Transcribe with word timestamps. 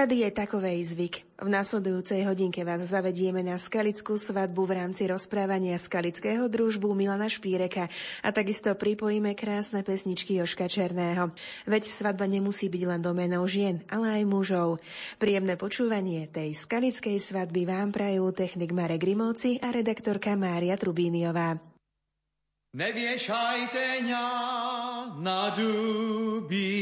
Tady 0.00 0.24
je 0.24 0.32
takovej 0.32 0.80
zvyk. 0.96 1.14
V 1.44 1.48
nasledujúcej 1.52 2.24
hodinke 2.24 2.64
vás 2.64 2.80
zavedieme 2.88 3.44
na 3.44 3.60
skalickú 3.60 4.16
svadbu 4.16 4.64
v 4.64 4.80
rámci 4.80 5.04
rozprávania 5.04 5.76
skalického 5.76 6.48
družbu 6.48 6.96
Milana 6.96 7.28
Špíreka 7.28 7.84
a 8.24 8.28
takisto 8.32 8.72
pripojíme 8.72 9.36
krásne 9.36 9.84
pesničky 9.84 10.40
Joška 10.40 10.72
Černého. 10.72 11.36
Veď 11.68 11.84
svadba 11.84 12.24
nemusí 12.24 12.72
byť 12.72 12.82
len 12.88 13.04
domenou 13.04 13.44
žien, 13.44 13.84
ale 13.92 14.24
aj 14.24 14.24
mužov. 14.24 14.80
Príjemné 15.20 15.60
počúvanie 15.60 16.32
tej 16.32 16.56
skalickej 16.56 17.20
svadby 17.20 17.68
vám 17.68 17.92
prajú 17.92 18.32
technik 18.32 18.72
Marek 18.72 19.04
Grimovci 19.04 19.60
a 19.60 19.68
redaktorka 19.68 20.32
Mária 20.32 20.80
Trubíniová. 20.80 21.60
Neviešajte 22.72 23.84
ňa 24.08 24.26
na 25.20 25.52
duby, 25.52 26.72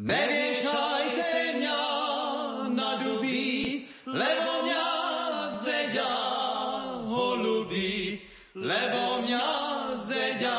neviešajte 0.00 1.45
lebo 8.66 9.22
mňa 9.22 9.46
zeďa 9.94 10.58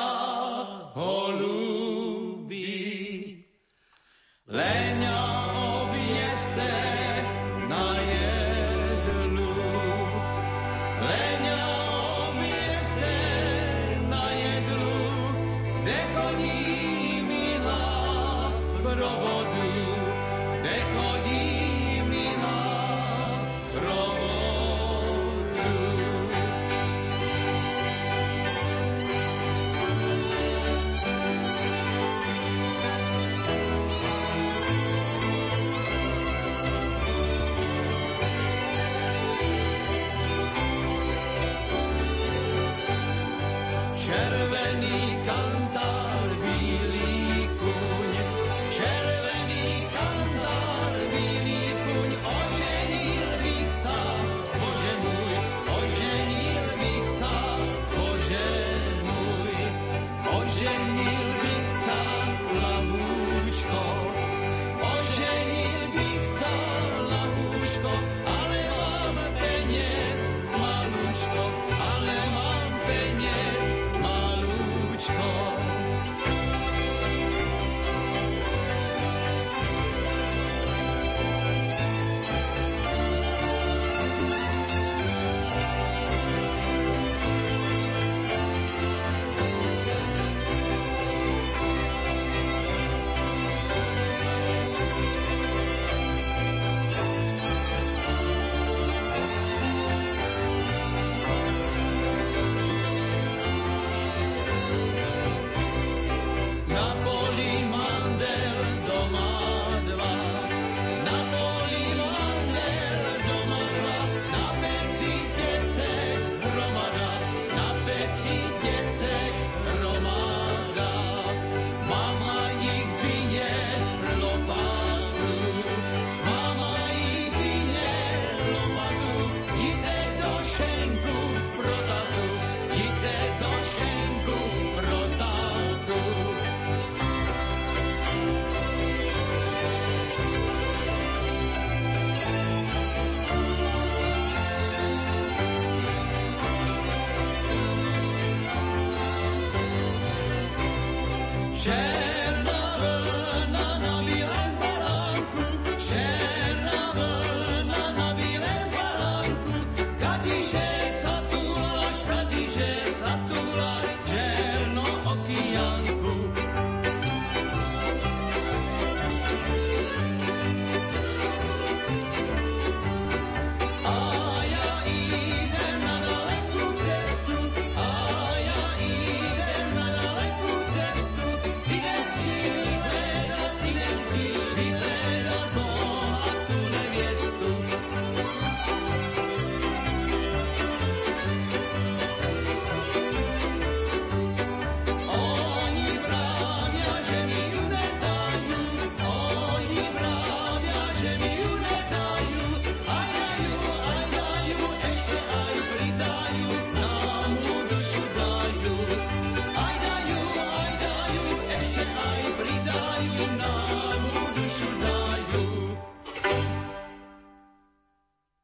holubí. 0.95 2.63
Len 4.47 5.26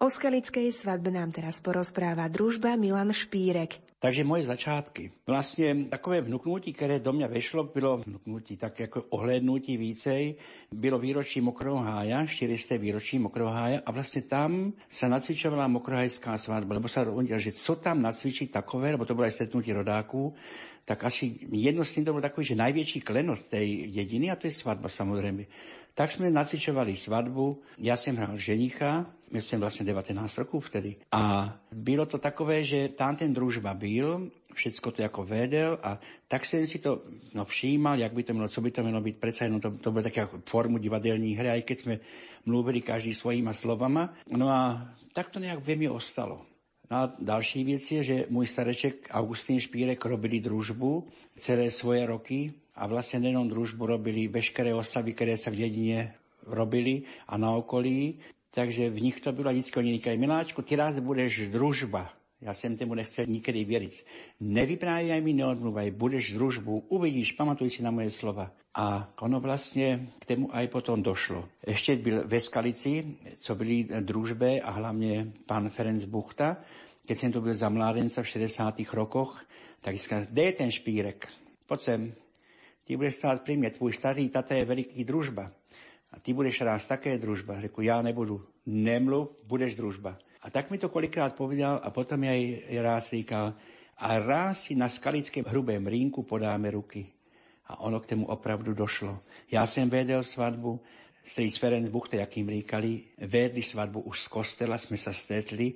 O 0.04 0.12
skalickej 0.12 0.68
svadbe 0.76 1.16
nám 1.16 1.32
teraz 1.32 1.64
porozpráva 1.64 2.28
družba 2.28 2.76
Milan 2.76 3.16
Špírek. 3.16 3.80
Takže 4.04 4.28
moje 4.28 4.44
začátky. 4.44 5.12
Vlastně 5.28 5.76
takové 5.90 6.22
vnuknutí, 6.22 6.74
které 6.74 7.00
do 7.00 7.14
mě 7.14 7.28
vešlo, 7.28 7.64
bylo 7.64 7.98
vnuknutí 7.98 8.58
tak 8.58 8.80
jako 8.80 9.02
ohlédnutí 9.16 9.78
vícej. 9.78 10.36
Bylo 10.76 11.00
výročí 11.00 11.42
Mokrého 11.42 11.80
hája, 11.80 12.26
400. 12.26 12.78
výročí 12.78 13.20
Mokrého 13.20 13.48
hája 13.48 13.80
a 13.86 13.92
vlastně 13.92 14.22
tam 14.22 14.74
se 14.90 15.10
nacvičovala 15.10 15.68
mokrohajská 15.68 16.38
svatba, 16.38 16.74
lebo 16.76 16.88
se 16.88 17.04
rovnil, 17.04 17.40
že 17.40 17.52
co 17.52 17.76
tam 17.76 18.02
nacvičit 18.02 18.52
takové, 18.52 18.92
lebo 18.92 19.06
to 19.06 19.16
bylo 19.16 19.32
stretnutí 19.32 19.74
rodáků, 19.74 20.34
tak 20.86 21.04
asi 21.04 21.48
jedno 21.52 21.86
z 21.86 21.94
tým 21.96 22.06
to 22.06 22.12
bol 22.12 22.22
takový, 22.22 22.44
že 22.46 22.60
najväčší 22.60 23.00
klenot 23.08 23.40
tej 23.40 23.88
dediny 23.88 24.32
a 24.32 24.36
to 24.36 24.52
je 24.52 24.52
svadba 24.52 24.92
samozrejme. 24.92 25.48
Tak 25.94 26.12
sme 26.12 26.34
nacvičovali 26.34 26.98
svadbu, 26.98 27.78
ja 27.80 27.94
som 27.96 28.18
hral 28.18 28.36
ženicha, 28.36 29.06
ja 29.34 29.42
som 29.42 29.58
vlastne 29.58 29.84
19 29.84 30.14
rokov 30.38 30.70
vtedy. 30.70 31.02
A 31.10 31.50
bylo 31.74 32.06
to 32.06 32.22
takové, 32.22 32.62
že 32.62 32.94
tam 32.94 33.18
ten 33.18 33.34
družba 33.34 33.74
byl, 33.74 34.30
všetko 34.54 34.88
to 34.94 35.02
ako 35.02 35.22
vedel 35.26 35.82
a 35.82 35.98
tak 36.30 36.46
som 36.46 36.62
si 36.62 36.78
to 36.78 37.02
no, 37.34 37.46
všímal, 37.46 37.98
jak 37.98 38.14
by 38.14 38.24
to 38.24 38.34
malo, 38.38 38.48
co 38.48 38.62
by 38.62 38.70
to 38.70 38.86
malo 38.86 39.02
byť, 39.02 39.16
predsa 39.18 39.50
no, 39.50 39.58
to, 39.58 39.74
to 39.82 39.90
bolo 39.90 40.06
také 40.06 40.30
formu 40.46 40.78
divadelní 40.78 41.34
hry, 41.34 41.50
aj 41.50 41.66
keď 41.66 41.78
sme 41.82 41.96
mluvili 42.46 42.86
každý 42.86 43.18
svojima 43.18 43.52
slovama. 43.58 44.14
No 44.30 44.54
a 44.54 44.94
tak 45.12 45.34
to 45.34 45.42
nejak 45.42 45.66
ve 45.66 45.76
mi 45.76 45.90
ostalo. 45.90 46.46
No 46.90 46.98
a 46.98 47.04
další 47.20 47.64
věc 47.64 47.92
je, 47.92 48.04
že 48.04 48.26
můj 48.30 48.48
stareček 48.48 49.10
Augustín 49.12 49.60
Špírek 49.60 50.06
robili 50.06 50.40
družbu 50.40 51.08
celé 51.36 51.72
svoje 51.72 52.06
roky 52.06 52.54
a 52.78 52.86
vlastne 52.86 53.22
nejenom 53.22 53.50
družbu 53.50 53.86
robili 53.86 54.30
veškeré 54.30 54.74
oslavy, 54.74 55.14
ktoré 55.14 55.34
sa 55.38 55.50
v 55.50 55.66
dedine 55.66 56.14
robili 56.46 57.06
a 57.30 57.38
na 57.38 57.56
okolí. 57.56 58.20
Takže 58.54 58.90
v 58.90 59.02
nich 59.02 59.22
to 59.22 59.32
bylo 59.32 59.50
vždycky 59.50 59.80
oni 59.80 59.94
říkají, 59.94 60.18
Miláčku, 60.18 60.62
ty 60.62 60.76
raz 60.76 61.00
budeš 61.00 61.50
družba. 61.50 62.14
Já 62.42 62.54
jsem 62.54 62.78
tomu 62.78 62.94
nechcel 62.94 63.26
nikdy 63.26 63.66
věřit. 63.66 64.06
Nevyprávěj 64.40 65.22
mi, 65.22 65.34
neodmluvaj, 65.34 65.92
budeš 65.92 66.34
družbu, 66.34 66.86
uvidíš, 66.90 67.32
pamatuj 67.32 67.70
si 67.70 67.84
na 67.84 67.92
moje 67.92 68.12
slova. 68.12 68.52
A 68.76 69.10
ono 69.22 69.40
vlastne 69.40 70.12
k 70.20 70.26
tému 70.26 70.50
aj 70.52 70.68
potom 70.68 71.02
došlo. 71.02 71.50
Ešte 71.62 71.96
byl 71.96 72.28
ve 72.28 72.42
Skalici, 72.42 73.16
co 73.38 73.56
byli 73.56 73.88
družbe 74.02 74.60
a 74.62 74.70
hlavne 74.72 75.30
pán 75.46 75.70
Ferenc 75.70 76.04
Buchta, 76.04 76.58
keď 77.06 77.18
som 77.18 77.32
tu 77.32 77.42
byl 77.42 77.56
za 77.56 77.70
mládenca 77.70 78.22
v 78.22 78.28
60. 78.28 78.76
rokoch, 78.94 79.46
tak 79.82 79.96
říkal, 79.96 80.26
kde 80.26 80.44
je 80.44 80.54
ten 80.54 80.72
špírek? 80.72 81.28
Poď 81.66 81.82
sem, 81.82 82.14
ty 82.84 82.98
budeš 82.98 83.16
stát 83.16 83.42
pri 83.42 83.58
mne, 83.58 83.72
tvůj 83.72 83.94
starý 83.94 84.30
tata 84.30 84.56
je 84.56 84.66
veliký 84.66 85.06
družba. 85.06 85.52
A 86.14 86.20
ty 86.22 86.34
budeš 86.34 86.62
raz 86.62 86.88
také 86.88 87.18
družba. 87.18 87.62
Řekl, 87.62 87.82
já 87.82 88.02
nebudu. 88.02 88.46
Nemluv, 88.66 89.30
budeš 89.44 89.76
družba. 89.76 90.18
A 90.42 90.50
tak 90.50 90.72
mi 90.72 90.78
to 90.78 90.90
kolikrát 90.90 91.36
povedal 91.36 91.82
a 91.84 91.90
potom 91.90 92.24
aj 92.24 92.70
raz 92.82 93.10
říkal, 93.10 93.54
a 93.98 94.20
raz 94.20 94.68
si 94.68 94.76
na 94.76 94.90
skalickém 94.90 95.46
hrubém 95.48 95.88
rínku 95.88 96.24
podáme 96.24 96.72
ruky. 96.72 97.08
A 97.68 97.80
ono 97.80 98.00
k 98.00 98.06
tomu 98.06 98.26
opravdu 98.26 98.74
došlo. 98.74 99.20
Já 99.52 99.68
jsem 99.68 99.90
vedel 99.90 100.24
svatbu, 100.24 100.82
strýc 101.24 101.58
Ferenc 101.58 101.88
Buchte, 101.88 102.18
jak 102.18 102.38
jim 102.38 102.50
říkali, 102.50 103.02
vedli 103.18 103.62
svatbu 103.62 104.00
už 104.00 104.22
z 104.22 104.28
kostela, 104.28 104.78
jsme 104.78 104.98
se 104.98 105.14
stretli 105.14 105.74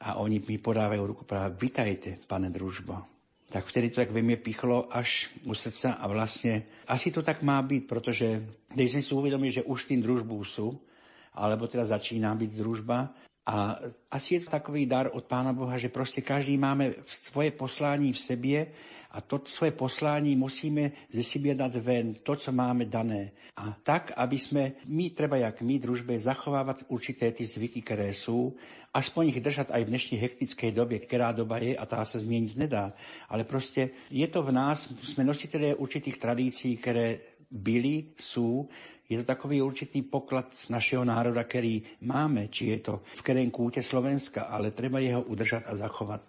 a 0.00 0.14
oni 0.14 0.40
mi 0.48 0.58
podávajú 0.58 1.06
ruku 1.06 1.24
práve, 1.26 1.58
vitajte, 1.58 2.22
pane 2.26 2.50
družbo 2.50 3.17
tak 3.48 3.64
vtedy 3.64 3.90
to 3.90 4.04
tak 4.04 4.12
ve 4.12 4.20
mne 4.20 4.36
pichlo 4.36 4.88
až 4.92 5.32
u 5.48 5.56
srdca 5.56 5.96
a 5.96 6.04
vlastne 6.04 6.68
asi 6.84 7.08
to 7.08 7.24
tak 7.24 7.40
má 7.40 7.56
byť, 7.64 7.82
pretože 7.88 8.28
keď 8.68 8.86
sme 8.92 9.02
si 9.02 9.12
uvedomili, 9.16 9.52
že 9.56 9.64
už 9.64 9.88
tým 9.88 10.04
družbu 10.04 10.36
sú, 10.44 10.76
alebo 11.32 11.64
teda 11.64 11.88
začína 11.88 12.36
byť 12.36 12.50
družba, 12.52 12.98
a 13.48 13.80
asi 14.12 14.36
je 14.36 14.44
to 14.44 14.52
takový 14.52 14.84
dar 14.84 15.08
od 15.08 15.24
Pána 15.24 15.56
Boha, 15.56 15.80
že 15.80 15.88
proste 15.88 16.20
každý 16.20 16.60
máme 16.60 17.00
svoje 17.08 17.48
poslání 17.56 18.12
v 18.12 18.20
sebie 18.20 18.60
a 19.08 19.24
to 19.24 19.40
svoje 19.48 19.72
poslání 19.72 20.36
musíme 20.36 21.08
ze 21.08 21.24
sebe 21.24 21.56
dať 21.56 21.80
ven, 21.80 22.20
to, 22.20 22.36
co 22.36 22.52
máme 22.52 22.84
dané. 22.84 23.32
A 23.56 23.72
tak, 23.80 24.12
aby 24.20 24.36
sme, 24.36 24.76
my, 24.92 25.16
treba 25.16 25.40
jak 25.40 25.64
my, 25.64 25.80
družbe, 25.80 26.12
zachovávať 26.20 26.92
určité 26.92 27.32
ty 27.32 27.48
zvyky, 27.48 27.80
ktoré 27.80 28.12
sú, 28.12 28.52
aspoň 28.92 29.36
ich 29.36 29.40
držať 29.44 29.72
aj 29.72 29.82
v 29.84 29.90
dnešnej 29.94 30.18
hektickej 30.20 30.70
dobe, 30.72 30.96
ktorá 30.98 31.36
doba 31.36 31.60
je 31.60 31.76
a 31.76 31.84
tá 31.84 32.00
sa 32.04 32.18
zmieniť 32.18 32.52
nedá. 32.56 32.92
Ale 33.28 33.44
proste 33.44 34.08
je 34.08 34.26
to 34.28 34.40
v 34.44 34.54
nás, 34.54 34.88
sme 35.04 35.24
nositeľe 35.28 35.76
určitých 35.76 36.16
tradícií, 36.16 36.76
ktoré 36.80 37.38
byli, 37.48 38.16
sú 38.16 38.68
je 39.08 39.16
to 39.16 39.24
takový 39.24 39.64
určitý 39.64 40.04
poklad 40.04 40.52
našeho 40.68 41.00
národa, 41.00 41.48
ktorý 41.48 41.80
máme, 42.04 42.52
či 42.52 42.76
je 42.76 42.92
to 42.92 42.94
v 43.00 43.24
ktorém 43.24 43.48
kúte 43.48 43.80
Slovenska, 43.80 44.52
ale 44.52 44.76
treba 44.76 45.00
jeho 45.00 45.24
udržať 45.24 45.64
a 45.64 45.72
zachovať. 45.80 46.24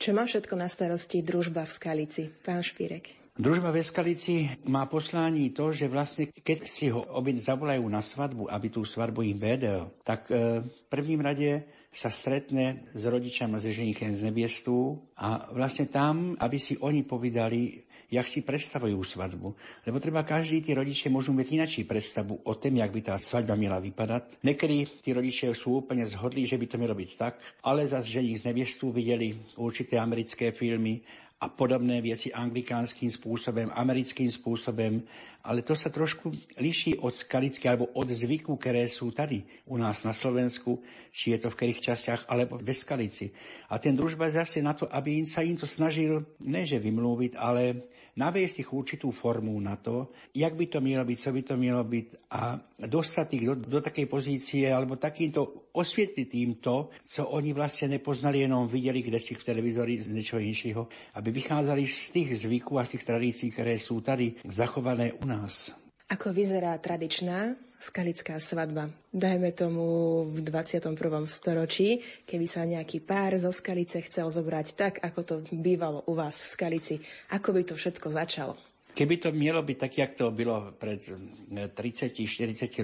Čo 0.00 0.16
má 0.16 0.24
všetko 0.24 0.56
na 0.56 0.64
starosti 0.64 1.20
družba 1.20 1.68
v 1.68 1.74
Skalici, 1.76 2.24
pán 2.32 2.64
Špírek? 2.64 3.23
Družba 3.34 3.74
v 3.74 3.82
Skalici 3.82 4.46
má 4.70 4.86
poslání 4.86 5.50
to, 5.50 5.74
že 5.74 5.90
vlastne, 5.90 6.30
keď 6.30 6.70
si 6.70 6.86
ho 6.94 7.02
obi 7.18 7.34
zavolajú 7.34 7.82
na 7.90 7.98
svadbu, 7.98 8.46
aby 8.46 8.70
tú 8.70 8.86
svadbu 8.86 9.26
im 9.26 9.42
vedel, 9.42 9.90
tak 10.06 10.30
e, 10.30 10.62
v 10.62 10.82
prvním 10.86 11.18
rade 11.18 11.66
sa 11.90 12.14
stretne 12.14 12.86
s 12.94 13.02
rodičom 13.02 13.50
a 13.50 13.58
s 13.58 13.66
ženichem 13.74 14.14
z 14.14 14.30
nebiestu 14.30 15.02
a 15.18 15.50
vlastne 15.50 15.90
tam, 15.90 16.38
aby 16.38 16.62
si 16.62 16.78
oni 16.78 17.02
povedali, 17.02 17.82
jak 18.06 18.30
si 18.30 18.46
predstavujú 18.46 19.02
svadbu. 19.02 19.48
Lebo 19.82 19.98
treba 19.98 20.22
každý, 20.22 20.62
tí 20.62 20.70
rodičia 20.70 21.10
môžu 21.10 21.34
mať 21.34 21.58
inačí 21.58 21.82
predstavu 21.82 22.38
o 22.46 22.54
tom, 22.54 22.78
jak 22.78 22.94
by 22.94 23.00
tá 23.02 23.18
svadba 23.18 23.58
mala 23.58 23.82
vypadať. 23.82 24.46
Niekedy 24.46 25.02
tí 25.02 25.10
rodičia 25.10 25.50
sú 25.58 25.82
úplne 25.82 26.06
zhodli, 26.06 26.46
že 26.46 26.54
by 26.54 26.66
to 26.70 26.78
malo 26.78 26.94
byť 26.94 27.10
tak, 27.18 27.42
ale 27.66 27.90
zase, 27.90 28.14
že 28.14 28.46
z 28.46 28.46
neviestu 28.46 28.94
videli 28.94 29.34
určité 29.58 29.98
americké 29.98 30.54
filmy 30.54 31.02
a 31.44 31.52
podobné 31.52 32.00
veci 32.00 32.32
anglikánským 32.32 33.12
spôsobom, 33.12 33.68
americkým 33.76 34.32
spôsobom, 34.32 35.04
ale 35.44 35.60
to 35.60 35.76
sa 35.76 35.92
trošku 35.92 36.32
liší 36.56 36.96
od 37.04 37.12
skalické 37.12 37.68
alebo 37.68 37.92
od 37.92 38.08
zvyku, 38.08 38.56
ktoré 38.56 38.88
sú 38.88 39.12
tady 39.12 39.44
u 39.68 39.76
nás 39.76 40.08
na 40.08 40.16
Slovensku, 40.16 40.80
či 41.12 41.36
je 41.36 41.44
to 41.44 41.52
v 41.52 41.56
ktorých 41.60 41.84
častiach, 41.84 42.32
alebo 42.32 42.56
ve 42.56 42.72
skalici. 42.72 43.28
A 43.68 43.76
ten 43.76 43.92
družba 43.92 44.32
zase 44.32 44.64
na 44.64 44.72
to, 44.72 44.88
aby 44.88 45.20
sa 45.28 45.44
im 45.44 45.60
to 45.60 45.68
snažil, 45.68 46.24
ne 46.40 46.64
že 46.64 46.80
vymlúviť, 46.80 47.36
ale 47.36 47.92
naviesť 48.14 48.62
ich 48.62 48.70
určitú 48.70 49.10
formu 49.10 49.54
na 49.58 49.74
to, 49.76 50.14
jak 50.34 50.54
by 50.54 50.66
to 50.70 50.78
malo 50.78 51.04
byť, 51.04 51.18
co 51.18 51.30
by 51.34 51.42
to 51.42 51.54
malo 51.58 51.82
byť 51.82 52.06
a 52.30 52.40
dostať 52.86 53.28
ich 53.34 53.44
do, 53.44 53.54
do 53.58 53.80
takej 53.82 54.06
pozície 54.06 54.70
alebo 54.70 54.98
takýmto 54.98 55.70
osvietliť 55.74 56.26
tým 56.30 56.50
to, 56.62 56.94
co 56.94 57.22
oni 57.34 57.50
vlastne 57.50 57.98
nepoznali, 57.98 58.46
jenom 58.46 58.70
videli 58.70 59.02
kde 59.02 59.18
si 59.18 59.34
v 59.34 59.46
televízori 59.46 59.98
z 59.98 60.10
niečoho 60.14 60.40
inšieho, 60.40 60.82
aby 61.18 61.28
vychádzali 61.34 61.82
z 61.86 62.02
tých 62.14 62.30
zvykov 62.46 62.80
a 62.80 62.86
z 62.86 62.98
tých 62.98 63.06
tradícií, 63.06 63.48
ktoré 63.50 63.74
sú 63.78 64.00
tady 64.00 64.38
zachované 64.46 65.14
u 65.18 65.26
nás. 65.26 65.83
Ako 66.14 66.30
vyzerá 66.30 66.78
tradičná 66.78 67.58
skalická 67.82 68.38
svadba. 68.38 68.86
Dajme 69.10 69.50
tomu 69.50 70.22
v 70.30 70.46
21. 70.46 70.94
storočí, 71.26 71.98
keby 72.22 72.46
sa 72.46 72.62
nejaký 72.62 73.02
pár 73.02 73.34
zo 73.34 73.50
Skalice 73.50 73.98
chcel 73.98 74.30
zobrať 74.30 74.66
tak, 74.78 74.94
ako 75.02 75.20
to 75.26 75.34
bývalo 75.50 76.06
u 76.06 76.14
vás 76.14 76.38
v 76.38 76.46
Skalici. 76.54 76.94
Ako 77.34 77.50
by 77.50 77.66
to 77.66 77.74
všetko 77.74 78.14
začalo? 78.14 78.54
Keby 78.94 79.26
to 79.26 79.34
mělo 79.34 79.58
byť 79.66 79.74
tak, 79.74 79.92
jak 79.98 80.14
to 80.14 80.30
bylo 80.30 80.70
pred 80.78 81.02
30-40 81.50 82.22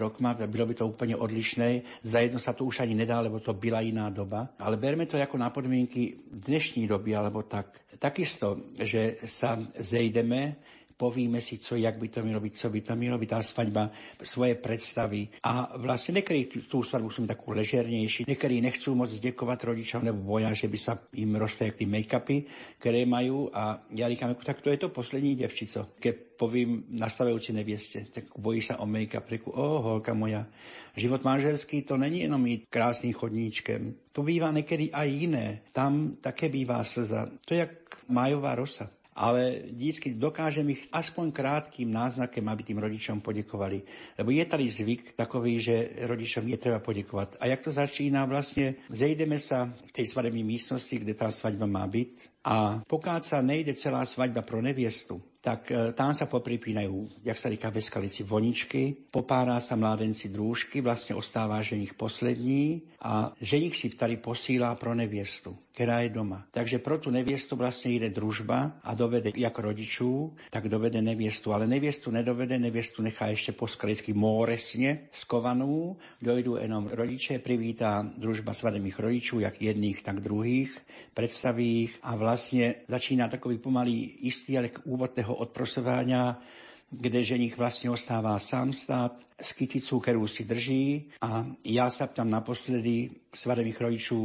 rokma, 0.03 0.35
bylo 0.35 0.67
by 0.67 0.75
to 0.75 0.91
úplne 0.91 1.15
odlišné. 1.15 2.03
Za 2.03 2.27
jedno 2.27 2.43
sa 2.43 2.51
to 2.51 2.67
už 2.67 2.83
ani 2.83 2.99
nedá, 2.99 3.23
lebo 3.23 3.39
to 3.39 3.55
byla 3.55 3.79
iná 3.79 4.11
doba. 4.11 4.59
Ale 4.59 4.75
berme 4.75 5.07
to 5.07 5.15
ako 5.15 5.39
na 5.39 5.55
podmienky 5.55 6.19
dnešní 6.35 6.91
doby, 6.91 7.15
alebo 7.15 7.47
tak. 7.47 7.79
Takisto, 7.95 8.67
že 8.75 9.23
sa 9.23 9.55
zejdeme, 9.79 10.59
povíme 11.01 11.41
si, 11.41 11.57
co, 11.57 11.81
jak 11.81 11.97
by 11.97 12.09
to 12.13 12.21
mělo 12.21 12.41
byť, 12.41 12.55
co 12.55 12.71
by 12.71 12.81
to 12.81 12.93
mělo 12.97 13.17
byť, 13.17 13.29
tá 13.33 13.41
svadba, 13.41 13.89
svoje 14.21 14.61
predstavy. 14.61 15.33
A 15.41 15.73
vlastne 15.81 16.21
niekedy 16.21 16.69
tú 16.69 16.85
svadbu 16.85 17.09
sú 17.09 17.25
takú 17.25 17.57
ležernejší, 17.57 18.29
niekedy 18.29 18.61
nechcú 18.61 18.93
moc 18.93 19.09
děkovať 19.09 19.59
rodičom, 19.65 20.05
nebo 20.05 20.37
boja, 20.37 20.53
že 20.53 20.69
by 20.69 20.77
sa 20.77 21.01
im 21.17 21.41
roztekli 21.41 21.89
make-upy, 21.89 22.45
ktoré 22.77 23.09
majú. 23.09 23.49
A 23.49 23.81
ja 23.97 24.13
říkám, 24.13 24.37
tak 24.45 24.61
to 24.61 24.69
je 24.69 24.77
to 24.77 24.93
poslední 24.93 25.41
devčico. 25.41 25.97
Keď 25.97 26.37
povím 26.37 26.85
nastavujúci 26.93 27.57
nevieste, 27.57 28.13
tak 28.13 28.37
bojí 28.37 28.61
sa 28.61 28.85
o 28.85 28.85
make-up, 28.85 29.25
reku, 29.25 29.57
o, 29.57 29.81
holka 29.81 30.13
moja, 30.13 30.45
život 30.97 31.25
manželský 31.25 31.83
to 31.89 31.97
není 31.97 32.29
jenom 32.29 32.43
mít 32.43 32.69
krásným 32.69 33.17
chodníčkem. 33.17 33.97
To 34.13 34.21
býva 34.21 34.53
niekedy 34.53 34.93
aj 34.93 35.09
iné. 35.09 35.47
Tam 35.73 36.21
také 36.21 36.53
bývá 36.53 36.85
slza. 36.85 37.31
To 37.49 37.55
je 37.57 37.65
jak 37.65 37.73
májová 38.09 38.55
rosa 38.55 39.00
ale 39.21 39.69
vždycky 39.69 40.17
dokážem 40.17 40.65
ich 40.73 40.89
aspoň 40.89 41.29
krátkým 41.29 41.93
náznakem, 41.93 42.41
aby 42.49 42.65
tým 42.65 42.81
rodičom 42.81 43.21
podekovali. 43.21 43.85
Lebo 44.17 44.33
je 44.33 44.45
tady 44.49 44.65
zvyk 44.65 45.03
takový, 45.13 45.61
že 45.61 45.77
rodičom 46.09 46.49
je 46.49 46.57
treba 46.57 46.81
podekovať. 46.81 47.37
A 47.37 47.53
jak 47.53 47.61
to 47.61 47.69
začína 47.69 48.25
vlastne, 48.25 48.81
zejdeme 48.89 49.37
sa 49.37 49.69
v 49.69 49.93
tej 49.93 50.09
svadebnej 50.09 50.49
místnosti, 50.49 50.97
kde 50.97 51.13
tá 51.13 51.29
svadba 51.29 51.69
má 51.69 51.85
byť 51.85 52.41
a 52.49 52.81
pokiaľ 52.89 53.19
sa 53.21 53.45
nejde 53.45 53.77
celá 53.77 54.09
svadba 54.09 54.41
pro 54.41 54.65
neviestu, 54.65 55.21
tak 55.41 55.73
e, 55.73 55.97
tam 55.97 56.13
sa 56.13 56.29
popripínajú, 56.29 57.25
jak 57.25 57.39
sa 57.41 57.49
říká 57.49 57.73
ve 57.73 57.83
skalici, 57.83 58.23
voničky, 58.23 59.09
popárá 59.11 59.57
sa 59.61 59.75
mládenci 59.75 60.29
drúžky, 60.29 60.85
vlastne 60.85 61.17
ostáva 61.17 61.65
ženich 61.65 61.97
poslední 61.97 62.85
a 63.01 63.33
ženich 63.41 63.77
si 63.77 63.89
tady 63.91 64.21
posílá 64.21 64.77
pro 64.77 64.95
neviestu, 64.95 65.57
ktorá 65.73 66.05
je 66.05 66.13
doma. 66.13 66.45
Takže 66.53 66.79
pro 66.85 67.01
tú 67.01 67.09
neviestu 67.09 67.57
vlastne 67.57 67.91
ide 67.97 68.13
družba 68.13 68.85
a 68.85 68.91
dovede 68.93 69.33
jak 69.33 69.59
rodičů, 69.59 70.37
tak 70.53 70.69
dovede 70.69 71.01
neviestu. 71.03 71.57
Ale 71.57 71.67
neviestu 71.67 72.13
nedovede, 72.13 72.61
neviestu 72.61 73.01
nechá 73.03 73.33
ešte 73.33 73.57
po 73.57 73.65
skalicky 73.65 74.13
móresne 74.13 75.09
skovanú, 75.17 75.97
dojdu 76.21 76.61
jenom 76.61 76.93
rodiče, 76.93 77.41
privítá 77.41 78.05
družba 78.05 78.53
svademých 78.53 79.01
rodičů, 79.01 79.41
jak 79.41 79.57
jedných, 79.57 80.05
tak 80.05 80.21
druhých, 80.21 80.77
predstaví 81.17 81.89
ich 81.89 81.97
a 82.03 82.17
vlastne 82.17 82.85
začína 82.89 83.29
takový 83.29 83.59
pomalý 83.59 84.29
istý, 84.29 84.59
ale 84.59 84.71
úvod 84.85 85.17
toho 85.31 85.47
odprosovania, 85.47 86.35
kde 86.91 87.23
ženich 87.23 87.55
vlastne 87.55 87.95
ostáva 87.95 88.35
sám 88.43 88.75
stát 88.75 89.15
s 89.39 89.55
kyticou, 89.55 90.03
ktorú 90.03 90.27
si 90.27 90.43
drží 90.43 91.15
a 91.23 91.47
ja 91.63 91.87
sa 91.87 92.11
tam 92.11 92.35
naposledy 92.35 93.15
svadových 93.31 93.79
rodičů 93.79 94.19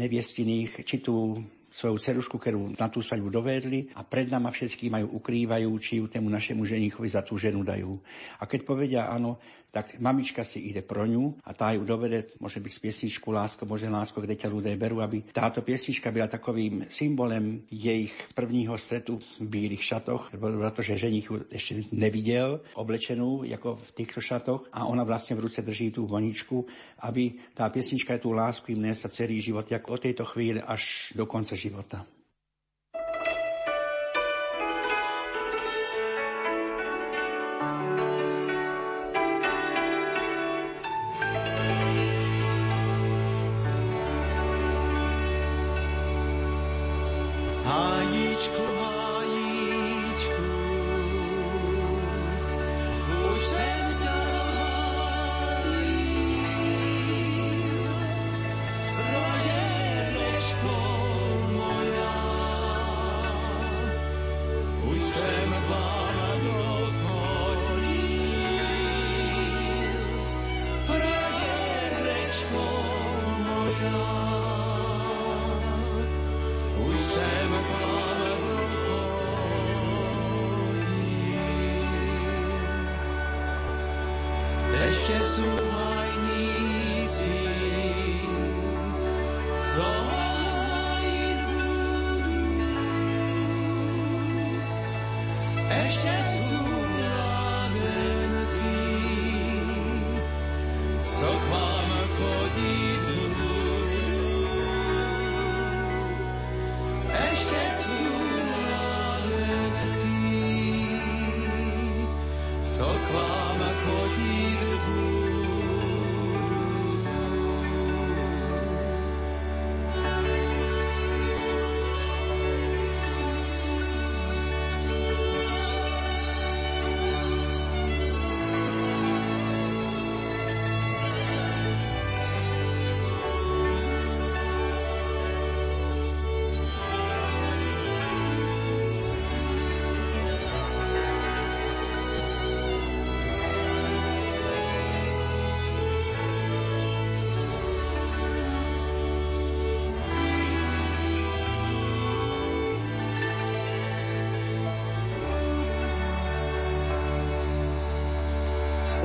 neviestiných, 0.00 0.80
či 0.88 1.04
tú 1.04 1.36
svoju 1.68 2.00
cerušku, 2.00 2.40
ktorú 2.40 2.72
na 2.80 2.88
tú 2.88 3.04
svadbu 3.04 3.28
dovedli 3.28 3.92
a 3.92 4.00
pred 4.00 4.32
nama 4.32 4.48
všetky 4.48 4.88
majú 4.88 5.20
ukrývajú, 5.20 5.70
či 5.76 6.00
ju 6.00 6.08
tému 6.08 6.32
našemu 6.32 6.64
ženichovi 6.64 7.08
za 7.12 7.20
tú 7.20 7.36
ženu 7.36 7.60
dajú. 7.60 8.00
A 8.40 8.48
keď 8.48 8.60
povedia 8.64 9.02
áno, 9.12 9.36
tak 9.70 10.02
mamička 10.02 10.42
si 10.44 10.70
ide 10.70 10.82
pro 10.82 11.06
ňu 11.06 11.38
a 11.46 11.54
tá 11.54 11.70
ju 11.72 11.86
dovede, 11.86 12.34
môže 12.42 12.58
byť 12.58 12.72
z 12.74 12.82
piesničku 12.82 13.30
Lásko, 13.30 13.66
môže 13.66 13.86
Lásko, 13.86 14.18
kde 14.18 14.36
ťa 14.36 14.50
ľudia 14.50 14.74
berú, 14.74 14.98
aby 15.02 15.30
táto 15.30 15.62
piesnička 15.62 16.10
byla 16.10 16.26
takovým 16.26 16.90
symbolem 16.90 17.62
jej 17.70 18.10
prvního 18.34 18.78
stretu 18.78 19.18
v 19.38 19.46
bílých 19.46 19.82
šatoch, 19.82 20.30
pretože 20.34 20.98
ženich 20.98 21.30
ju 21.30 21.46
ešte 21.50 21.86
nevidel 21.94 22.60
oblečenú 22.74 23.46
ako 23.46 23.78
v 23.78 23.90
týchto 23.94 24.20
šatoch 24.20 24.70
a 24.74 24.86
ona 24.86 25.06
vlastne 25.06 25.38
v 25.38 25.46
ruce 25.46 25.62
drží 25.62 25.94
tú 25.94 26.06
voničku, 26.06 26.66
aby 27.06 27.54
tá 27.54 27.70
piesnička 27.70 28.18
tú 28.18 28.34
lásku 28.34 28.74
im 28.74 28.82
nesa 28.82 29.06
celý 29.06 29.38
život, 29.38 29.66
ako 29.70 29.96
od 29.96 30.00
tejto 30.02 30.24
chvíle 30.26 30.60
až 30.64 31.14
do 31.14 31.24
konca 31.26 31.54
života. 31.54 32.02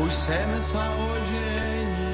Už 0.05 0.13
sem 0.13 0.49
sa 0.61 0.85
oženil, 0.93 2.04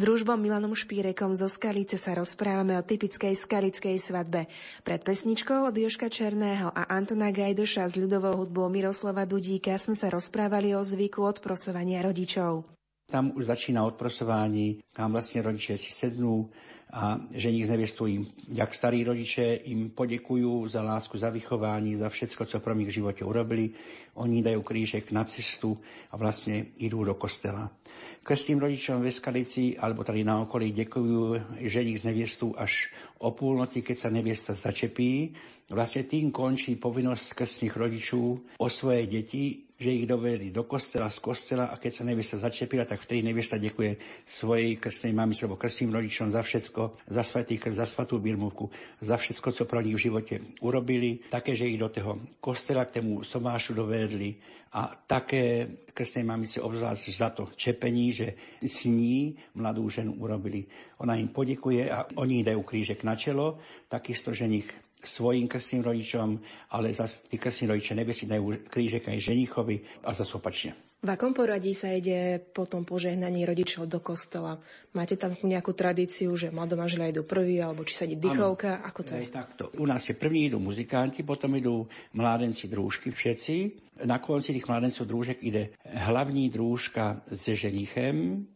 družbom 0.00 0.40
Milanom 0.40 0.72
Špírekom 0.72 1.36
zo 1.36 1.44
Skalice 1.44 2.00
sa 2.00 2.16
rozprávame 2.16 2.80
o 2.80 2.82
typickej 2.82 3.36
skalickej 3.36 4.00
svadbe. 4.00 4.48
Pred 4.80 5.04
pesničkou 5.04 5.68
od 5.68 5.76
Joška 5.76 6.08
Černého 6.08 6.72
a 6.72 6.88
Antona 6.88 7.28
Gajdoša 7.28 7.92
s 7.92 8.00
ľudovou 8.00 8.40
hudbou 8.40 8.72
Miroslava 8.72 9.28
Dudíka 9.28 9.76
sme 9.76 9.92
sa 9.92 10.08
rozprávali 10.08 10.72
o 10.72 10.80
zvyku 10.80 11.20
odprosovania 11.20 12.00
rodičov. 12.00 12.64
Tam 13.12 13.36
už 13.36 13.44
začína 13.52 13.84
odprosování, 13.84 14.80
tam 14.88 15.12
vlastne 15.12 15.44
rodičia 15.44 15.76
si 15.76 15.92
sednú, 15.92 16.48
a 16.90 17.22
ženich 17.30 17.66
z 17.66 17.70
nevestu 17.70 18.06
im, 18.06 18.26
jak 18.50 18.74
starí 18.74 19.06
rodiče, 19.06 19.70
im 19.70 19.94
podekujú 19.94 20.66
za 20.66 20.82
lásku, 20.82 21.18
za 21.18 21.30
vychování, 21.30 21.96
za 21.96 22.08
všetko, 22.08 22.44
co 22.46 22.60
pro 22.60 22.74
nich 22.74 22.88
v 22.90 22.98
živote 22.98 23.22
urobili. 23.24 23.70
Oni 24.18 24.42
dajú 24.42 24.62
krížek 24.66 25.14
na 25.14 25.22
cestu 25.22 25.78
a 26.10 26.18
vlastne 26.18 26.74
idú 26.82 27.06
do 27.06 27.14
kostela. 27.14 27.70
Krstým 28.20 28.60
rodičom 28.60 29.00
ve 29.00 29.08
Skalici, 29.08 29.80
alebo 29.80 30.04
tady 30.04 30.24
na 30.24 30.44
okolí, 30.44 30.76
ďakujú 30.76 31.20
ženich 31.64 32.04
z 32.04 32.12
nevestu 32.12 32.52
až 32.52 32.92
o 33.24 33.32
púlnoci, 33.32 33.80
keď 33.80 33.96
sa 33.96 34.08
neviesta 34.12 34.52
začepí. 34.52 35.32
Vlastne 35.72 36.04
tým 36.04 36.28
končí 36.28 36.76
povinnosť 36.76 37.32
krstných 37.32 37.74
rodičov 37.74 38.24
o 38.60 38.66
svoje 38.68 39.08
deti 39.08 39.70
že 39.80 39.96
ich 39.96 40.04
dovedli 40.04 40.52
do 40.52 40.68
kostela, 40.68 41.08
z 41.08 41.18
kostela 41.24 41.72
a 41.72 41.80
keď 41.80 41.92
sa 41.96 42.04
neviesta 42.04 42.36
začepila, 42.36 42.84
tak 42.84 43.00
vtedy 43.00 43.24
neviesta 43.24 43.56
ďakuje 43.56 43.96
svojej 44.28 44.76
krstnej 44.76 45.16
mamici 45.16 45.48
alebo 45.48 45.56
krstným 45.56 45.96
rodičom 45.96 46.28
za 46.28 46.44
všetko, 46.44 47.08
za 47.08 47.22
svetý 47.24 47.56
krst, 47.56 47.80
za 47.80 47.88
svatú 47.88 48.20
birmovku, 48.20 48.68
za 49.00 49.16
všetko, 49.16 49.48
co 49.56 49.62
pro 49.64 49.80
nich 49.80 49.96
v 49.96 50.04
živote 50.12 50.34
urobili. 50.60 51.24
Také, 51.32 51.56
že 51.56 51.64
ich 51.64 51.80
do 51.80 51.88
toho 51.88 52.20
kostela 52.44 52.84
k 52.84 53.00
tému 53.00 53.24
somášu 53.24 53.72
dovedli 53.72 54.36
a 54.70 54.94
také 54.94 55.66
krstnej 55.90 56.22
mamici 56.22 56.62
obzvlášť 56.62 57.04
za 57.10 57.34
to 57.34 57.50
čepení, 57.58 58.14
že 58.14 58.58
s 58.62 58.86
ní 58.86 59.34
mladú 59.58 59.90
ženu 59.90 60.14
urobili. 60.22 60.62
Ona 61.02 61.18
im 61.18 61.34
podikuje 61.34 61.90
a 61.90 62.06
oni 62.22 62.46
dajú 62.46 62.62
krížek 62.62 63.02
na 63.02 63.18
čelo, 63.18 63.58
takisto, 63.90 64.30
že 64.30 64.46
nich 64.46 64.70
svojim 65.00 65.48
krstným 65.48 65.82
rodičom, 65.82 66.28
ale 66.76 66.94
zase 66.94 67.26
tí 67.26 67.40
krstní 67.40 67.66
rodiče 67.72 67.96
nebesi 67.96 68.28
dajú 68.28 68.68
krížek 68.68 69.08
aj 69.08 69.18
ženichovi 69.18 70.06
a 70.06 70.14
zase 70.14 70.36
opačne. 70.36 70.72
V 71.00 71.08
akom 71.08 71.32
poradí 71.32 71.72
sa 71.72 71.96
ide 71.96 72.36
po 72.52 72.68
tom 72.68 72.84
požehnaní 72.84 73.48
rodičov 73.48 73.88
do 73.88 74.04
kostola? 74.04 74.60
Máte 74.92 75.16
tam 75.16 75.32
nejakú 75.32 75.72
tradíciu, 75.72 76.36
že 76.36 76.52
mladomažľa 76.52 77.16
idú 77.16 77.24
prvý, 77.24 77.56
alebo 77.64 77.88
či 77.88 77.96
sa 77.96 78.04
ide 78.04 78.20
dychovka? 78.20 78.84
Ano, 78.84 78.92
Ako 78.92 79.00
to 79.08 79.16
je? 79.16 79.32
Takto. 79.32 79.72
U 79.80 79.88
nás 79.88 80.04
je 80.04 80.12
první 80.12 80.52
idú 80.52 80.60
muzikanti, 80.60 81.24
potom 81.24 81.56
idú 81.56 81.88
mládenci 82.12 82.68
drúžky 82.68 83.16
všetci. 83.16 83.88
Na 84.04 84.16
konci 84.18 84.56
tých 84.56 84.64
mládencov 84.64 85.04
drúžek 85.04 85.44
ide 85.44 85.76
hlavní 85.84 86.48
drúžka 86.48 87.20
s 87.28 87.52
ženichem 87.52 88.48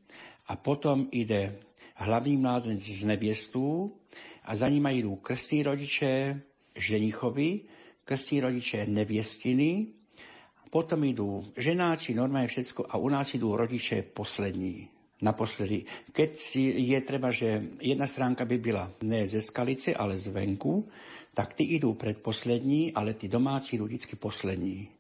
a 0.49 0.57
potom 0.57 1.09
ide 1.13 1.61
hlavný 2.01 2.41
mládenec 2.41 2.81
z 2.81 3.05
neviestu 3.05 3.93
a 4.45 4.57
za 4.57 4.69
nima 4.69 4.89
idú 4.91 5.21
krstní 5.21 5.63
rodiče 5.63 6.41
ženichovi, 6.77 7.61
krstní 8.05 8.41
rodiče 8.41 8.87
neviestiny, 8.89 9.93
potom 10.75 11.07
idú 11.07 11.47
ženáči, 11.55 12.19
normálne 12.19 12.51
všetko 12.51 12.91
a 12.91 12.99
u 12.99 13.07
nás 13.07 13.31
idú 13.31 13.55
rodiče 13.55 14.03
poslední. 14.11 14.91
Naposledy. 15.23 15.87
Keď 16.13 16.33
je 16.75 16.99
treba, 17.01 17.31
že 17.31 17.79
jedna 17.81 18.05
stránka 18.05 18.45
by 18.45 18.59
byla 18.59 18.85
ne 19.07 19.25
ze 19.25 19.41
skalice, 19.41 19.95
ale 19.95 20.19
zvenku, 20.19 20.85
tak 21.33 21.55
ty 21.55 21.65
idú 21.79 21.95
predposlední, 21.95 22.93
ale 22.93 23.15
ty 23.15 23.31
domáci 23.31 23.79
idú 23.79 23.87
vždycky 23.87 24.19
poslední. 24.19 24.91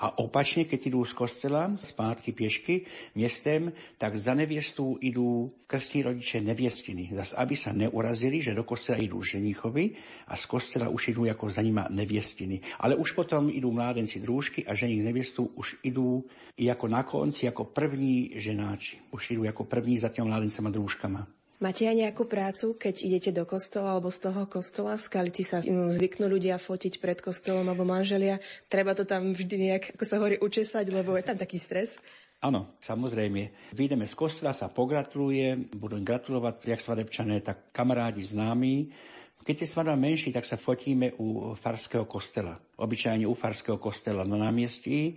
A 0.00 0.18
opačne, 0.22 0.64
keď 0.64 0.90
idú 0.90 1.04
z 1.04 1.12
kostela 1.14 1.72
zpátky 1.78 2.30
piešky 2.32 2.74
miestem, 3.14 3.70
tak 4.00 4.16
za 4.16 4.32
neviestu 4.32 4.96
idú 4.98 5.52
krstní 5.66 6.06
rodiče 6.08 6.40
neviestiny. 6.40 7.12
Zas, 7.14 7.34
aby 7.36 7.54
sa 7.58 7.76
neurazili, 7.76 8.40
že 8.40 8.56
do 8.56 8.64
kostela 8.64 9.02
idú 9.02 9.20
ženichovi 9.20 9.92
a 10.30 10.34
z 10.34 10.44
kostela 10.48 10.88
už 10.88 11.12
idú 11.12 11.28
ako 11.28 11.52
za 11.52 11.60
nima 11.60 11.90
neviestiny. 11.92 12.62
Ale 12.80 12.96
už 12.96 13.12
potom 13.12 13.52
idú 13.52 13.68
mládenci 13.74 14.22
drúžky 14.22 14.64
a 14.64 14.72
ženich 14.72 15.04
neviestu 15.04 15.52
už 15.52 15.82
idú 15.84 16.24
i 16.56 16.72
ako 16.72 16.86
na 16.88 17.02
konci, 17.04 17.44
ako 17.44 17.68
první 17.68 18.34
ženáči. 18.40 19.12
Už 19.12 19.36
idú 19.36 19.44
ako 19.44 19.68
první 19.68 20.00
za 20.00 20.08
tým 20.08 20.30
mládencama 20.30 20.72
drúžkama. 20.72 21.35
Máte 21.56 21.88
aj 21.88 21.96
nejakú 21.96 22.28
prácu, 22.28 22.76
keď 22.76 23.00
idete 23.00 23.30
do 23.32 23.48
kostola 23.48 23.96
alebo 23.96 24.12
z 24.12 24.28
toho 24.28 24.44
kostola? 24.44 25.00
V 25.00 25.08
Skalici 25.08 25.40
sa 25.40 25.64
zvyknú 25.64 26.28
ľudia 26.28 26.60
fotiť 26.60 27.00
pred 27.00 27.16
kostolom 27.24 27.64
alebo 27.64 27.88
manželia. 27.88 28.36
Treba 28.68 28.92
to 28.92 29.08
tam 29.08 29.32
vždy 29.32 29.56
nejak, 29.72 29.96
ako 29.96 30.04
sa 30.04 30.20
hovorí, 30.20 30.36
učesať, 30.36 30.84
lebo 30.92 31.16
je 31.16 31.24
tam 31.24 31.40
taký 31.40 31.56
stres. 31.56 31.96
Áno, 32.44 32.76
samozrejme. 32.84 33.72
Vyjdeme 33.72 34.04
z 34.04 34.12
kostola, 34.12 34.52
sa 34.52 34.68
pogratuluje, 34.68 35.72
budú 35.72 35.96
gratulovať 35.96 36.76
jak 36.76 36.84
svadebčané, 36.84 37.40
tak 37.40 37.72
kamarádi 37.72 38.20
známi. 38.20 38.92
Keď 39.40 39.64
je 39.64 39.72
svadba 39.72 39.96
menší, 39.96 40.36
tak 40.36 40.44
sa 40.44 40.60
fotíme 40.60 41.16
u 41.16 41.56
farského 41.56 42.04
kostela. 42.04 42.60
Obyčajne 42.76 43.24
u 43.24 43.32
farského 43.32 43.80
kostela 43.80 44.28
na 44.28 44.36
námestí. 44.36 45.16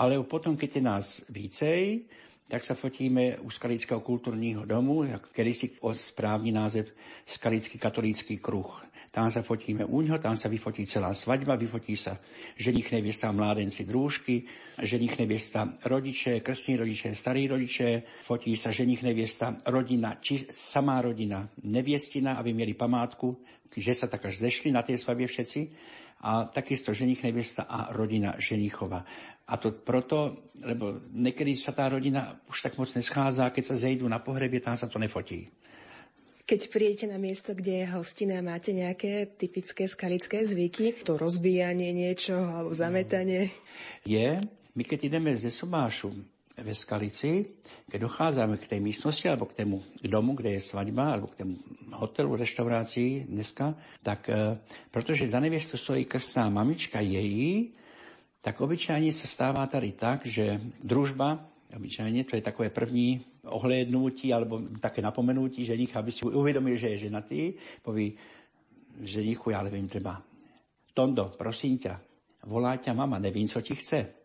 Ale 0.00 0.16
potom, 0.24 0.56
keď 0.56 0.70
je 0.78 0.82
nás 0.82 1.06
vícej, 1.28 2.08
tak 2.48 2.64
sa 2.64 2.74
fotíme 2.74 3.36
u 3.44 3.50
Skalického 3.50 4.00
kultúrního 4.00 4.64
domu, 4.64 5.04
kedy 5.32 5.54
si 5.54 5.70
o 5.80 5.94
správny 5.94 6.52
název 6.52 6.88
Skalický 7.26 7.78
katolícky 7.78 8.38
kruh. 8.40 8.88
Tam 9.08 9.32
sa 9.32 9.40
fotíme 9.40 9.88
u 9.88 10.04
ňo, 10.04 10.20
tam 10.20 10.36
sa 10.36 10.52
vyfotí 10.52 10.84
celá 10.84 11.16
svadba, 11.16 11.56
vyfotí 11.56 11.96
sa 11.96 12.20
ženich 12.60 12.92
neviesta, 12.92 13.32
mládenci, 13.32 13.88
drúžky, 13.88 14.44
ženich 14.76 15.16
neviesta, 15.16 15.64
rodiče, 15.84 16.40
krstní 16.44 16.76
rodiče, 16.76 17.08
starí 17.16 17.48
rodiče, 17.48 18.02
fotí 18.20 18.52
sa 18.52 18.68
ženich 18.68 19.00
neviesta, 19.00 19.56
rodina, 19.72 20.20
či 20.20 20.44
samá 20.52 21.00
rodina, 21.00 21.48
neviestina, 21.64 22.36
aby 22.36 22.52
mieli 22.52 22.76
památku, 22.76 23.40
že 23.72 23.96
sa 23.96 24.12
tak 24.12 24.28
až 24.28 24.44
zešli 24.44 24.76
na 24.76 24.84
tej 24.84 25.00
svadbe 25.00 25.24
všetci 25.24 25.60
a 26.22 26.50
takisto 26.50 26.90
ženich 26.90 27.22
neviesta 27.22 27.66
a 27.66 27.94
rodina 27.94 28.34
ženichova. 28.38 29.06
A 29.48 29.54
to 29.56 29.72
proto, 29.72 30.50
lebo 30.60 31.08
niekedy 31.14 31.56
sa 31.56 31.72
tá 31.72 31.88
rodina 31.88 32.36
už 32.50 32.68
tak 32.68 32.76
moc 32.76 32.90
neschádza, 32.92 33.48
keď 33.54 33.64
sa 33.64 33.80
zejdú 33.80 34.04
na 34.10 34.20
pohrebie, 34.20 34.60
tam 34.60 34.76
sa 34.76 34.90
to 34.90 35.00
nefotí. 35.00 35.48
Keď 36.48 36.60
príjete 36.72 37.06
na 37.12 37.20
miesto, 37.20 37.52
kde 37.52 37.84
je 37.84 37.92
hostina, 37.92 38.40
máte 38.40 38.72
nejaké 38.72 39.28
typické 39.36 39.84
skalické 39.84 40.48
zvyky? 40.48 40.96
To 41.04 41.20
rozbíjanie 41.20 41.92
niečo 41.92 42.40
alebo 42.40 42.72
zametanie? 42.72 43.52
Je. 44.08 44.40
My 44.72 44.82
keď 44.86 45.12
ideme 45.12 45.36
ze 45.36 45.52
Sobášu 45.52 46.37
ve 46.62 46.74
Skalici, 46.74 47.60
keď 47.86 47.98
dochádzame 48.02 48.58
k 48.58 48.68
tej 48.76 48.80
místnosti 48.82 49.26
alebo 49.30 49.46
k 49.46 49.62
tému 49.62 49.78
domu, 50.02 50.34
kde 50.34 50.58
je 50.58 50.62
svadba, 50.62 51.14
alebo 51.14 51.30
k 51.30 51.44
tému 51.44 51.54
hotelu, 51.94 52.36
reštaurácii 52.36 53.30
dneska, 53.30 53.74
tak 54.02 54.28
e, 54.28 54.58
pretože 54.90 55.30
za 55.30 55.40
neviestu 55.40 55.78
stojí 55.78 56.04
krstná 56.04 56.50
mamička 56.50 57.00
jej, 57.00 57.70
tak 58.42 58.60
obyčajne 58.60 59.10
sa 59.10 59.26
stáva 59.26 59.66
tady 59.66 59.94
tak, 59.94 60.26
že 60.26 60.58
družba, 60.82 61.38
obyčajne 61.74 62.26
to 62.26 62.38
je 62.38 62.42
takové 62.42 62.70
první 62.70 63.22
ohlédnutí 63.48 64.34
alebo 64.34 64.60
také 64.82 65.02
napomenutí 65.02 65.64
ženich, 65.64 65.94
aby 65.96 66.10
si 66.12 66.26
uvedomil, 66.26 66.76
že 66.76 66.94
je 66.94 67.10
ženatý, 67.10 67.40
poví 67.82 68.14
ženichu, 69.02 69.54
ja 69.54 69.62
neviem, 69.62 69.86
treba 69.86 70.18
Tondo, 70.98 71.30
prosím 71.38 71.78
ťa, 71.78 71.94
volá 72.50 72.74
ťa 72.74 72.90
mama, 72.90 73.22
nevím, 73.22 73.46
co 73.46 73.62
ti 73.62 73.78
chce. 73.78 74.17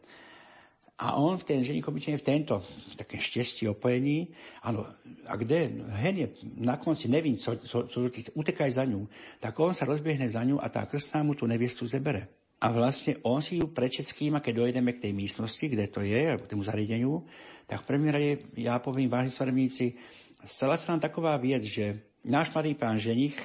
A 1.02 1.18
on 1.18 1.42
v 1.42 1.44
ten 1.44 1.66
ženich 1.66 1.82
obyčajne 1.82 2.22
v 2.22 2.28
tento, 2.28 2.62
v 2.62 2.96
také 2.96 3.18
štestí 3.18 3.66
opojení, 3.66 4.30
áno, 4.62 4.86
a 5.26 5.34
kde, 5.34 5.82
hen 5.90 6.16
je 6.22 6.28
na 6.62 6.78
konci, 6.78 7.10
nevím, 7.10 7.34
co, 7.34 7.58
co, 7.58 7.78
co, 7.90 7.98
utekaj 8.38 8.72
za 8.78 8.86
ňu, 8.86 9.10
tak 9.42 9.58
on 9.58 9.74
sa 9.74 9.90
rozbiehne 9.90 10.30
za 10.30 10.46
ňu 10.46 10.62
a 10.62 10.70
tá 10.70 10.86
krstná 10.86 11.26
mu 11.26 11.34
tú 11.34 11.50
neviestu 11.50 11.90
zebere. 11.90 12.30
A 12.62 12.70
vlastne 12.70 13.18
on 13.26 13.42
si 13.42 13.58
ju 13.60 13.74
prečeským, 13.74 14.38
a 14.38 14.44
keď 14.44 14.64
dojdeme 14.64 14.94
k 14.94 15.10
tej 15.10 15.14
místnosti, 15.18 15.66
kde 15.66 15.90
to 15.90 16.06
je, 16.06 16.30
alebo 16.30 16.46
k 16.46 16.52
tomu 16.56 16.64
zariadeniu, 16.64 17.26
tak 17.66 17.84
v 17.84 17.88
prvým 17.90 18.14
rade 18.14 18.32
ja 18.56 18.78
poviem, 18.78 19.10
vážni 19.10 19.34
svarebníci, 19.34 19.98
stala 20.46 20.78
sa 20.78 20.94
nám 20.94 21.04
taková 21.04 21.36
vec, 21.42 21.66
že 21.66 22.06
náš 22.24 22.54
mladý 22.54 22.78
pán 22.78 23.02
ženich, 23.02 23.36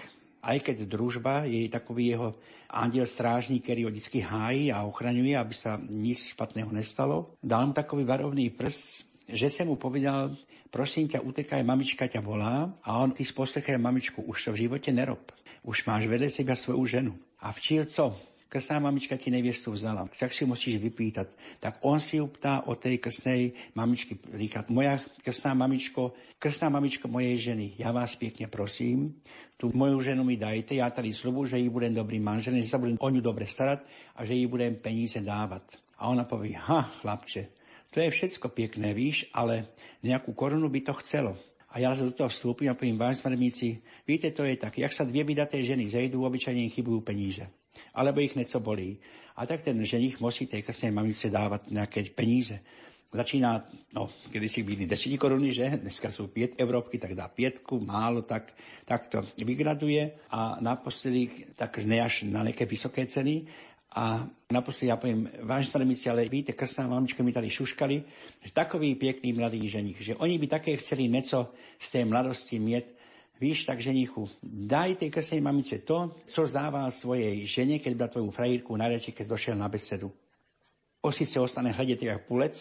aj 0.43 0.59
keď 0.63 0.77
družba 0.87 1.45
je 1.45 1.67
takový 1.67 2.15
jeho 2.15 2.29
andiel 2.69 3.09
strážnik, 3.09 3.65
ktorý 3.65 3.89
ho 3.89 3.91
vždy 3.91 4.21
hájí 4.23 4.65
a 4.71 4.85
ochraňuje, 4.85 5.35
aby 5.35 5.55
sa 5.57 5.81
nič 5.81 6.37
špatného 6.37 6.71
nestalo, 6.71 7.35
dal 7.41 7.67
mu 7.69 7.73
takový 7.73 8.05
varovný 8.05 8.53
prst, 8.53 9.09
že 9.29 9.49
sa 9.49 9.65
mu 9.65 9.77
povedal, 9.77 10.37
prosím 10.69 11.09
ťa, 11.09 11.25
utekaj, 11.25 11.65
mamička 11.65 12.09
ťa 12.09 12.21
volá 12.21 12.69
a 12.85 13.01
on, 13.01 13.13
ty 13.13 13.25
sposlechaj 13.25 13.81
mamičku, 13.81 14.25
už 14.25 14.49
to 14.49 14.51
v 14.53 14.69
živote 14.69 14.93
nerob. 14.93 15.33
Už 15.65 15.85
máš 15.85 16.07
vedle 16.07 16.31
seba 16.31 16.57
svoju 16.57 16.85
ženu. 16.87 17.13
A 17.43 17.53
včil 17.53 17.85
co? 17.85 18.17
Krstná 18.49 18.81
mamička 18.81 19.21
ti 19.21 19.29
neviestu 19.29 19.77
vzala, 19.77 20.09
tak 20.09 20.33
si 20.33 20.49
musíš 20.49 20.81
vypýtať. 20.81 21.61
Tak 21.61 21.85
on 21.85 22.01
si 22.01 22.17
ju 22.17 22.27
ptá 22.33 22.65
o 22.65 22.75
tej 22.75 22.97
krstnej 22.97 23.53
mamičky. 23.77 24.17
Říká, 24.17 24.65
moja 24.73 24.97
krstná 25.21 25.53
mamičko, 25.53 26.17
krstná 26.41 26.73
mamičko 26.73 27.13
mojej 27.13 27.53
ženy, 27.53 27.77
ja 27.77 27.93
vás 27.93 28.17
pekne 28.17 28.49
prosím, 28.49 29.21
tú 29.61 29.69
moju 29.77 30.01
ženu 30.01 30.25
mi 30.25 30.41
dajte, 30.41 30.81
ja 30.81 30.89
tady 30.89 31.13
slubu, 31.13 31.45
že 31.45 31.61
ji 31.61 31.69
budem 31.69 31.93
dobrým 31.93 32.25
manželom, 32.25 32.65
že 32.65 32.73
sa 32.73 32.81
budem 32.81 32.97
o 32.97 33.09
ňu 33.13 33.21
dobre 33.21 33.45
starať 33.45 33.85
a 34.17 34.25
že 34.25 34.35
ji 34.35 34.47
budem 34.49 34.81
peníze 34.81 35.21
dávať. 35.21 35.77
A 35.99 36.09
ona 36.09 36.25
povie, 36.25 36.57
ha, 36.57 36.89
chlapče, 37.03 37.53
to 37.91 38.01
je 38.01 38.09
všetko 38.09 38.55
pekné, 38.55 38.95
víš, 38.95 39.27
ale 39.35 39.75
nejakú 40.01 40.33
korunu 40.33 40.71
by 40.71 40.81
to 40.87 40.95
chcelo. 41.03 41.35
A 41.75 41.85
ja 41.85 41.93
do 41.93 42.15
toho 42.15 42.33
vstúpim 42.33 42.71
a 42.71 42.79
poviem, 42.79 42.97
váš 42.97 43.21
víte, 44.09 44.31
to 44.33 44.47
je 44.47 44.57
tak, 44.57 44.79
jak 44.79 44.95
sa 44.95 45.05
dve 45.05 45.21
vydaté 45.21 45.61
ženy 45.61 45.85
zejdú, 45.91 46.25
obyčajne 46.25 46.65
im 46.65 46.73
chybujú 46.73 47.05
peníze 47.05 47.45
alebo 47.99 48.23
ich 48.23 48.39
něco 48.39 48.61
bolí. 48.61 48.99
A 49.37 49.47
tak 49.47 49.63
ten 49.67 49.75
ženich 49.83 50.23
musí 50.23 50.47
tej 50.47 50.63
krstnej 50.63 50.95
mamice 50.95 51.31
dávať 51.31 51.71
nejaké 51.75 52.07
peníze. 52.15 52.63
začína, 53.09 53.65
no, 53.95 54.11
kedy 54.31 54.49
si 54.49 54.61
byli 54.63 54.85
10 54.87 55.17
koruny, 55.19 55.51
že? 55.55 55.81
Dneska 55.81 56.13
sú 56.13 56.29
5 56.29 56.61
európky, 56.61 56.99
tak 57.01 57.17
dá 57.17 57.27
pietku, 57.31 57.81
málo, 57.81 58.23
tak, 58.23 58.53
tak 58.85 59.09
to 59.09 59.25
vygraduje 59.41 60.29
a 60.31 60.61
naposledy 60.61 61.49
tak 61.57 61.81
ne 61.89 62.05
až 62.05 62.29
na 62.29 62.45
nejaké 62.45 62.69
vysoké 62.69 63.07
ceny. 63.09 63.49
A 63.97 64.29
naposledy 64.53 64.93
ja 64.93 65.01
poviem, 65.01 65.25
vážne 65.41 65.73
staremici, 65.73 66.13
ale 66.13 66.29
víte, 66.29 66.53
krstná 66.53 66.85
mamička 66.85 67.25
mi 67.25 67.33
tady 67.33 67.49
šuškali, 67.49 67.97
že 68.45 68.51
takový 68.53 68.95
pekný 68.95 69.33
mladý 69.33 69.65
ženich, 69.65 69.97
že 69.97 70.13
oni 70.21 70.37
by 70.37 70.47
také 70.61 70.77
chceli 70.77 71.09
neco 71.09 71.57
z 71.81 71.89
tej 71.89 72.05
mladosti 72.05 72.61
mieť, 72.61 72.98
Víš, 73.39 73.71
tak 73.71 73.79
ženichu, 73.79 74.27
daj 74.43 74.99
tej 74.99 75.15
krstnej 75.15 75.39
mamice 75.39 75.79
to, 75.87 76.11
co 76.27 76.41
zdával 76.43 76.91
svojej 76.91 77.47
žene, 77.47 77.79
keď 77.79 77.93
byla 77.95 78.09
tvoju 78.11 78.31
frajírku 78.35 78.75
na 78.75 78.91
reči, 78.91 79.15
keď 79.15 79.31
došiel 79.31 79.55
na 79.55 79.71
besedu. 79.71 80.11
O 81.07 81.15
síce 81.15 81.39
ostane 81.39 81.71
hľadieť 81.71 82.03
jak 82.03 82.27
pulec 82.27 82.59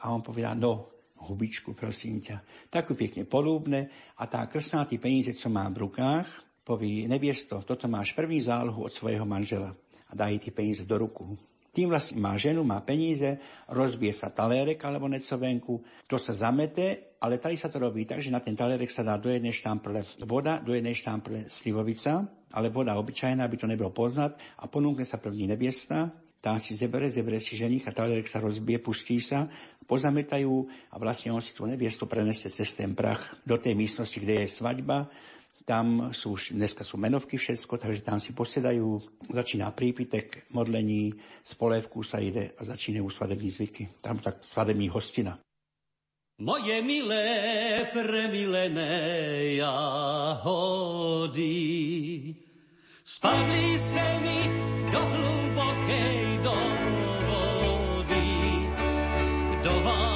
a 0.00 0.08
on 0.08 0.24
povedal, 0.24 0.56
no, 0.56 0.88
hubičku, 1.28 1.76
prosím 1.76 2.24
ťa. 2.24 2.40
Takú 2.72 2.96
pekne 2.96 3.28
polúbne 3.28 3.92
a 4.16 4.24
tá 4.24 4.48
krstná 4.48 4.88
tí 4.88 4.96
peníze, 4.96 5.36
co 5.36 5.52
má 5.52 5.68
v 5.68 5.88
rukách, 5.88 6.28
povie, 6.64 7.04
neviesto, 7.04 7.60
toto 7.60 7.84
máš 7.84 8.16
prvý 8.16 8.40
zálohu 8.40 8.88
od 8.88 8.92
svojho 8.92 9.28
manžela 9.28 9.76
a 10.08 10.12
dá 10.16 10.32
jej 10.32 10.40
tie 10.40 10.52
peniaze 10.56 10.88
do 10.88 10.96
ruku. 10.96 11.36
Tým 11.74 11.90
vlastne 11.90 12.22
má 12.22 12.38
ženu, 12.38 12.62
má 12.62 12.78
peníze, 12.86 13.26
rozbije 13.66 14.14
sa 14.14 14.30
talérek 14.30 14.78
alebo 14.86 15.10
necovenku, 15.10 16.06
to 16.06 16.14
sa 16.22 16.30
zamete, 16.30 17.18
ale 17.18 17.42
tady 17.42 17.58
sa 17.58 17.66
to 17.66 17.82
robí 17.82 18.06
tak, 18.06 18.22
že 18.22 18.30
na 18.30 18.38
ten 18.38 18.54
talérek 18.54 18.86
sa 18.94 19.02
dá 19.02 19.18
do 19.18 19.26
jednej 19.26 19.50
štample 19.50 20.22
voda, 20.22 20.62
do 20.62 20.70
jednej 20.70 20.94
štample 20.94 21.50
slivovica, 21.50 22.22
ale 22.54 22.70
voda 22.70 22.94
obyčajná, 22.94 23.42
aby 23.42 23.58
to 23.58 23.66
nebolo 23.66 23.90
poznať 23.90 24.38
a 24.62 24.70
ponúkne 24.70 25.02
sa 25.02 25.18
první 25.18 25.50
nebiesta, 25.50 26.14
tá 26.38 26.60
si 26.60 26.76
zebere, 26.76 27.08
zebere 27.08 27.40
si 27.40 27.56
ženich 27.56 27.88
a 27.88 27.96
talérek 27.96 28.28
sa 28.28 28.38
rozbije, 28.38 28.78
pustí 28.78 29.16
sa, 29.18 29.48
pozametajú 29.88 30.52
a 30.92 30.96
vlastne 31.00 31.32
on 31.32 31.40
si 31.40 31.56
tú 31.56 31.64
neviestu 31.64 32.04
prenese 32.04 32.52
cez 32.52 32.76
ten 32.76 32.92
prach 32.92 33.34
do 33.42 33.56
tej 33.56 33.74
místnosti, 33.74 34.20
kde 34.20 34.44
je 34.44 34.48
svadba 34.52 35.08
tam 35.64 36.12
sú 36.12 36.36
dneska 36.36 36.84
sú 36.84 37.00
menovky 37.00 37.40
všetko, 37.40 37.80
takže 37.80 38.04
tam 38.04 38.20
si 38.20 38.36
posedajú, 38.36 39.00
začína 39.32 39.72
prípitek, 39.72 40.52
modlení, 40.52 41.16
spolévku 41.40 42.04
sa 42.04 42.20
ide 42.20 42.52
a 42.60 42.68
začínajú 42.68 43.08
svadební 43.08 43.48
zvyky. 43.48 43.88
Tam 44.04 44.20
tak 44.20 44.44
svadební 44.44 44.92
hostina. 44.92 45.40
Moje 46.44 46.82
milé, 46.82 47.88
premilené 47.94 49.00
jahody, 49.62 51.46
spadli 53.04 53.78
se 53.78 54.20
mi 54.20 54.40
do 54.92 55.00
hlubokej 55.00 56.38
do 56.42 56.54
vody. 57.30 58.28
Kdo 59.62 59.80
vás 59.80 60.13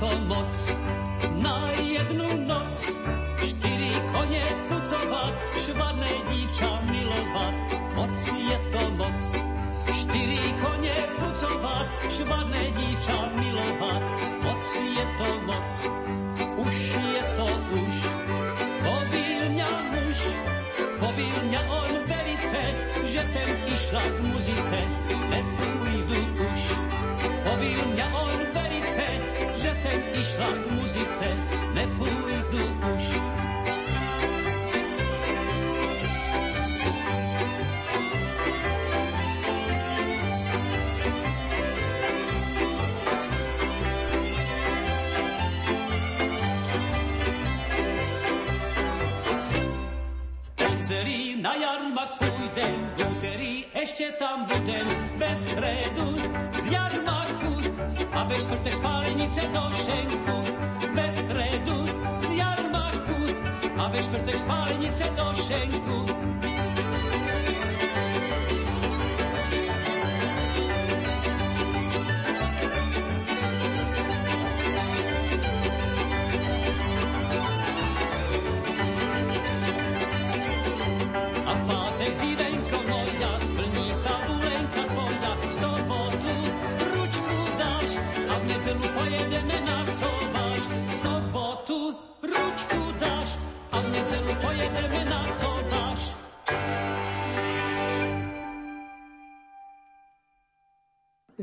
to 0.00 0.10
moc 0.28 0.54
na 1.40 1.72
jednu 1.80 2.28
noc. 2.44 2.76
Štyri 3.40 3.96
konie 4.12 4.44
pucovať, 4.68 5.32
švarné 5.56 6.12
dívča 6.28 6.70
milovať. 6.84 7.54
Moc 7.96 8.16
je 8.20 8.58
to 8.72 8.82
moc. 9.00 9.22
Štyri 9.88 10.42
konie 10.60 11.00
pucovať, 11.16 11.86
švarné 12.12 12.62
dívča 12.76 13.18
milovať. 13.40 14.02
Moc 14.44 14.64
je 14.76 15.04
to 15.16 15.28
moc. 15.48 15.70
Už 16.56 16.76
je 16.96 17.22
to 17.36 17.48
už. 17.72 17.96
Pobil 18.84 19.40
mňa 19.56 19.70
muž, 19.92 20.20
pobil 21.00 21.36
mňa 21.48 21.60
on 21.72 21.92
verice, 22.04 22.62
že 23.08 23.22
sem 23.24 23.48
išla 23.64 24.04
k 24.12 24.16
muzice. 24.28 24.78
Nepůjdu 25.32 26.20
už. 26.52 26.62
Pobil 27.44 27.80
mňa 27.96 28.06
on 28.12 28.25
že 29.86 29.92
sem 29.92 30.02
išla 30.18 30.50
k 30.52 30.64
muzice, 30.70 31.28
nepůjdu 31.74 32.62
už. 32.94 33.06
V 50.86 51.42
na 51.42 51.54
jarmak 51.54 52.10
půjdem, 52.18 52.90
v 52.96 53.00
úterý 53.10 53.64
ešte 53.74 54.12
tam 54.18 54.46
budem, 54.46 54.86
ve 55.18 55.36
stredu 55.36 56.08
z 56.54 56.72
jarmaku 56.72 57.54
a 58.12 58.24
ve 58.24 58.40
štvrtek 58.40 58.74
spálenice 59.26 59.48
do 59.52 59.72
šenku, 59.72 60.38
ve 60.94 61.10
stredu 61.10 61.78
z 62.18 62.30
jarmaku 62.36 63.20
a 63.78 63.88
ve 63.88 64.02
štvrtek 64.02 64.38
spálenice 64.38 65.04
do 65.16 65.34
šenku. 65.34 66.45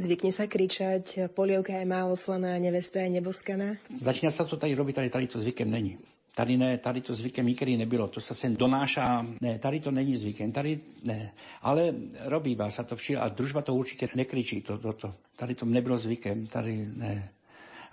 Zvykne 0.03 0.35
sa 0.35 0.51
kričať, 0.51 1.31
polievka 1.31 1.79
je 1.79 1.87
málo 1.87 2.19
slaná, 2.19 2.59
nevesta 2.59 2.99
je 2.99 3.09
neboskaná? 3.15 3.79
Začína 3.87 4.35
sa 4.35 4.43
to 4.43 4.59
tady 4.59 4.75
robiť, 4.75 4.95
tady, 4.99 5.09
tady 5.09 5.27
to 5.27 5.39
zvykem 5.39 5.71
není. 5.71 5.95
Tady 6.35 6.57
ne, 6.57 6.77
tady 6.77 7.01
to 7.01 7.15
zvykem 7.15 7.45
nikdy 7.47 7.77
nebylo, 7.77 8.07
to 8.07 8.21
sa 8.21 8.33
sem 8.33 8.57
donáša, 8.57 9.21
ne, 9.41 9.59
tady 9.59 9.79
to 9.79 9.91
není 9.91 10.17
zvykem, 10.17 10.51
tady 10.51 10.79
ne. 11.03 11.31
Ale 11.61 11.93
robíva 12.25 12.67
sa 12.73 12.83
to 12.83 12.99
vši 12.99 13.15
a 13.15 13.29
družba 13.29 13.61
to 13.61 13.75
určite 13.75 14.09
nekričí, 14.15 14.61
to, 14.61 14.77
to, 14.77 14.93
to. 14.93 15.13
Tady 15.35 15.55
to 15.55 15.65
nebylo 15.65 15.97
zvykem, 15.99 16.47
tady 16.47 16.89
ne. 16.95 17.29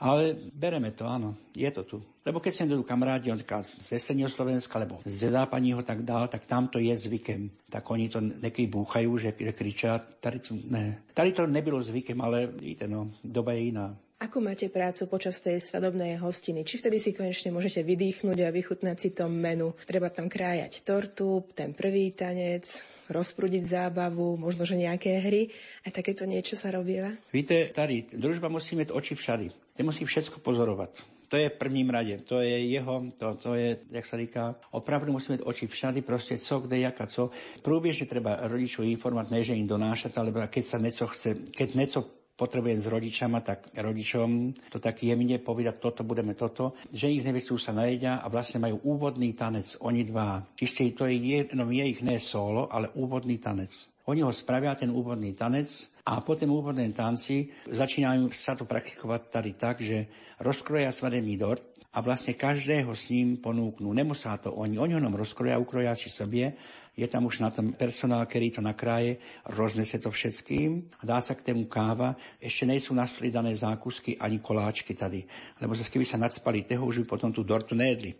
Ale 0.01 0.33
bereme 0.57 0.97
to, 0.97 1.05
áno, 1.05 1.37
je 1.53 1.69
to 1.69 1.85
tu. 1.85 1.99
Lebo 2.25 2.41
keď 2.41 2.53
sem 2.53 2.69
dojdú 2.69 2.89
kamarádi, 2.89 3.29
on 3.29 3.41
z 3.41 3.89
Estenia 3.93 4.33
Slovenska, 4.33 4.81
alebo 4.81 5.01
z 5.05 5.29
Západního 5.29 5.85
tak 5.85 6.05
dál, 6.05 6.29
tak 6.29 6.49
tam 6.49 6.69
to 6.69 6.81
je 6.81 6.97
zvykem. 6.97 7.53
Tak 7.69 7.85
oni 7.91 8.09
to 8.09 8.21
nekdy 8.21 8.65
búchajú, 8.69 9.21
že, 9.21 9.37
že 9.37 9.53
kričia. 9.53 10.01
Tady 10.01 10.39
to, 10.39 10.57
ne. 10.69 11.05
Tady 11.15 11.33
to 11.33 11.47
nebylo 11.47 11.83
zvykem, 11.83 12.21
ale 12.21 12.47
víte, 12.47 12.89
no, 12.89 13.13
doba 13.25 13.53
je 13.53 13.73
iná. 13.73 13.97
Ako 14.21 14.45
máte 14.45 14.69
prácu 14.69 15.09
počas 15.09 15.41
tej 15.41 15.65
svadobnej 15.65 16.21
hostiny? 16.21 16.61
Či 16.61 16.85
vtedy 16.85 17.01
si 17.01 17.17
konečne 17.17 17.57
môžete 17.57 17.81
vydýchnuť 17.81 18.39
a 18.45 18.53
vychutnať 18.53 18.97
si 19.01 19.17
to 19.17 19.33
menu? 19.33 19.73
Treba 19.89 20.13
tam 20.13 20.29
krájať 20.29 20.85
tortu, 20.85 21.49
ten 21.57 21.73
prvý 21.73 22.13
tanec, 22.13 22.69
rozprúdiť 23.09 23.65
zábavu, 23.65 24.37
možno, 24.37 24.69
že 24.69 24.77
nejaké 24.77 25.25
hry. 25.25 25.49
A 25.83 25.91
takéto 25.91 26.29
niečo 26.29 26.55
sa 26.55 26.69
robieva? 26.69 27.17
Víte, 27.33 27.73
tady 27.73 28.13
družba 28.13 28.53
musí 28.53 28.77
mať 28.77 28.93
oči 28.93 29.17
všady. 29.17 29.47
Ten 29.81 29.89
musí 29.89 30.05
všetko 30.05 30.45
pozorovať. 30.45 31.25
To 31.33 31.41
je 31.41 31.49
v 31.49 31.57
prvním 31.57 31.89
rade, 31.89 32.21
to 32.29 32.45
je 32.45 32.69
jeho, 32.69 33.01
to, 33.17 33.33
to 33.41 33.57
je, 33.57 33.81
jak 33.89 34.05
sa 34.05 34.21
říká, 34.21 34.45
opravdu 34.77 35.09
musí 35.17 35.33
mať 35.33 35.41
oči 35.41 35.65
všady, 35.73 36.05
proste 36.05 36.37
co, 36.37 36.61
kde, 36.61 36.85
jak 36.85 37.01
a 37.01 37.09
co. 37.09 37.33
Prúbiežne 37.65 38.05
treba 38.05 38.45
rodičov 38.45 38.85
informovať, 38.85 39.33
ne, 39.33 39.41
že 39.41 39.57
im 39.57 39.65
donášať, 39.65 40.13
ale 40.21 40.37
keď 40.37 40.65
sa 40.69 40.77
neco 40.77 41.09
chce, 41.09 41.49
keď 41.49 41.69
neco 41.81 42.01
potrebujem 42.37 42.77
s 42.77 42.93
rodičama, 42.93 43.41
tak 43.41 43.73
rodičom 43.73 44.53
to 44.69 44.77
tak 44.85 45.01
jemne 45.01 45.41
povedať, 45.41 45.81
toto 45.81 46.05
budeme 46.05 46.37
toto, 46.37 46.77
že 46.93 47.09
ich 47.09 47.25
nevestú 47.25 47.57
sa 47.57 47.73
najedia 47.73 48.21
a 48.21 48.29
vlastne 48.29 48.61
majú 48.61 48.85
úvodný 48.85 49.33
tanec, 49.33 49.81
oni 49.81 50.05
dva. 50.05 50.45
Čiste 50.61 50.93
to 50.93 51.09
je, 51.09 51.17
jedno, 51.17 51.65
je 51.73 51.89
ich 51.89 52.05
ne 52.05 52.21
solo, 52.21 52.69
ale 52.69 52.93
úvodný 53.01 53.41
tanec. 53.41 53.73
Oni 54.13 54.21
ho 54.21 54.33
spravia, 54.35 54.77
ten 54.77 54.93
úvodný 54.93 55.33
tanec, 55.33 56.00
a 56.11 56.19
po 56.27 56.35
tom 56.35 56.51
úvodnom 56.51 56.91
tanci 56.91 57.47
začínajú 57.71 58.35
sa 58.35 58.59
to 58.59 58.67
praktikovať 58.67 59.21
tady 59.31 59.51
tak, 59.55 59.77
že 59.79 60.11
rozkroja 60.43 60.91
svadebný 60.91 61.39
dort 61.39 61.63
a 61.95 62.03
vlastne 62.03 62.35
každého 62.35 62.91
s 62.95 63.15
ním 63.15 63.39
ponúknú. 63.39 63.95
Nemusá 63.95 64.35
to 64.43 64.51
oni, 64.51 64.79
oni 64.79 64.99
ho 64.99 65.03
nám 65.03 65.15
rozkroja, 65.15 65.63
ukroja 65.63 65.95
si 65.95 66.11
sobie 66.11 66.59
je 66.97 67.07
tam 67.09 67.27
už 67.27 67.41
na 67.41 67.51
tom 67.51 67.73
personál, 67.73 68.27
ktorý 68.27 68.59
to 68.59 68.63
nakráje, 68.63 69.17
roznese 69.49 69.97
to 70.03 70.11
všetkým, 70.11 70.91
dá 71.01 71.23
sa 71.23 71.39
k 71.39 71.53
tému 71.53 71.71
káva, 71.71 72.19
ešte 72.43 72.67
nejsú 72.67 72.93
na 72.93 73.07
zákusky 73.07 74.19
ani 74.21 74.39
koláčky 74.39 74.95
tady, 74.95 75.25
lebo 75.63 75.75
zase 75.75 75.91
keby 75.91 76.05
sa 76.05 76.21
nadspali 76.21 76.67
teho, 76.67 76.85
už 76.85 77.05
by 77.05 77.07
potom 77.07 77.31
tú 77.33 77.47
dortu 77.47 77.75
nejedli. 77.75 78.15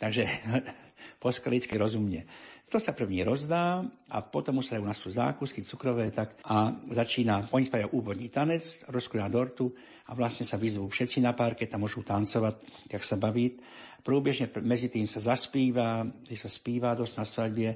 Takže 0.00 0.26
po 1.22 1.30
skalicky 1.30 1.78
rozumne. 1.78 2.26
To 2.72 2.82
sa 2.82 2.96
první 2.96 3.22
rozdá 3.22 3.86
a 4.10 4.18
potom 4.24 4.58
sa 4.58 4.74
dajú 4.74 4.84
na 4.88 4.96
zákusky 4.96 5.62
cukrové 5.62 6.10
tak 6.10 6.40
a 6.48 6.74
začína, 6.90 7.46
oni 7.52 7.70
spravia 7.70 7.92
úvodný 7.92 8.32
tanec, 8.32 8.88
rozkroja 8.90 9.30
dortu 9.30 9.70
a 10.08 10.16
vlastne 10.16 10.42
sa 10.42 10.58
vyzvú 10.58 10.90
všetci 10.90 11.22
na 11.22 11.36
párke, 11.36 11.70
tam 11.70 11.86
môžu 11.86 12.02
tancovať, 12.02 12.54
jak 12.90 13.04
sa 13.04 13.14
baviť. 13.14 13.52
Prúbežne 14.02 14.50
medzi 14.64 14.90
tým 14.90 15.06
sa 15.06 15.22
zaspíva, 15.22 16.02
sa 16.34 16.50
spíva 16.50 16.98
dosť 16.98 17.14
na 17.14 17.24
svadbe, 17.24 17.68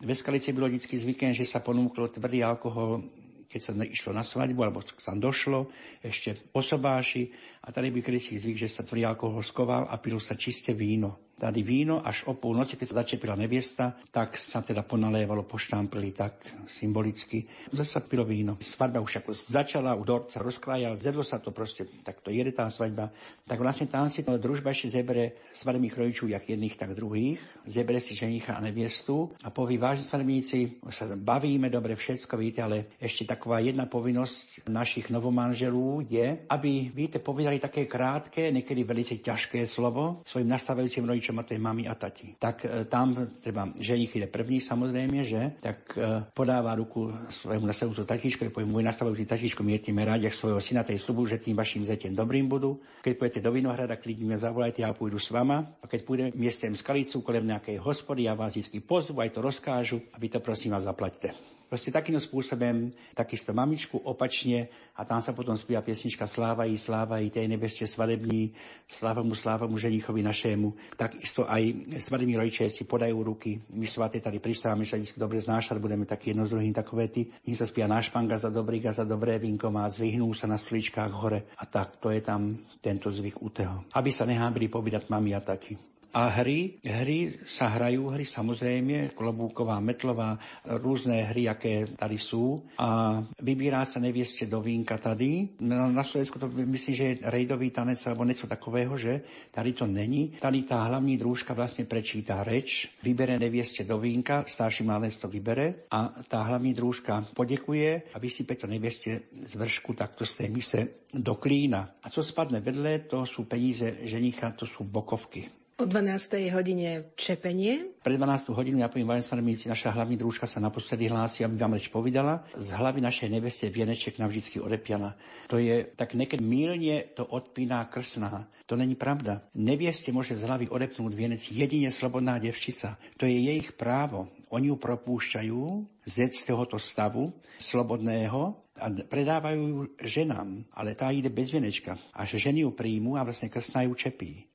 ve 0.00 0.14
Skalici 0.14 0.52
bylo 0.52 0.68
vždycky 0.68 0.98
zvykem, 0.98 1.34
že 1.34 1.44
sa 1.44 1.60
ponúklo 1.60 2.08
tvrdý 2.08 2.44
alkohol, 2.44 3.04
keď 3.48 3.60
sa 3.60 3.72
išlo 3.84 4.16
na 4.16 4.24
svadbu, 4.24 4.64
alebo 4.64 4.80
sa 4.80 5.12
došlo, 5.12 5.68
ešte 6.00 6.48
po 6.48 6.64
sobáši. 6.64 7.28
A 7.62 7.72
tady 7.72 7.90
by 7.90 8.00
kedysi 8.02 8.38
zvyk, 8.38 8.56
že 8.56 8.72
sa 8.72 8.82
tvrdý 8.82 9.04
alkohol 9.04 9.44
skoval 9.44 9.86
a 9.92 10.00
pilo 10.00 10.18
sa 10.18 10.34
čisté 10.34 10.72
víno 10.72 11.31
dali 11.42 11.66
víno 11.66 11.98
až 12.06 12.30
o 12.30 12.38
pol 12.38 12.54
noci, 12.54 12.78
keď 12.78 12.86
sa 12.86 13.00
začepila 13.02 13.34
neviesta, 13.34 13.98
tak 14.14 14.38
sa 14.38 14.62
teda 14.62 14.86
ponalévalo, 14.86 15.42
poštámpili 15.42 16.14
tak 16.14 16.38
symbolicky. 16.70 17.42
Zase 17.74 18.06
pilo 18.06 18.22
víno. 18.22 18.62
Svadba 18.62 19.02
už 19.02 19.26
ako 19.26 19.34
začala, 19.34 19.98
u 19.98 20.06
dorca 20.06 20.38
rozkrájal, 20.38 20.94
zedlo 20.94 21.26
sa 21.26 21.42
to 21.42 21.50
proste, 21.50 21.90
tak 22.06 22.22
to 22.22 22.30
jede 22.30 22.54
tá 22.54 22.70
svadba. 22.70 23.10
Tak 23.42 23.58
vlastne 23.58 23.90
tam 23.90 24.06
si 24.06 24.22
to 24.22 24.38
družba 24.38 24.70
ešte 24.70 25.02
zebere 25.02 25.50
svadebných 25.50 25.98
rodičov, 25.98 26.30
jak 26.30 26.46
jedných, 26.46 26.78
tak 26.78 26.94
druhých. 26.94 27.42
Zebere 27.66 27.98
si 27.98 28.14
ženicha 28.14 28.54
a 28.54 28.62
neviestu 28.62 29.34
a 29.42 29.50
povie, 29.50 29.82
vážne 29.82 30.06
svadebníci, 30.06 30.78
sa 30.94 31.10
bavíme 31.18 31.66
dobre, 31.66 31.98
všetko, 31.98 32.38
víte, 32.38 32.62
ale 32.62 32.94
ešte 33.02 33.26
taková 33.26 33.58
jedna 33.58 33.90
povinnosť 33.90 34.70
našich 34.70 35.10
novomanželů 35.10 36.06
je, 36.06 36.46
aby, 36.46 36.92
víte, 36.94 37.18
povedali 37.18 37.58
také 37.58 37.90
krátke, 37.90 38.52
niekedy 38.52 38.86
velice 38.86 39.18
ťažké 39.18 39.66
slovo 39.66 40.22
svojim 40.22 40.52
nastávajúcim 40.52 41.02
rodičom 41.08 41.31
a 41.38 41.46
to 41.46 41.54
je 41.54 41.60
mami 41.60 41.88
a 41.88 41.94
tati. 41.94 42.34
Tak 42.36 42.56
e, 42.64 42.68
tam 42.90 43.14
treba 43.40 43.70
ženich 43.78 44.12
ide 44.16 44.26
první 44.26 44.60
samozrejme, 44.60 45.24
že? 45.24 45.56
Tak 45.60 45.78
e, 45.94 46.00
podáva 46.34 46.74
ruku 46.74 47.12
svojmu 47.30 47.68
nastavujúcu 47.68 48.04
tatičkovi, 48.04 48.50
povie 48.50 48.68
môj 48.68 48.84
nastavujúci 48.84 49.24
tatičko, 49.24 49.64
mi 49.64 49.78
je 49.78 49.92
rád, 50.02 50.24
jak 50.24 50.34
svojho 50.34 50.60
syna, 50.60 50.82
tej 50.82 50.98
slubu, 50.98 51.28
že 51.28 51.38
tým 51.38 51.56
vašim 51.56 51.84
zetiem 51.84 52.16
dobrým 52.16 52.48
budú. 52.48 52.80
Keď 53.04 53.12
pôjdete 53.18 53.40
do 53.44 53.54
Vinohrada, 53.54 54.00
klidne 54.00 54.32
mňa 54.32 54.38
zavolajte, 54.40 54.82
ja 54.82 54.90
pôjdu 54.96 55.20
s 55.20 55.30
vama. 55.30 55.78
A 55.80 55.86
keď 55.86 56.00
pôjde 56.02 56.26
miestem 56.34 56.74
skalicu 56.74 57.22
kolem 57.22 57.46
nejakej 57.46 57.78
hospody, 57.78 58.26
ja 58.26 58.34
vás 58.34 58.56
vždy 58.56 58.80
pozvu, 58.82 59.20
aj 59.20 59.36
to 59.36 59.40
rozkážu 59.44 59.98
a 60.12 60.16
vy 60.18 60.32
to 60.32 60.40
prosím 60.40 60.74
vás 60.74 60.88
zaplaťte. 60.88 61.51
Proste 61.72 61.88
takým 61.88 62.20
spôsobom, 62.20 62.92
takisto 63.16 63.56
mamičku 63.56 63.96
opačne 64.04 64.68
a 64.92 65.08
tam 65.08 65.24
sa 65.24 65.32
potom 65.32 65.56
spíva 65.56 65.80
piesnička 65.80 66.28
Sláva 66.28 66.68
i 66.68 66.76
sláva 66.76 67.16
i 67.16 67.32
tej 67.32 67.48
nebeste 67.48 67.88
svadební, 67.88 68.52
sláva 68.84 69.24
mu, 69.24 69.32
sláva 69.32 69.64
mu 69.64 69.80
ženichovi 69.80 70.20
našému. 70.20 70.68
Takisto 71.00 71.48
aj 71.48 71.88
svadební 71.96 72.36
rodičia 72.36 72.68
si 72.68 72.84
podajú 72.84 73.16
ruky. 73.24 73.56
My 73.72 73.88
svaté 73.88 74.20
tady 74.20 74.36
pristáme, 74.36 74.84
že 74.84 75.00
sa 75.00 75.16
dobre 75.16 75.40
znášať, 75.40 75.80
budeme 75.80 76.04
taký 76.04 76.36
jedno 76.36 76.44
z 76.44 76.52
druhým 76.52 76.76
takové 76.76 77.08
ty. 77.08 77.32
Nech 77.48 77.56
sa 77.56 77.64
spíva 77.64 77.88
náš 77.88 78.12
panga 78.12 78.36
za 78.36 78.52
dobrý 78.52 78.84
za 78.84 79.08
dobré 79.08 79.40
vínko 79.40 79.72
má, 79.72 79.88
zvyhnú 79.88 80.28
sa 80.36 80.44
na 80.44 80.60
stoličkách 80.60 81.12
hore. 81.16 81.48
A 81.56 81.64
tak, 81.64 81.96
to 82.04 82.12
je 82.12 82.20
tam 82.20 82.68
tento 82.84 83.08
zvyk 83.08 83.40
u 83.40 83.48
toho. 83.48 83.88
Aby 83.96 84.12
sa 84.12 84.28
nehábili 84.28 84.68
pobídať 84.68 85.08
mami 85.08 85.32
a 85.32 85.40
taky. 85.40 85.91
A 86.12 86.28
hry, 86.28 86.76
hry 86.84 87.40
sa 87.48 87.72
hrajú, 87.72 88.12
hry 88.12 88.28
samozrejme, 88.28 89.16
klobúková, 89.16 89.80
metlová, 89.80 90.36
rôzne 90.68 91.24
hry, 91.32 91.48
aké 91.48 91.88
tady 91.96 92.20
sú. 92.20 92.60
A 92.76 93.20
vybírá 93.40 93.88
sa 93.88 93.96
nevieste 93.96 94.44
do 94.44 94.60
vínka 94.60 95.00
tady. 95.00 95.56
Na, 95.64 95.88
na 95.88 96.04
Slovensku 96.04 96.36
to 96.36 96.52
myslím, 96.52 96.94
že 96.94 97.04
je 97.04 97.18
rejdový 97.24 97.72
tanec 97.72 97.96
alebo 98.04 98.28
niečo 98.28 98.44
takového, 98.44 98.92
že 99.00 99.24
tady 99.56 99.72
to 99.72 99.88
není. 99.88 100.36
Tady 100.36 100.68
tá 100.68 100.84
hlavní 100.84 101.16
družka 101.16 101.56
vlastne 101.56 101.88
prečíta 101.88 102.44
reč, 102.44 102.92
vybere 103.00 103.40
nevieste 103.40 103.88
do 103.88 103.96
vínka, 103.96 104.44
starší 104.44 104.84
mladec 104.84 105.16
to 105.16 105.32
vybere 105.32 105.88
a 105.88 106.12
tá 106.28 106.44
hlavní 106.44 106.76
družka 106.76 107.32
podekuje 107.32 108.12
a 108.12 108.20
vysype 108.20 108.60
to 108.60 108.68
nevieste 108.68 109.32
z 109.32 109.52
vršku 109.56 109.96
takto 109.96 110.28
z 110.28 110.44
tej 110.44 110.48
mise 110.52 110.80
do 111.08 111.40
klína. 111.40 112.04
A 112.04 112.12
co 112.12 112.20
spadne 112.20 112.60
vedle, 112.60 113.08
to 113.08 113.24
sú 113.24 113.48
peníze 113.48 114.04
ženicha, 114.04 114.52
to 114.52 114.68
sú 114.68 114.84
bokovky. 114.84 115.61
O 115.82 115.86
12. 115.90 116.54
hodine 116.54 117.10
čepenie. 117.18 117.98
Pred 118.06 118.14
12. 118.14 118.54
hodinu, 118.54 118.78
ja 118.78 118.86
poviem, 118.86 119.18
Vajenstvanomíci, 119.18 119.66
naša 119.66 119.90
hlavní 119.90 120.14
družka 120.14 120.46
sa 120.46 120.62
naposledy 120.62 121.10
hlási, 121.10 121.42
aby 121.42 121.58
vám 121.58 121.74
reč 121.74 121.90
povedala. 121.90 122.46
Z 122.54 122.70
hlavy 122.70 123.02
našej 123.02 123.26
neveste 123.26 123.66
vieneček 123.66 124.22
navždycky 124.22 124.62
odepiana. 124.62 125.18
To 125.50 125.58
je 125.58 125.82
tak 125.98 126.14
nekedy 126.14 126.38
mylne 126.38 127.10
to 127.18 127.26
odpíná 127.26 127.82
krsná. 127.90 128.46
To 128.70 128.78
není 128.78 128.94
pravda. 128.94 129.42
Nevieste 129.58 130.14
môže 130.14 130.38
z 130.38 130.46
hlavy 130.46 130.70
odepnúť 130.70 131.18
vienec 131.18 131.42
jedine 131.50 131.90
slobodná 131.90 132.38
devčica. 132.38 132.94
To 133.18 133.26
je 133.26 133.34
jej 133.34 133.58
právo. 133.74 134.30
Oni 134.54 134.70
ju 134.70 134.78
propúšťajú 134.78 135.62
z 136.06 136.30
tohoto 136.46 136.78
stavu 136.78 137.34
slobodného 137.58 138.54
a 138.78 138.86
predávajú 138.86 139.98
ženám, 139.98 140.62
ale 140.78 140.94
tá 140.94 141.10
ide 141.10 141.26
bez 141.26 141.50
vienečka. 141.50 141.98
Až 142.14 142.38
ženy 142.38 142.62
ju 142.62 142.70
príjmu 142.70 143.18
a 143.18 143.26
vlastne 143.26 143.50
krstná 143.50 143.82
ju 143.82 143.98
čepí. 143.98 144.51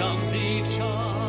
tam 0.00 0.16
dzivča. 0.24 1.19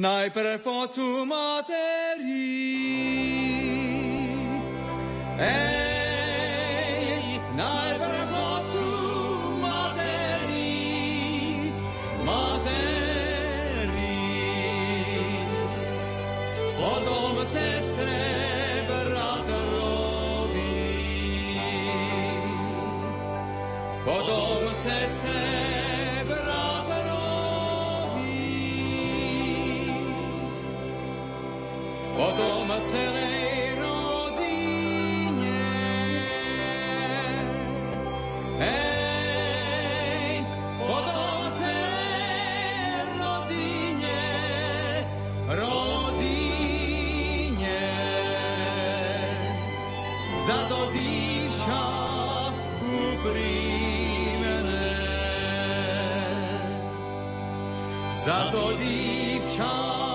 Nai 0.00 0.30
per 0.30 0.58
fortum 0.64 1.28
potom 32.20 32.68
celej 32.84 33.80
rodine. 33.80 35.56
Hej, 38.60 40.44
potom 40.84 41.40
celej 41.56 43.08
rodine, 43.16 44.20
rodine. 45.48 46.28
Za 50.44 50.60
to 50.68 50.92
dýša 50.92 51.84
uprímne. 52.84 54.92
Za 58.12 58.52
to 58.52 58.76
dívča 58.76 60.09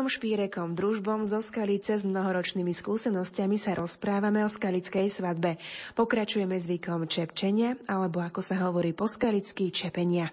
Milanom 0.00 0.16
Špírekom, 0.16 0.72
družbom 0.72 1.28
zo 1.28 1.44
Skalice 1.44 1.92
s 1.92 2.08
mnohoročnými 2.08 2.72
skúsenosťami 2.72 3.60
sa 3.60 3.76
rozprávame 3.76 4.40
o 4.40 4.48
skalickej 4.48 5.12
svadbe. 5.12 5.60
Pokračujeme 5.92 6.56
zvykom 6.56 7.04
čepčenia, 7.04 7.76
alebo 7.84 8.24
ako 8.24 8.40
sa 8.40 8.56
hovorí 8.64 8.96
po 8.96 9.04
skalicky, 9.04 9.68
čepenia. 9.68 10.32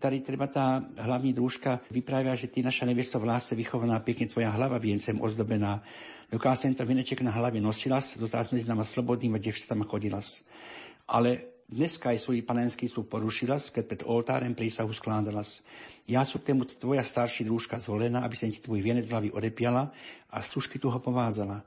Tady 0.00 0.16
treba 0.24 0.48
tá 0.48 0.80
hlavní 0.80 1.36
družka 1.36 1.84
vyprávia, 1.92 2.32
že 2.40 2.48
ty 2.48 2.64
naša 2.64 2.88
nevesto 2.88 3.20
v 3.20 3.36
láse 3.36 3.52
vychovaná, 3.52 4.00
pekne 4.00 4.32
tvoja 4.32 4.48
hlava 4.48 4.80
viencem 4.80 5.20
ozdobená. 5.20 5.84
Dokážem 6.32 6.72
sem 6.72 6.80
to 6.80 6.88
vineček 6.88 7.20
na 7.20 7.36
hlave 7.36 7.60
nosila, 7.60 8.00
dostala 8.00 8.48
sme 8.48 8.56
s 8.56 8.64
nama 8.64 8.80
slobodným 8.80 9.36
a 9.36 9.44
devčatama 9.44 9.84
chodila. 9.84 10.24
Ale 11.04 11.53
dneska 11.68 12.12
aj 12.12 12.22
svoj 12.24 12.44
panenský 12.44 12.86
slúb 12.86 13.08
porušila, 13.08 13.56
keď 13.58 13.84
pred 13.84 14.02
oltárem 14.04 14.52
prísahu 14.52 14.92
skládala. 14.92 15.44
Ja 16.04 16.20
sú 16.22 16.40
tému 16.40 16.68
tvoja 16.68 17.00
starší 17.00 17.48
družka 17.48 17.80
zvolená, 17.80 18.24
aby 18.24 18.36
som 18.36 18.52
ti 18.52 18.60
tvoj 18.60 18.84
vienec 18.84 19.08
hlavy 19.08 19.32
odepiala 19.32 19.88
a 20.28 20.44
služky 20.44 20.76
tu 20.76 20.92
ho 20.92 21.00
povázala. 21.00 21.64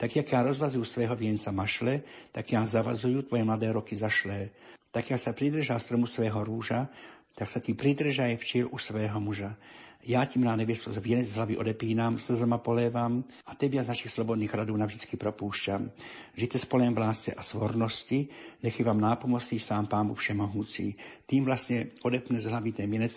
Tak, 0.00 0.16
jak 0.16 0.32
ja 0.32 0.40
rozvazujú 0.40 0.84
svého 0.84 1.12
vienca 1.12 1.52
mašle, 1.52 2.00
tak 2.32 2.48
ja 2.56 2.64
zavazujú 2.64 3.28
tvoje 3.28 3.44
mladé 3.44 3.68
roky 3.68 3.92
zašlé. 3.92 4.48
Tak, 4.88 5.12
jak 5.12 5.20
sa 5.20 5.36
pridržá 5.36 5.76
stromu 5.76 6.08
svého 6.08 6.40
rúža, 6.40 6.88
tak 7.36 7.52
sa 7.52 7.60
ti 7.60 7.76
pridržaj 7.76 8.40
včiel 8.40 8.66
u 8.72 8.80
svého 8.80 9.20
muža. 9.20 9.56
Ja 10.00 10.24
ti, 10.24 10.40
milá 10.40 10.56
neviesto, 10.56 10.88
vienec 10.96 11.28
z 11.28 11.36
hlavy 11.36 11.60
odepínam, 11.60 12.16
slzama 12.16 12.56
polévam 12.56 13.20
a 13.44 13.52
tebia 13.52 13.84
z 13.84 13.92
našich 13.92 14.08
slobodných 14.16 14.48
radov 14.48 14.80
navždycky 14.80 15.20
propúšťam. 15.20 15.92
Žite 16.32 16.56
spolem 16.56 16.96
v 16.96 17.04
láse 17.04 17.36
a 17.36 17.44
svornosti, 17.44 18.24
nechy 18.64 18.80
vám 18.80 18.96
nápomocný 18.96 19.60
sám 19.60 19.92
Pán 19.92 20.08
Všemohúci. 20.08 20.96
Tým 21.28 21.44
vlastne 21.44 21.92
odepne 22.00 22.40
z 22.40 22.48
hlavy 22.48 22.72
ten 22.72 22.88
vienec 22.88 23.12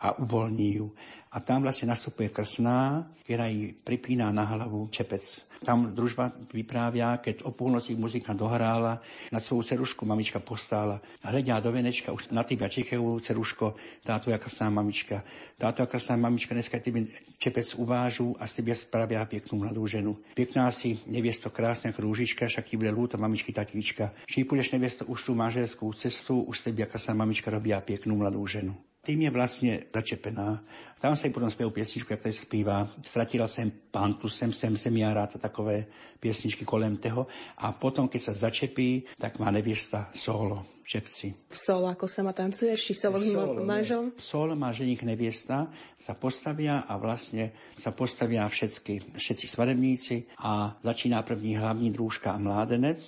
a 0.00 0.16
uvoľní 0.16 0.80
ju. 0.80 0.96
A 1.34 1.42
tam 1.42 1.66
vlastne 1.66 1.90
nastupuje 1.90 2.30
krsná, 2.30 3.10
ktorá 3.26 3.50
jej 3.50 3.74
pripíná 3.74 4.30
na 4.30 4.46
hlavu 4.46 4.86
čepec. 4.86 5.50
Tam 5.66 5.90
družba 5.90 6.30
vyprávia, 6.54 7.18
keď 7.18 7.42
o 7.42 7.50
púlnoci 7.50 7.98
muzika 7.98 8.38
dohrála, 8.38 9.02
na 9.34 9.40
svoju 9.42 9.66
cerušku 9.66 10.06
mamička 10.06 10.38
postála. 10.38 11.02
Hľadia 11.26 11.58
do 11.58 11.74
venečka, 11.74 12.14
už 12.14 12.30
na 12.30 12.46
teba 12.46 12.70
čekajú 12.70 13.18
ceruško, 13.18 13.74
táto 14.06 14.30
jaká 14.30 14.46
krásna 14.46 14.70
mamička. 14.70 15.26
Táto 15.58 15.82
jaká 15.82 15.98
krásna 15.98 16.22
mamička, 16.22 16.54
dneska 16.54 16.78
tebe 16.78 17.10
čepec 17.42 17.66
uvážu 17.82 18.38
a 18.38 18.46
z 18.46 18.62
tebe 18.62 18.70
spravia 18.78 19.26
peknú 19.26 19.66
mladú 19.66 19.90
ženu. 19.90 20.14
Pekná 20.38 20.70
si, 20.70 21.02
neviesto 21.10 21.50
krásna 21.50 21.90
krúžička, 21.90 22.46
však 22.46 22.70
ti 22.70 22.78
bude 22.78 22.94
lúto 22.94 23.18
mamičky 23.18 23.50
tatíčka. 23.50 24.14
Či 24.30 24.46
pôjdeš 24.46 24.70
neviesto 24.78 25.02
už 25.10 25.18
tú 25.26 25.32
manželskú 25.34 25.90
cestu, 25.98 26.46
už 26.46 26.62
z 26.62 26.64
tebe 26.70 26.86
jaká 26.86 27.02
mamička 27.10 27.50
robia 27.50 27.82
peknú 27.82 28.22
mladú 28.22 28.46
ženu 28.46 28.78
tým 29.04 29.28
je 29.28 29.30
vlastne 29.30 29.72
začepená. 29.92 30.64
Tam 31.04 31.12
sa 31.12 31.28
potom 31.28 31.52
spev 31.52 31.68
piesničku, 31.68 32.16
jak 32.16 32.24
sa 32.24 32.32
spíva. 32.32 32.88
Stratila 33.04 33.44
sem 33.44 33.68
pantu, 33.68 34.32
sem, 34.32 34.48
sem, 34.56 34.72
sem, 34.72 34.94
ja 34.96 35.12
ráta 35.12 35.36
takové 35.36 35.84
piesničky 36.16 36.64
kolem 36.64 36.96
toho. 36.96 37.28
A 37.60 37.76
potom, 37.76 38.08
keď 38.08 38.32
sa 38.32 38.48
začepí, 38.48 39.20
tak 39.20 39.36
má 39.36 39.52
neviesta 39.52 40.08
solo. 40.16 40.80
v 40.80 40.86
Čepci. 40.88 41.32
Solo, 41.48 41.88
ako 41.88 42.04
sa 42.04 42.20
ma 42.20 42.36
tancuješ, 42.36 42.76
či 42.76 42.92
solo 42.92 43.16
s 43.16 43.32
manželom? 43.64 44.12
Solo 44.20 44.52
má 44.52 44.68
ženich 44.68 45.00
neviesta, 45.00 45.72
sa 45.96 46.12
postavia 46.12 46.84
a 46.84 47.00
vlastne 47.00 47.56
sa 47.72 47.96
postavia 47.96 48.44
všetky, 48.44 49.16
všetci 49.16 49.44
svadebníci 49.48 50.44
a 50.44 50.76
začína 50.84 51.24
první 51.24 51.56
hlavní 51.56 51.88
drúžka 51.88 52.36
a 52.36 52.40
mládenec 52.40 53.00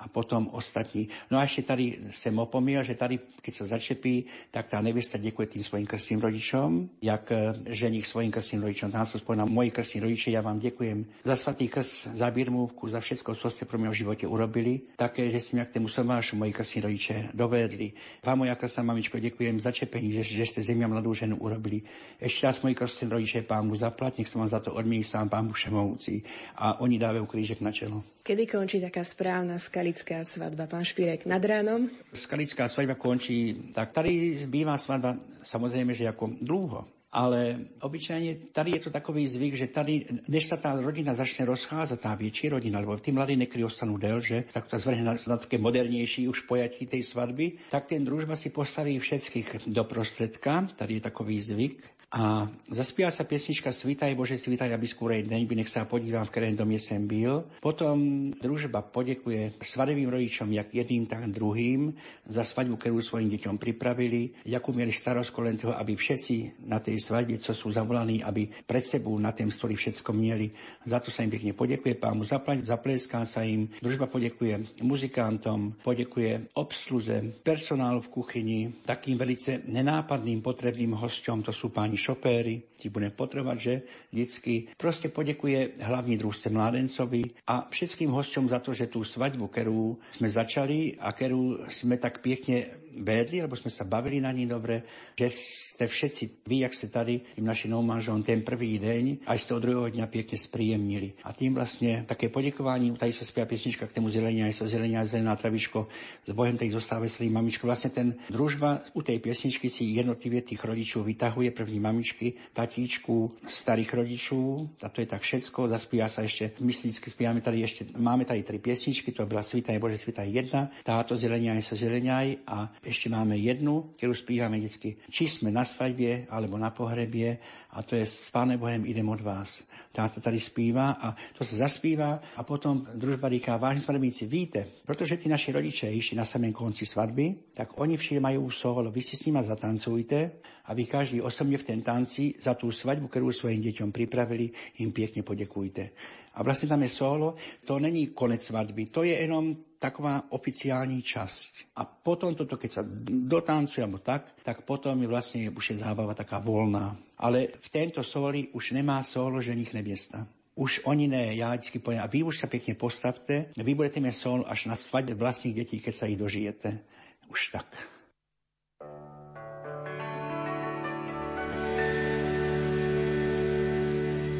a 0.00 0.08
potom 0.08 0.48
ostatní. 0.52 1.08
No 1.30 1.38
a 1.38 1.44
ešte 1.44 1.62
tady 1.62 1.98
jsem 2.12 2.38
opomíl, 2.38 2.82
že 2.82 2.94
tady, 2.94 3.20
keď 3.42 3.54
sa 3.54 3.64
začepí, 3.76 4.24
tak 4.50 4.68
tá 4.68 4.80
nevěsta 4.80 5.18
děkuje 5.18 5.46
tým 5.46 5.62
svojim 5.62 5.86
krstným 5.86 6.20
rodičom, 6.20 6.88
jak 7.02 7.32
eh, 7.32 7.52
ženich 7.68 8.06
svojim 8.06 8.32
krstným 8.32 8.62
rodičom. 8.62 8.90
Tam 8.90 9.06
sa 9.06 9.18
spomínam, 9.18 9.52
moji 9.52 9.70
krstní 9.70 10.00
rodiče, 10.00 10.30
ja 10.30 10.40
vám 10.40 10.58
děkujem 10.58 11.04
za 11.24 11.36
svatý 11.36 11.68
krst, 11.68 12.08
za 12.16 12.30
birmůvku, 12.30 12.88
za 12.88 13.00
všetko, 13.00 13.34
co 13.34 13.50
ste 13.50 13.64
pro 13.68 13.78
mňa 13.78 13.90
v 13.90 13.94
živote 13.94 14.24
urobili. 14.26 14.80
Také, 14.96 15.30
že 15.30 15.40
ste 15.40 15.60
mňa 15.60 15.64
k 15.68 15.74
tému 15.76 15.88
somášu 15.88 16.36
moji 16.36 16.52
krstní 16.52 16.80
rodiče 16.80 17.28
dovedli. 17.34 17.92
Vám, 18.24 18.38
moja 18.38 18.54
krstná 18.54 18.82
mamičko, 18.82 19.18
děkujem 19.18 19.60
za 19.60 19.72
čepení, 19.72 20.12
že, 20.12 20.22
že 20.22 20.46
ste 20.46 20.60
zemia 20.62 20.88
mladú 20.88 21.12
ženu 21.14 21.36
urobili. 21.36 21.84
Ešte 22.16 22.46
raz 22.48 22.62
moji 22.64 22.74
krstní 22.74 23.08
rodiče, 23.12 23.42
pán 23.42 23.68
mu 23.68 23.76
zaplat, 23.76 24.16
nech 24.18 24.28
som 24.28 24.40
vám 24.40 24.48
za 24.48 24.60
to 24.64 24.72
odmí 24.72 25.04
sám 25.04 25.28
pán 25.28 25.52
všemovúci. 25.52 26.24
A 26.56 26.80
oni 26.80 26.96
dávajú 26.96 27.28
krížek 27.28 27.60
na 27.60 27.72
čelo. 27.72 28.00
Kedy 28.20 28.44
končí 28.46 28.84
taká 28.84 29.00
správna 29.00 29.56
skalická 29.56 30.20
svadba, 30.28 30.68
pán 30.68 30.84
Špirek? 30.84 31.24
Nad 31.24 31.40
ránom? 31.40 31.88
Skalická 32.12 32.68
svadba 32.68 32.92
končí, 32.92 33.72
tak 33.72 33.96
tady 33.96 34.44
bývá 34.44 34.76
svadba 34.76 35.16
samozrejme, 35.40 35.96
že 35.96 36.04
ako 36.04 36.36
dlho. 36.44 36.84
Ale 37.10 37.66
obyčajne 37.82 38.54
tady 38.54 38.70
je 38.78 38.80
to 38.86 38.90
takový 38.94 39.26
zvyk, 39.26 39.54
že 39.58 39.66
tady, 39.66 40.22
než 40.30 40.46
sa 40.46 40.54
tá 40.62 40.78
rodina 40.78 41.10
začne 41.10 41.42
rozcházať, 41.42 41.98
tá 41.98 42.14
väčší 42.14 42.54
rodina, 42.54 42.78
lebo 42.78 42.94
tí 43.02 43.10
mladí 43.10 43.34
nekry 43.34 43.66
ostanú 43.66 43.98
že 44.22 44.46
tak 44.54 44.70
to 44.70 44.78
zvrhne 44.78 45.02
na, 45.02 45.18
na 45.18 45.36
také 45.40 45.58
modernejší 45.58 46.30
už 46.30 46.46
pojatí 46.46 46.86
tej 46.86 47.02
svadby, 47.02 47.66
tak 47.66 47.90
ten 47.90 48.06
družba 48.06 48.38
si 48.38 48.54
postaví 48.54 48.94
všetkých 48.94 49.66
do 49.74 49.82
prostredka, 49.82 50.70
tady 50.78 51.02
je 51.02 51.02
takový 51.02 51.40
zvyk, 51.40 51.99
a 52.10 52.50
zaspíva 52.66 53.14
sa 53.14 53.22
piesnička 53.22 53.70
Svítaj 53.70 54.18
Bože, 54.18 54.34
svítaj, 54.34 54.74
aby 54.74 54.82
skôrej 54.82 55.30
deň, 55.30 55.46
by 55.46 55.54
nech 55.62 55.70
sa 55.70 55.86
podívam, 55.86 56.26
v 56.26 56.32
ktorém 56.34 56.58
domě 56.58 56.78
sem 56.82 57.06
byl. 57.06 57.46
Potom 57.62 58.30
družba 58.34 58.82
podekuje 58.82 59.54
svadebým 59.62 60.10
rodičom, 60.10 60.50
jak 60.50 60.74
jedným, 60.74 61.06
tak 61.06 61.30
druhým, 61.30 61.94
za 62.26 62.42
svadbu, 62.42 62.82
ktorú 62.82 62.98
svojim 62.98 63.30
deťom 63.30 63.62
pripravili, 63.62 64.34
jakú 64.42 64.74
mieli 64.74 64.90
starosť 64.90 65.30
len 65.38 65.56
toho, 65.62 65.78
aby 65.78 65.94
všetci 65.94 66.66
na 66.66 66.82
tej 66.82 66.98
svadbe, 66.98 67.38
co 67.38 67.54
sú 67.54 67.70
zavolaní, 67.70 68.26
aby 68.26 68.50
pred 68.66 68.82
sebou 68.82 69.14
na 69.14 69.30
tém 69.30 69.46
stoli 69.46 69.78
všetko 69.78 70.10
mieli. 70.10 70.50
Za 70.82 70.98
to 70.98 71.14
sa 71.14 71.22
im 71.22 71.30
pekne 71.30 71.54
podekuje, 71.54 71.94
pán 71.94 72.18
mu 72.18 72.26
zaplať, 72.26 72.66
zapleská 72.66 73.22
sa 73.22 73.46
im. 73.46 73.70
Družba 73.78 74.10
podekuje 74.10 74.82
muzikantom, 74.82 75.78
podekuje 75.78 76.58
obsluze, 76.58 77.22
personál 77.46 78.02
v 78.02 78.10
kuchyni, 78.10 78.60
takým 78.82 79.14
velice 79.14 79.62
nenápadným 79.70 80.42
potrebným 80.42 80.98
hosťom, 80.98 81.46
to 81.46 81.54
sú 81.54 81.70
páni 81.70 81.99
šopéry, 82.00 82.72
ti 82.80 82.88
bude 82.88 83.12
potrebovať, 83.12 83.58
že? 83.60 83.74
Vždycky 84.08 84.72
proste 84.80 85.12
podekuje 85.12 85.84
hlavní 85.84 86.16
družce 86.16 86.48
mládencovi 86.48 87.44
a 87.44 87.68
všetkým 87.68 88.08
hosťom 88.08 88.48
za 88.48 88.64
to, 88.64 88.72
že 88.72 88.88
tú 88.88 89.04
svadbu, 89.04 89.52
ktorú 89.52 90.00
sme 90.16 90.28
začali 90.32 90.96
a 90.96 91.12
ktorú 91.12 91.68
sme 91.68 92.00
tak 92.00 92.24
pekne 92.24 92.64
vedli, 93.00 93.40
lebo 93.40 93.56
sme 93.56 93.72
sa 93.72 93.88
bavili 93.88 94.20
na 94.20 94.30
ní 94.30 94.44
dobre, 94.44 94.84
že 95.16 95.32
ste 95.32 95.84
všetci, 95.88 96.44
vy, 96.44 96.64
jak 96.64 96.76
ste 96.76 96.88
tady, 96.92 97.36
tým 97.36 97.46
našim 97.48 97.72
manželom, 97.72 98.20
ten 98.20 98.44
prvý 98.44 98.76
deň, 98.76 99.24
aj 99.24 99.38
z 99.40 99.44
toho 99.48 99.60
druhého 99.60 99.88
dňa 99.92 100.06
pekne 100.12 100.36
spríjemnili. 100.36 101.16
A 101.24 101.32
tým 101.32 101.56
vlastne 101.56 102.04
také 102.04 102.28
podekovanie, 102.28 102.92
tady 102.94 103.12
sa 103.12 103.24
spieva 103.24 103.48
piesnička 103.48 103.88
k 103.88 103.96
tému 103.96 104.12
zelenia, 104.12 104.46
aj 104.46 104.60
sa 104.60 104.66
zelenia, 104.68 105.08
zelená 105.08 105.32
travičko, 105.36 105.88
s 106.28 106.32
Bohem 106.36 106.60
tej 106.60 106.76
zostáve 106.76 107.08
slý 107.08 107.32
mamičko. 107.32 107.64
Vlastne 107.64 107.90
ten 107.90 108.08
družba 108.28 108.84
u 108.92 109.00
tej 109.00 109.18
piesničky 109.18 109.72
si 109.72 109.96
jednotlivé 109.96 110.44
tých 110.44 110.60
rodičov 110.60 111.08
vytahuje, 111.08 111.50
první 111.56 111.80
mamičky, 111.80 112.36
tatíčku, 112.52 113.40
starých 113.48 113.90
rodičov, 113.96 114.68
a 114.84 114.88
to 114.92 115.00
je 115.00 115.08
tak 115.08 115.24
všetko, 115.24 115.72
zaspíva 115.72 116.08
sa 116.12 116.22
ešte, 116.24 116.56
myslícky 116.60 117.08
spievame 117.08 117.40
tady 117.40 117.58
ešte, 117.64 117.82
máme 117.96 118.28
tady 118.28 118.44
tri 118.44 118.60
piesničky, 118.60 119.12
to 119.16 119.24
bola 119.24 119.40
Svita 119.40 119.72
je 119.72 119.80
Bože, 119.80 120.00
je 120.04 120.28
jedna, 120.28 120.68
táto 120.84 121.16
zelenia 121.16 121.56
sa 121.60 121.76
zeleniaj 121.76 122.44
a 122.44 122.68
ešte 122.90 123.06
máme 123.06 123.38
jednu, 123.38 123.94
ktorú 123.94 124.12
spívame 124.12 124.58
vždy, 124.58 125.06
či 125.06 125.30
sme 125.30 125.54
na 125.54 125.62
svadbe 125.62 126.26
alebo 126.26 126.58
na 126.58 126.74
pohrebie 126.74 127.38
a 127.70 127.86
to 127.86 127.94
je 127.94 128.02
s 128.02 128.34
Páne 128.34 128.58
Bohem 128.58 128.82
idem 128.82 129.06
od 129.06 129.22
vás. 129.22 129.62
Tá 129.94 130.10
sa 130.10 130.18
tady 130.18 130.42
spíva 130.42 130.98
a 130.98 131.14
to 131.34 131.46
sa 131.46 131.66
zaspíva 131.66 132.18
a 132.34 132.42
potom 132.42 132.86
družba 132.94 133.30
říká, 133.30 133.56
vážni 133.56 133.82
svadebníci, 133.82 134.26
víte, 134.26 134.66
protože 134.86 135.16
tí 135.16 135.28
naši 135.28 135.52
rodiče 135.52 135.86
išli 135.86 136.16
na 136.18 136.24
samém 136.24 136.52
konci 136.52 136.86
svadby, 136.86 137.54
tak 137.54 137.78
oni 137.78 137.96
všili 137.96 138.20
majú 138.20 138.50
solo, 138.50 138.90
vy 138.90 139.02
si 139.02 139.16
s 139.16 139.26
nima 139.26 139.42
zatancujte 139.42 140.30
a 140.66 140.74
vy 140.74 140.86
každý 140.86 141.22
osobne 141.22 141.58
v 141.58 141.66
ten 141.66 141.82
tanci 141.82 142.34
za 142.38 142.54
tú 142.54 142.74
svadbu, 142.74 143.06
ktorú 143.06 143.30
svojim 143.30 143.62
deťom 143.62 143.94
pripravili, 143.94 144.50
im 144.82 144.90
pekne 144.90 145.22
podekujte. 145.22 145.94
A 146.34 146.42
vlastne 146.42 146.70
tam 146.70 146.82
je 146.82 146.90
solo, 146.90 147.34
to 147.66 147.78
není 147.78 148.10
konec 148.14 148.42
svadby, 148.42 148.90
to 148.90 149.02
je 149.06 149.14
jenom 149.14 149.69
taková 149.80 150.28
oficiální 150.28 151.00
časť. 151.00 151.72
A 151.80 151.88
potom 151.88 152.36
toto, 152.36 152.60
keď 152.60 152.70
sa 152.70 152.82
dotancuje 153.08 153.80
alebo 153.80 154.04
tak, 154.04 154.28
tak 154.44 154.68
potom 154.68 155.00
je 155.00 155.08
vlastne 155.08 155.48
už 155.48 155.74
je 155.74 155.80
zábava 155.80 156.12
taká 156.12 156.36
voľná. 156.36 157.00
Ale 157.16 157.48
v 157.48 157.68
tento 157.72 158.04
soli 158.04 158.52
už 158.52 158.76
nemá 158.76 159.00
solo 159.00 159.40
ženich 159.40 159.72
neviesta. 159.72 160.28
Už 160.60 160.84
oni 160.84 161.08
ne, 161.08 161.32
ja 161.32 161.56
vždycky 161.56 161.80
poviem, 161.80 162.04
a 162.04 162.12
vy 162.12 162.20
už 162.20 162.44
sa 162.44 162.52
pekne 162.52 162.76
postavte, 162.76 163.48
vy 163.56 163.72
budete 163.72 164.04
mať 164.04 164.12
solo 164.12 164.44
až 164.44 164.68
na 164.68 164.76
svadbe 164.76 165.16
vlastných 165.16 165.56
detí, 165.64 165.80
keď 165.80 165.94
sa 165.96 166.04
ich 166.04 166.20
dožijete. 166.20 166.84
Už 167.32 167.56
tak. 167.56 167.72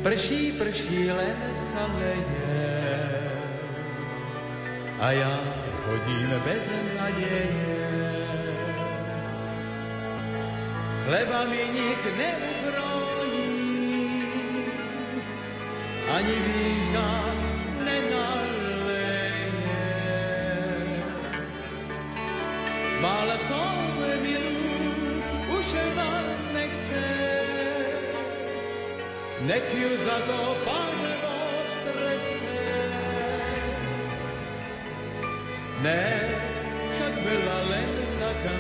Prší, 0.05 0.53
prší, 0.57 1.13
len 1.13 1.39
sa 1.53 1.85
leje 1.97 2.80
a 5.01 5.13
ja 5.17 5.33
chodím 5.89 6.29
bez 6.45 6.69
nadeje. 6.93 7.49
Chleba 11.09 11.41
mi 11.49 11.63
nik 11.73 12.03
neukrojí, 12.21 13.49
ani 16.05 16.37
vína 16.37 17.11
nenaleje. 17.81 19.25
Mála 23.01 23.41
som 23.41 23.73
milú, 24.21 24.69
už 25.57 25.69
ma 25.97 26.21
nechce, 26.53 27.09
nech 29.49 29.65
ju 29.73 29.91
za 30.05 30.21
to 30.29 30.39
pán 30.69 30.90
Ne, 35.83 36.21
však 36.93 37.13
byla 37.23 37.59
len 37.69 37.89
taká 38.21 38.51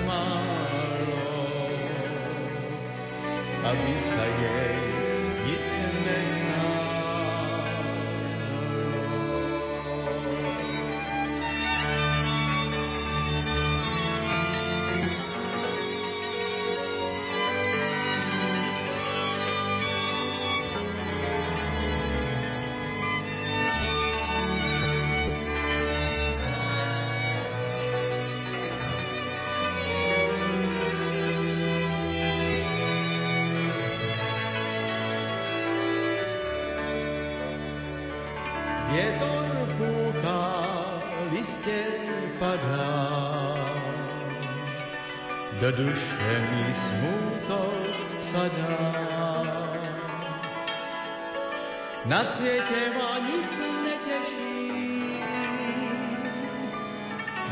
Na 52.10 52.26
svete 52.26 52.90
ma 52.98 53.22
nic 53.22 53.54
neteší, 53.86 54.66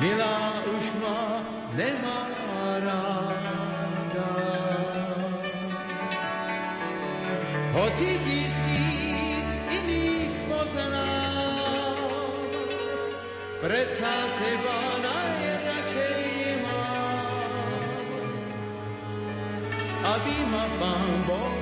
milá 0.02 0.66
už 0.66 0.84
ma 0.98 1.46
nemá 1.78 2.26
ráda. 2.82 4.34
Hoci 7.70 8.18
tisíc 8.18 9.50
iných 9.62 10.34
poznám, 10.50 12.42
predsa 13.62 14.10
teba 14.42 14.80
najradšej 15.06 16.26
mám, 16.66 17.86
aby 20.02 20.34
ma 20.50 20.64
pán 20.82 21.10
Boh 21.30 21.57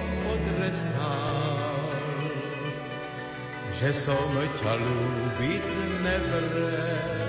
že 3.76 3.92
som 3.92 4.32
ťa 4.32 4.72
ľúbiť 4.80 5.64
nevrel. 6.00 7.25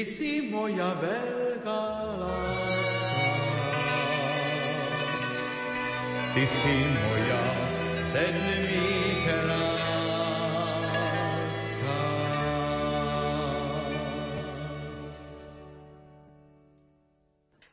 Ty 0.00 0.08
si 0.08 0.40
moja 0.48 0.96
veľká 0.96 1.82
láska. 2.24 3.20
Ty 6.32 6.44
si 6.48 6.76
moja 6.88 7.09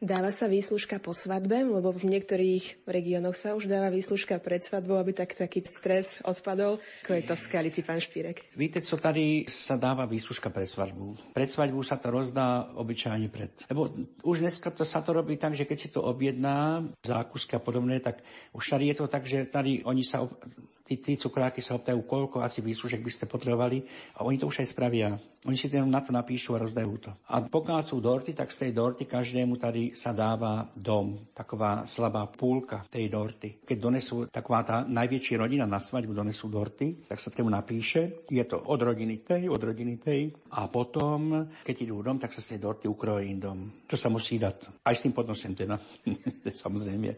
Dáva 0.07 0.31
sa 0.31 0.47
výslužka 0.47 1.03
po 1.03 1.11
svadbe, 1.11 1.67
lebo 1.67 1.91
v 1.91 2.07
niektorých 2.07 2.87
regiónoch 2.87 3.35
sa 3.35 3.59
už 3.59 3.67
dáva 3.67 3.91
výslužka 3.91 4.39
pred 4.39 4.63
svadbou, 4.63 4.95
aby 4.95 5.11
tak, 5.11 5.35
taký 5.35 5.59
stres 5.67 6.23
odpadol. 6.23 6.79
Ako 7.03 7.11
je 7.11 7.23
to 7.27 7.35
v 7.35 7.43
Skalici, 7.43 7.83
pán 7.83 7.99
Špírek? 7.99 8.55
Víte, 8.55 8.79
co 8.79 8.95
tady 8.95 9.51
sa 9.51 9.75
dáva 9.75 10.07
výslužka 10.07 10.47
pred 10.47 10.63
svadbu? 10.63 11.35
Pred 11.35 11.51
svadbu 11.51 11.83
sa 11.83 11.99
to 11.99 12.07
rozdá 12.07 12.71
obyčajne 12.79 13.27
pred. 13.27 13.51
Lebo 13.67 13.91
už 14.23 14.47
dneska 14.47 14.71
to 14.71 14.87
sa 14.87 15.03
to 15.03 15.11
robí 15.11 15.35
tak, 15.35 15.59
že 15.59 15.67
keď 15.67 15.75
si 15.75 15.91
to 15.91 15.99
objedná, 15.99 16.87
zákusky 17.03 17.59
a 17.59 17.59
podobné, 17.59 17.99
tak 17.99 18.23
už 18.55 18.63
tady 18.63 18.87
je 18.87 18.95
to 18.95 19.05
tak, 19.11 19.27
že 19.27 19.43
tady 19.43 19.83
oni 19.83 20.07
sa 20.07 20.23
tí, 20.87 20.95
tí 21.03 21.19
cukráky 21.19 21.59
sa 21.59 21.75
optajú, 21.75 22.07
koľko 22.07 22.39
asi 22.39 22.63
výslužek 22.63 23.03
by 23.03 23.11
ste 23.11 23.25
potrebovali 23.27 23.83
a 24.15 24.23
oni 24.23 24.39
to 24.39 24.47
už 24.47 24.63
aj 24.63 24.71
spravia. 24.71 25.19
Oni 25.45 25.53
si 25.53 25.69
to 25.69 25.77
na 25.85 26.01
to 26.01 26.09
napíšu 26.09 26.57
a 26.57 26.63
rozdajú 26.65 26.93
to. 26.97 27.11
A 27.29 27.45
pokiaľ 27.45 27.85
sú 27.85 28.01
dorty, 28.01 28.33
tak 28.33 28.49
z 28.49 28.67
tej 28.67 28.71
dorty 28.73 29.05
každému 29.05 29.61
tady 29.61 29.93
sa 29.93 30.09
dáva 30.09 30.65
dom. 30.73 31.29
Taková 31.29 31.85
slabá 31.85 32.25
púlka 32.25 32.89
tej 32.89 33.05
dorty. 33.05 33.61
Keď 33.61 33.77
donesú 33.77 34.25
taková 34.33 34.65
tá 34.65 34.77
najväčšia 34.89 35.38
rodina 35.38 35.69
na 35.69 35.77
svadbu, 35.77 36.17
donesú 36.17 36.49
dorty, 36.49 37.05
tak 37.05 37.21
sa 37.21 37.29
tomu 37.29 37.53
napíše. 37.53 38.25
Je 38.33 38.41
to 38.49 38.57
od 38.65 38.81
rodiny 38.81 39.21
tej, 39.21 39.45
od 39.45 39.61
rodiny 39.61 40.01
tej. 40.01 40.33
A 40.57 40.65
potom, 40.73 41.45
keď 41.61 41.75
idú 41.85 42.01
dom, 42.01 42.17
tak 42.17 42.33
sa 42.33 42.41
z 42.41 42.57
tej 42.57 42.59
dorty 42.65 42.85
ukrojí 42.89 43.29
dom. 43.38 43.85
To 43.85 43.93
sa 43.93 44.09
musí 44.09 44.41
dať. 44.41 44.81
Aj 44.81 44.97
s 44.97 45.05
tým 45.05 45.13
podnosem 45.13 45.53
teda. 45.53 45.77
Samozrejme. 46.65 47.13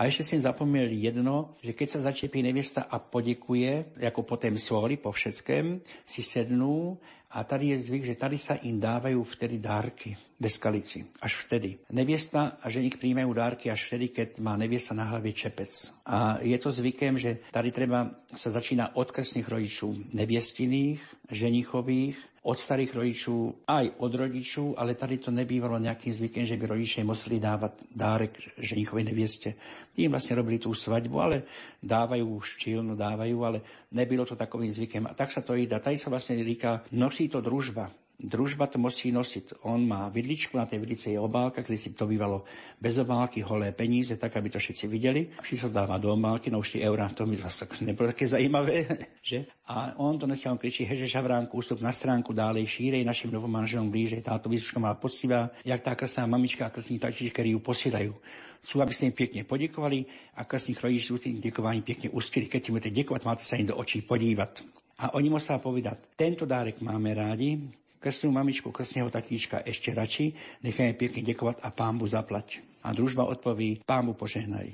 A 0.00 0.08
ešte 0.08 0.24
som 0.24 0.40
zapomněl 0.40 0.88
jedno, 0.96 1.60
že 1.60 1.76
keď 1.76 1.88
sa 1.92 2.08
začepí 2.08 2.40
neviesta 2.40 2.88
a 2.88 2.96
podikuje, 2.96 4.00
ako 4.00 4.24
potom 4.24 4.56
svoli 4.56 4.96
po 4.96 5.12
všetkém, 5.12 5.84
si 6.08 6.24
sednú 6.24 6.96
a 7.30 7.44
tady 7.44 7.66
je 7.66 7.80
zvyk, 7.80 8.04
že 8.04 8.14
tady 8.14 8.38
sa 8.38 8.54
im 8.66 8.82
dávajú 8.82 9.22
vtedy 9.22 9.62
dárky 9.62 10.18
bez 10.40 10.56
skalici. 10.56 11.04
Až 11.20 11.46
vtedy. 11.46 11.78
Neviesta 11.92 12.56
a 12.58 12.66
ženich 12.72 12.96
príjmajú 12.96 13.30
dárky 13.36 13.70
až 13.70 13.86
vtedy, 13.86 14.08
keď 14.08 14.28
má 14.40 14.56
neviesta 14.56 14.96
na 14.96 15.04
hlave 15.04 15.30
čepec. 15.36 15.92
A 16.08 16.40
je 16.40 16.58
to 16.58 16.72
zvykem, 16.72 17.20
že 17.20 17.44
tady 17.52 17.70
treba 17.70 18.10
sa 18.34 18.50
začína 18.50 18.96
od 18.96 19.12
krsných 19.12 19.46
rodičov 19.46 19.94
neviestiných, 20.16 21.04
ženichových, 21.30 22.18
od 22.40 22.56
starých 22.56 22.96
rodičov, 22.96 23.68
aj 23.68 24.00
od 24.00 24.12
rodičov, 24.16 24.66
ale 24.80 24.96
tady 24.96 25.20
to 25.20 25.30
nebývalo 25.30 25.76
nejakým 25.76 26.08
zvykem, 26.16 26.48
že 26.48 26.56
by 26.56 26.72
rodičia 26.72 27.04
museli 27.04 27.36
dávať 27.36 27.84
dárek 27.92 28.56
ženichovej 28.56 29.04
nevieste. 29.04 29.48
Tým 29.92 30.08
vlastne 30.08 30.40
robili 30.40 30.56
tú 30.56 30.72
svadbu, 30.72 31.16
ale 31.20 31.44
dávajú 31.84 32.40
štílnu, 32.40 32.96
dávajú, 32.96 33.36
ale 33.44 33.58
nebylo 33.92 34.24
to 34.24 34.40
takovým 34.40 34.72
zvykem. 34.72 35.04
A 35.04 35.12
tak 35.12 35.28
sa 35.28 35.44
to 35.44 35.52
ide. 35.52 35.76
Tady 35.76 36.00
sa 36.00 36.08
vlastne 36.08 36.40
říká, 36.40 36.88
nosí 36.96 37.28
to 37.28 37.44
družba. 37.44 37.92
Družba 38.20 38.68
to 38.68 38.76
musí 38.76 39.08
nosiť. 39.08 39.64
On 39.64 39.80
má 39.80 40.12
vidličku, 40.12 40.60
na 40.60 40.68
tej 40.68 40.84
vidlice 40.84 41.08
je 41.08 41.16
obálka, 41.16 41.64
kedy 41.64 41.78
si 41.80 41.90
to 41.96 42.04
bývalo 42.04 42.44
bez 42.76 43.00
obálky, 43.00 43.40
holé 43.40 43.72
peníze, 43.72 44.12
tak 44.20 44.36
aby 44.36 44.52
to 44.52 44.60
všetci 44.60 44.84
videli. 44.92 45.32
Sa 45.40 45.72
dáva 45.72 45.96
do 45.96 46.12
obálky, 46.12 46.52
no 46.52 46.60
už 46.60 46.76
tie 46.76 46.84
eurá, 46.84 47.08
to 47.12 47.24
mi 47.24 47.40
zase 47.40 47.64
nebolo 47.80 48.12
také 48.12 48.28
zajímavé, 48.28 48.84
že? 49.24 49.48
A 49.72 49.96
on 49.96 50.20
to 50.20 50.28
nosia, 50.28 50.52
on 50.52 50.60
kričí, 50.60 50.84
heže 50.84 51.08
žavránku, 51.08 51.56
ústup 51.56 51.80
na 51.80 51.92
stránku, 51.92 52.36
dálej, 52.36 52.68
šírej 52.68 53.04
našim 53.04 53.32
novomanželom 53.32 53.88
blíže. 53.88 54.20
Táto 54.20 54.52
výzvuška 54.52 54.80
mala 54.80 55.00
poctivá, 55.00 55.48
jak 55.64 55.80
tá 55.80 55.96
krásna 55.96 56.28
mamička 56.28 56.68
a 56.68 56.72
krásny 56.72 57.00
tačič, 57.00 57.32
ktorí 57.32 57.56
ju 57.56 57.60
posielajú 57.64 58.12
sú, 58.60 58.84
aby 58.84 58.92
ste 58.92 59.08
im 59.08 59.16
pekne 59.16 59.48
podekovali 59.48 60.04
a 60.36 60.44
krstných 60.44 60.84
rodičov 60.84 61.16
tým 61.24 61.40
dekovaním 61.40 61.80
pekne 61.80 62.12
ustili. 62.12 62.44
Keď 62.44 62.68
im 62.68 62.76
budete 62.76 62.92
dekovať, 62.92 63.22
máte 63.24 63.44
sa 63.44 63.56
im 63.56 63.72
do 63.72 63.80
očí 63.80 64.04
podívať. 64.04 64.80
A 65.00 65.16
oni 65.16 65.32
musia 65.32 65.56
povedať, 65.56 66.12
tento 66.12 66.44
dárek 66.44 66.84
máme 66.84 67.16
rádi, 67.16 67.56
krstnú 68.00 68.32
mamičku, 68.32 68.72
krstného 68.72 69.12
tatíčka 69.12 69.60
ešte 69.60 69.92
radši, 69.92 70.32
nechajme 70.64 70.96
pekne 70.96 71.20
dekovať 71.20 71.60
a 71.60 71.68
pámbu 71.68 72.08
zaplať. 72.08 72.64
A 72.80 72.96
družba 72.96 73.28
odpoví, 73.28 73.84
pámbu 73.84 74.16
požehnaj. 74.16 74.72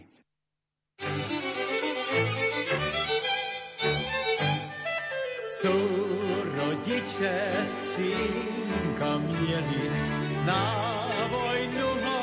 Sú 5.50 5.74
rodiče 6.54 7.36
synka 7.82 9.18
měli, 9.18 9.84
na 10.46 10.62
vojnu 11.26 11.90
ho 12.06 12.22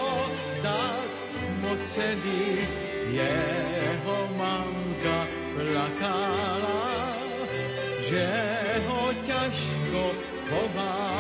dát 0.63 1.13
museli, 1.59 2.63
jeho 3.11 4.17
mamka 4.39 5.27
plakala, 5.51 6.87
že 8.07 8.27
ho 8.87 9.11
ťažko 9.27 10.01
Boha. 10.53 11.12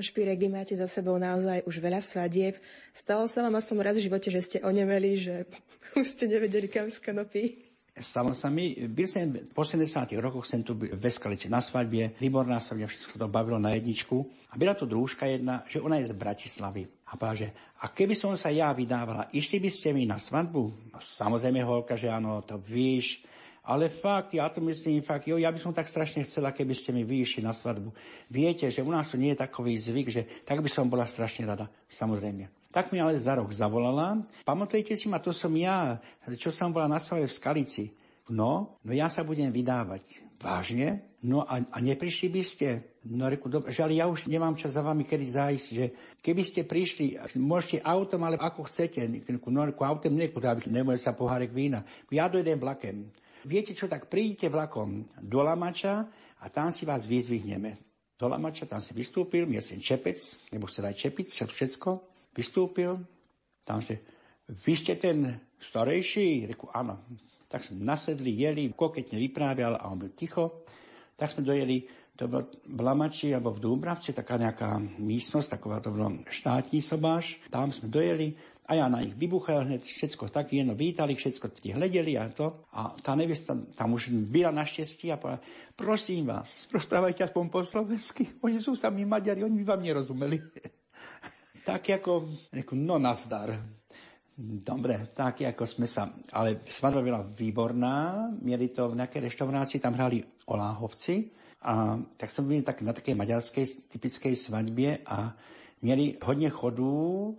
Pán 0.00 0.08
Špírek, 0.08 0.40
vy 0.40 0.48
máte 0.48 0.72
za 0.72 0.88
sebou 0.88 1.20
naozaj 1.20 1.60
už 1.68 1.76
veľa 1.76 2.00
svadieb. 2.00 2.56
Stalo 2.96 3.28
sa 3.28 3.44
vám 3.44 3.60
aspoň 3.60 3.84
raz 3.84 4.00
v 4.00 4.08
živote, 4.08 4.32
že 4.32 4.40
ste 4.40 4.58
onemeli, 4.64 5.12
že 5.20 5.44
už 6.00 6.16
ste 6.16 6.24
nevedeli, 6.24 6.72
kam 6.72 6.88
z 6.88 7.04
konopy? 7.04 7.60
Stalo 8.00 8.32
sa 8.32 8.48
mi, 8.48 8.80
byl 8.88 9.04
som 9.04 9.28
po 9.52 9.60
70 9.60 10.08
rokoch 10.16 10.48
som 10.48 10.64
tu 10.64 10.72
v 10.72 11.04
Skalici 11.12 11.52
na 11.52 11.60
svadbe, 11.60 12.16
výborná 12.16 12.56
svadba, 12.64 12.88
všetko 12.88 13.20
to 13.20 13.28
bavilo 13.28 13.60
na 13.60 13.76
jedničku. 13.76 14.24
A 14.48 14.56
byla 14.56 14.72
to 14.72 14.88
družka 14.88 15.28
jedna, 15.28 15.68
že 15.68 15.84
ona 15.84 16.00
je 16.00 16.08
z 16.08 16.16
Bratislavy. 16.16 16.88
A 17.12 17.20
povedala, 17.20 17.36
že 17.36 17.48
a 17.84 17.92
keby 17.92 18.16
som 18.16 18.32
sa 18.40 18.48
ja 18.48 18.72
vydávala, 18.72 19.28
išli 19.36 19.60
by 19.60 19.68
ste 19.68 19.92
mi 19.92 20.08
na 20.08 20.16
svadbu? 20.16 20.96
No, 20.96 20.98
samozrejme, 21.04 21.60
holka, 21.60 22.00
že 22.00 22.08
áno, 22.08 22.40
to 22.40 22.56
víš, 22.56 23.20
ale 23.70 23.86
fakt, 23.86 24.34
ja 24.34 24.50
to 24.50 24.58
myslím, 24.66 24.98
fakt, 24.98 25.30
jo, 25.30 25.38
ja 25.38 25.46
by 25.54 25.62
som 25.62 25.70
tak 25.70 25.86
strašne 25.86 26.26
chcela, 26.26 26.50
keby 26.50 26.74
ste 26.74 26.90
mi 26.90 27.06
vyšli 27.06 27.46
na 27.46 27.54
svadbu. 27.54 27.94
Viete, 28.26 28.66
že 28.66 28.82
u 28.82 28.90
nás 28.90 29.06
tu 29.06 29.14
nie 29.14 29.30
je 29.30 29.46
takový 29.46 29.78
zvyk, 29.78 30.08
že 30.10 30.22
tak 30.42 30.58
by 30.58 30.66
som 30.66 30.90
bola 30.90 31.06
strašne 31.06 31.46
rada. 31.46 31.70
Samozrejme. 31.86 32.50
Tak 32.74 32.90
mi 32.90 32.98
ale 32.98 33.14
za 33.22 33.38
rok 33.38 33.54
zavolala. 33.54 34.26
Pamatujete 34.42 34.98
si 34.98 35.06
ma, 35.06 35.22
to 35.22 35.30
som 35.30 35.54
ja, 35.54 36.02
čo 36.34 36.50
som 36.50 36.74
bola 36.74 36.90
na 36.90 36.98
svadbe 36.98 37.30
v 37.30 37.38
Skalici. 37.38 37.84
No, 38.30 38.78
no 38.82 38.90
ja 38.90 39.06
sa 39.06 39.22
budem 39.22 39.54
vydávať. 39.54 40.22
Vážne? 40.42 41.18
No 41.22 41.46
a, 41.46 41.62
a 41.62 41.78
neprišli 41.78 42.26
by 42.30 42.42
ste? 42.42 42.68
No 43.06 43.30
reku, 43.30 43.46
dobre, 43.52 43.70
že 43.70 43.86
ale 43.86 43.98
ja 43.98 44.10
už 44.10 44.26
nemám 44.26 44.56
čas 44.56 44.74
za 44.74 44.82
vami 44.82 45.04
kedy 45.06 45.26
zájsť, 45.26 45.66
že 45.68 45.84
keby 46.24 46.42
ste 46.42 46.60
prišli, 46.66 47.20
môžete 47.38 47.84
autom, 47.86 48.22
ale 48.26 48.40
ako 48.40 48.66
chcete. 48.66 49.04
No 49.46 49.66
reku, 49.66 49.82
autom 49.84 50.16
neku, 50.16 50.42
nemôže 50.66 51.02
sa 51.02 51.14
pohárek 51.14 51.54
vína. 51.54 51.86
Ja 52.08 52.26
dojdem 52.26 52.58
vlakem. 52.58 53.10
Viete 53.44 53.72
čo, 53.72 53.88
tak 53.88 54.12
prídite 54.12 54.52
vlakom 54.52 55.08
do 55.20 55.40
Lamača 55.40 56.04
a 56.40 56.44
tam 56.52 56.68
si 56.68 56.84
vás 56.84 57.08
vyzvihneme. 57.08 57.76
Do 58.20 58.28
Lamača, 58.28 58.68
tam 58.68 58.84
si 58.84 58.92
vystúpil, 58.92 59.48
sem 59.64 59.80
čepec, 59.80 60.16
nebo 60.52 60.68
chcel 60.68 60.92
aj 60.92 60.96
čepic, 60.96 61.28
všetko. 61.28 61.90
Vystúpil, 62.36 63.00
tam 63.64 63.80
že 63.80 64.04
vy 64.50 64.74
ste 64.76 64.98
ten 65.00 65.40
starejší? 65.56 66.52
Reku, 66.52 66.68
áno. 66.74 67.00
Tak 67.50 67.66
sme 67.66 67.82
nasedli, 67.82 68.30
jeli, 68.34 68.70
koketne 68.70 69.18
vyprávial 69.18 69.78
a 69.78 69.90
on 69.90 69.98
byl 69.98 70.12
ticho. 70.14 70.62
Tak 71.16 71.32
sme 71.32 71.42
dojeli, 71.42 71.82
to 72.14 72.28
bolo 72.28 72.52
v 72.68 72.80
Lamači 72.84 73.32
alebo 73.32 73.56
v 73.56 73.64
Dúbravci, 73.64 74.12
taká 74.12 74.36
nejaká 74.36 74.76
místnosť, 74.78 75.56
taková 75.56 75.80
to 75.80 75.90
bolo 75.90 76.20
štátní 76.28 76.84
sobáš. 76.84 77.40
Tam 77.48 77.72
sme 77.72 77.88
dojeli, 77.88 78.36
a 78.70 78.78
ja 78.78 78.86
na 78.86 79.02
nich 79.02 79.18
vybuchal 79.18 79.66
hneď 79.66 79.82
všetko 79.82 80.30
tak, 80.30 80.54
jedno 80.54 80.78
vítali, 80.78 81.18
všetko 81.18 81.50
ti 81.58 81.74
hledeli 81.74 82.14
a 82.14 82.30
to. 82.30 82.70
A 82.70 82.94
tá 83.02 83.18
nevesta 83.18 83.58
tam 83.74 83.98
už 83.98 84.14
byla 84.30 84.54
naštěstí 84.54 85.10
a 85.10 85.18
povedala, 85.18 85.42
prosím 85.74 86.30
vás, 86.30 86.70
rozprávajte 86.70 87.26
aspoň 87.26 87.44
po 87.50 87.66
slovensky. 87.66 88.30
Oni 88.46 88.62
sú 88.62 88.78
sami 88.78 89.02
Maďari, 89.02 89.42
oni 89.42 89.58
by 89.58 89.74
vám 89.74 89.82
nerozumeli. 89.82 90.38
tak 91.66 91.82
ako, 91.98 92.30
no 92.78 93.02
nazdar. 93.02 93.58
Dobre, 94.38 95.10
tak 95.18 95.42
ako 95.42 95.66
sme 95.66 95.90
sa... 95.90 96.06
Ale 96.30 96.62
svadba 96.62 97.02
byla 97.02 97.26
výborná, 97.26 98.30
mieli 98.38 98.70
to 98.70 98.86
v 98.94 99.02
nejakej 99.02 99.26
reštaurácii, 99.26 99.82
tam 99.82 99.98
hrali 99.98 100.22
Oláhovci. 100.46 101.26
A 101.66 101.98
tak 102.16 102.30
som 102.30 102.46
byl 102.46 102.62
tak 102.62 102.86
na 102.86 102.94
takej 102.94 103.18
maďarskej 103.18 103.90
typickej 103.90 104.32
svadbe 104.32 105.02
a 105.04 105.34
mieli 105.82 106.16
hodne 106.24 106.48
chodů 106.48 107.36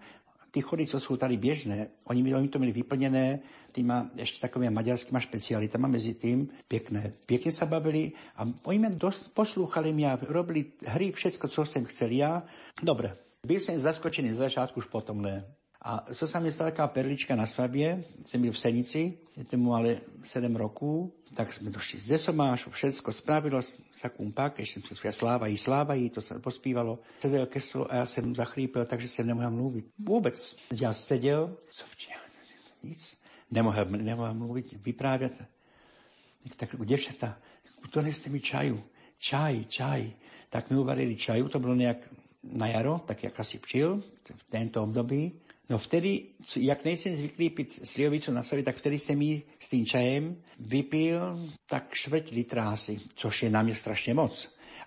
Tí 0.52 0.60
chody, 0.60 0.84
co 0.84 1.00
sú 1.00 1.16
tady 1.16 1.40
biežné, 1.40 1.96
oni, 2.12 2.28
oni 2.28 2.52
to 2.52 2.60
mali 2.60 2.76
vyplnené 2.76 3.40
týma 3.72 4.12
ešte 4.20 4.44
takovými 4.44 4.68
maďarskými 4.76 5.16
špecialitami 5.16 5.88
medzi 5.88 6.20
tým. 6.20 6.52
Pekné. 6.68 7.16
Pekne 7.24 7.56
sa 7.56 7.64
bavili 7.64 8.12
a 8.36 8.44
oni 8.68 8.78
ma 8.84 8.92
dosť 8.92 9.32
poslúchali 9.32 9.96
mi 9.96 10.04
a 10.04 10.20
robili 10.20 10.76
hry, 10.84 11.16
všetko, 11.16 11.48
čo 11.48 11.64
som 11.64 11.88
chcel 11.88 12.12
ja. 12.12 12.44
Dobre. 12.84 13.16
Byl 13.48 13.64
som 13.64 13.80
zaskočený 13.80 14.36
z 14.36 14.44
začiatku, 14.52 14.84
už 14.84 14.92
potom 14.92 15.24
ne. 15.24 15.48
A 15.82 16.06
co 16.14 16.30
sa 16.30 16.38
mi 16.38 16.54
stala 16.54 16.70
taká 16.70 16.86
perlička 16.94 17.34
na 17.34 17.50
svadbie, 17.50 18.06
som 18.30 18.38
byl 18.38 18.54
v 18.54 18.62
Senici, 18.62 19.18
je 19.34 19.42
tomu 19.42 19.74
ale 19.74 20.06
7 20.22 20.46
rokov, 20.54 21.10
tak 21.34 21.50
sme 21.50 21.74
došli 21.74 21.98
ze 21.98 22.22
Somášu, 22.22 22.70
všetko 22.70 23.10
spravilo 23.10 23.58
sa 23.90 24.14
kumpak, 24.14 24.62
ešte 24.62 24.86
som 24.86 24.94
sláva 25.10 25.50
i 25.50 25.58
sláva 25.58 25.98
i, 25.98 26.14
to 26.14 26.22
sa 26.22 26.38
pospívalo. 26.38 27.02
Sedel 27.18 27.50
keslo 27.50 27.90
a 27.90 28.04
ja 28.04 28.06
som 28.06 28.30
zachrípil, 28.30 28.86
takže 28.86 29.10
sa 29.10 29.26
nemohol 29.26 29.50
mluviť. 29.50 29.86
Vôbec. 29.98 30.38
Ja 30.70 30.94
sedel, 30.94 31.50
sovčia, 31.74 32.20
nic, 32.86 33.18
nemohol, 33.50 33.90
nemohol 33.90 34.38
mluviť, 34.38 34.78
vypráviať. 34.86 35.42
Tak 36.62 36.78
devčatá, 36.78 37.42
doneste 37.90 38.30
mi 38.30 38.38
čaju, 38.38 38.78
čaj, 39.18 39.66
čaj. 39.66 40.02
Tak 40.54 40.70
mi 40.70 40.78
uvarili 40.78 41.18
čaju, 41.18 41.50
to 41.50 41.58
bolo 41.58 41.74
nejak 41.74 42.06
na 42.54 42.70
jaro, 42.70 43.02
tak 43.02 43.24
jak 43.26 43.34
asi 43.34 43.58
pčil 43.58 43.98
v 44.30 44.44
tento 44.46 44.84
období. 44.84 45.42
No 45.72 45.80
vtedy, 45.80 46.36
jak 46.60 46.84
nejsem 46.84 47.16
zvyklý 47.16 47.56
piť 47.56 47.88
sliovicu 47.88 48.28
na 48.36 48.44
sebe, 48.44 48.60
tak 48.60 48.76
vtedy 48.76 49.00
som 49.00 49.16
mi 49.16 49.40
s 49.40 49.72
tým 49.72 49.88
čajem 49.88 50.36
vypil 50.60 51.48
tak 51.64 51.96
štvrť 51.96 52.36
litra 52.36 52.76
asi, 52.76 53.00
což 53.16 53.48
je 53.48 53.50
na 53.50 53.64
mňa 53.64 53.76
strašne 53.80 54.12
moc. 54.12 54.36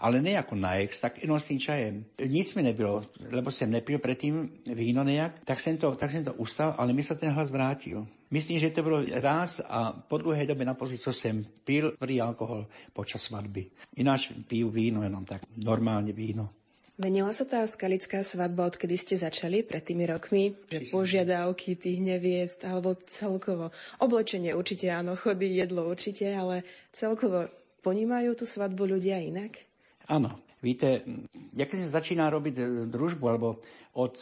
Ale 0.04 0.20
ne 0.20 0.36
ako 0.36 0.60
na 0.60 0.76
ex, 0.84 1.00
tak 1.00 1.24
jenom 1.24 1.40
s 1.40 1.48
tým 1.48 1.56
čajem. 1.56 2.04
Nic 2.20 2.52
mi 2.52 2.68
nebylo, 2.68 3.00
lebo 3.32 3.48
som 3.48 3.72
nepil 3.72 3.96
predtým 3.96 4.60
víno 4.76 5.00
nejak, 5.00 5.48
tak 5.48 5.56
som 5.56 5.72
to, 5.80 5.96
tak 5.96 6.12
som 6.12 6.20
to 6.20 6.36
ustal, 6.36 6.76
ale 6.76 6.92
mi 6.92 7.00
sa 7.00 7.16
ten 7.16 7.32
hlas 7.32 7.48
vrátil. 7.48 8.04
Myslím, 8.28 8.60
že 8.60 8.68
to 8.68 8.84
bolo 8.84 9.00
raz 9.24 9.64
a 9.64 9.96
po 9.96 10.20
druhej 10.20 10.44
dobe 10.44 10.68
naposledy, 10.68 11.00
co 11.00 11.16
som 11.16 11.40
pil 11.64 11.96
prvý 11.96 12.20
alkohol 12.20 12.68
počas 12.92 13.24
svadby. 13.24 13.72
Ináč 14.04 14.36
pijú 14.44 14.68
víno, 14.68 15.00
jenom 15.00 15.24
tak 15.24 15.48
normálne 15.56 16.12
víno. 16.12 16.63
Menila 16.94 17.34
sa 17.34 17.42
tá 17.42 17.66
skalická 17.66 18.22
svadba, 18.22 18.70
odkedy 18.70 18.94
ste 18.94 19.14
začali 19.18 19.66
pred 19.66 19.82
tými 19.82 20.06
rokmi? 20.06 20.54
Že 20.70 20.94
požiadavky 20.94 21.74
tých 21.74 21.98
neviest, 21.98 22.62
alebo 22.62 22.94
celkovo 23.10 23.74
oblečenie 23.98 24.54
určite 24.54 24.94
áno, 24.94 25.18
chody, 25.18 25.58
jedlo 25.58 25.90
určite, 25.90 26.30
ale 26.30 26.62
celkovo 26.94 27.50
ponímajú 27.82 28.38
tú 28.38 28.46
svadbu 28.46 28.94
ľudia 28.94 29.18
inak? 29.18 29.58
Áno. 30.06 30.38
Víte, 30.64 31.04
ja 31.52 31.68
keď 31.68 31.84
sa 31.84 32.00
začína 32.00 32.32
robiť 32.32 32.54
e, 32.56 32.64
družbu, 32.88 33.24
alebo 33.28 33.60
od 34.00 34.14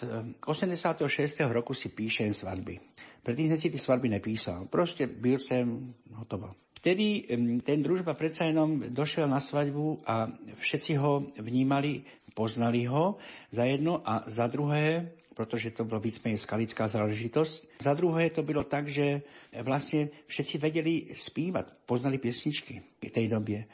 86. 0.43 1.07
E, 1.23 1.47
roku 1.47 1.71
si 1.71 1.87
píšem 1.87 2.35
svadby. 2.35 2.83
Predtým 3.23 3.55
som 3.55 3.59
si 3.63 3.71
tie 3.71 3.79
svadby 3.79 4.11
nepísal. 4.11 4.67
Proste 4.67 5.07
byl 5.07 5.39
som 5.39 5.95
hotovo. 6.19 6.51
Vtedy 6.83 7.31
ten 7.63 7.79
družba 7.79 8.19
predsa 8.19 8.51
jenom 8.51 8.91
došiel 8.91 9.31
na 9.31 9.39
svadbu 9.39 10.03
a 10.03 10.27
všetci 10.59 10.99
ho 10.99 11.31
vnímali 11.39 12.03
poznali 12.35 12.85
ho 12.85 13.17
za 13.51 13.65
jedno 13.65 14.03
a 14.05 14.23
za 14.27 14.47
druhé, 14.47 15.13
protože 15.35 15.71
to 15.71 15.85
bylo 15.85 16.01
víceméně 16.01 16.39
skalická 16.39 16.89
záležitosť, 16.89 17.81
za 17.81 17.95
druhé 17.95 18.31
to 18.31 18.43
bylo 18.43 18.65
tak, 18.65 18.89
že 18.89 19.23
vlastne 19.65 20.09
všetci 20.29 20.55
vedeli 20.61 20.95
spívať, 21.13 21.89
poznali 21.89 22.19
piesničky 22.19 23.01
v 23.01 23.11
tej 23.11 23.29
době. 23.29 23.65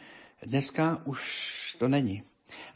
Dneska 0.42 1.02
už 1.06 1.20
to 1.78 1.88
není. 1.88 2.22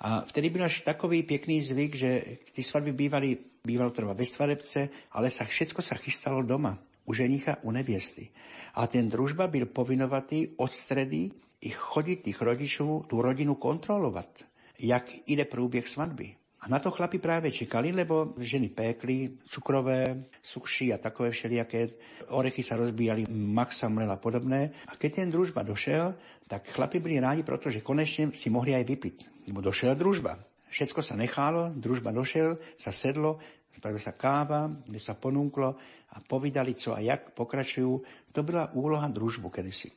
A 0.01 0.20
vtedy 0.20 0.51
byl 0.51 0.64
až 0.64 0.80
takový 0.83 1.22
pěkný 1.22 1.62
zvyk, 1.62 1.95
že 1.95 2.22
ty 2.53 2.62
svadby 2.62 2.93
bývali, 2.93 3.39
bývalo 3.64 3.91
trvá 3.91 4.12
ve 4.12 4.26
svadebce, 4.26 4.89
ale 5.12 5.30
sa 5.30 5.45
všetko 5.45 5.83
sa 5.83 5.95
chystalo 5.95 6.43
doma, 6.43 6.78
u 7.07 7.14
ženicha, 7.14 7.57
u 7.62 7.70
neviesty. 7.70 8.30
A 8.74 8.87
ten 8.87 9.09
družba 9.09 9.47
byl 9.47 9.66
povinovatý 9.66 10.59
od 10.59 10.72
stredy 10.72 11.30
ich 11.62 11.78
chodiť 11.78 12.18
tých 12.22 12.39
rodičov, 12.43 13.07
tú 13.07 13.22
rodinu 13.22 13.55
kontrolovať 13.55 14.51
jak 14.78 15.04
ide 15.26 15.44
průběh 15.44 15.88
svatby. 15.88 16.34
A 16.62 16.70
na 16.70 16.78
to 16.78 16.94
chlapi 16.94 17.18
práve 17.18 17.50
čekali, 17.50 17.90
lebo 17.90 18.38
ženy 18.38 18.70
pékli 18.70 19.42
cukrové, 19.50 20.22
sukši 20.42 20.94
a 20.94 20.98
takové 20.98 21.34
všelijaké. 21.34 21.88
Orechy 22.30 22.62
sa 22.62 22.78
rozbíjali, 22.78 23.26
mak 23.34 23.74
sa 23.74 23.90
mlel 23.90 24.06
a 24.06 24.16
podobné. 24.16 24.70
A 24.86 24.94
keď 24.94 25.10
ten 25.26 25.28
družba 25.34 25.66
došel, 25.66 26.14
tak 26.46 26.70
chlapi 26.70 27.02
byli 27.02 27.18
rádi, 27.18 27.42
pretože 27.42 27.82
konečne 27.82 28.30
si 28.30 28.46
mohli 28.46 28.78
aj 28.78 28.86
vypiť. 28.86 29.16
Lebo 29.50 29.58
došla 29.58 29.98
družba. 29.98 30.38
Všetko 30.70 31.02
sa 31.02 31.18
nechalo, 31.18 31.74
družba 31.74 32.14
došel, 32.14 32.62
sa 32.78 32.94
sedlo, 32.94 33.42
spravila 33.74 33.98
sa 33.98 34.14
káva, 34.14 34.70
kde 34.70 35.02
sa 35.02 35.18
ponúklo 35.18 35.74
a 36.14 36.16
povedali, 36.22 36.78
co 36.78 36.94
a 36.94 37.02
jak 37.02 37.34
pokračujú. 37.34 37.92
To 38.32 38.40
byla 38.46 38.70
úloha 38.78 39.10
družbu 39.10 39.50
kedysi. 39.50 39.90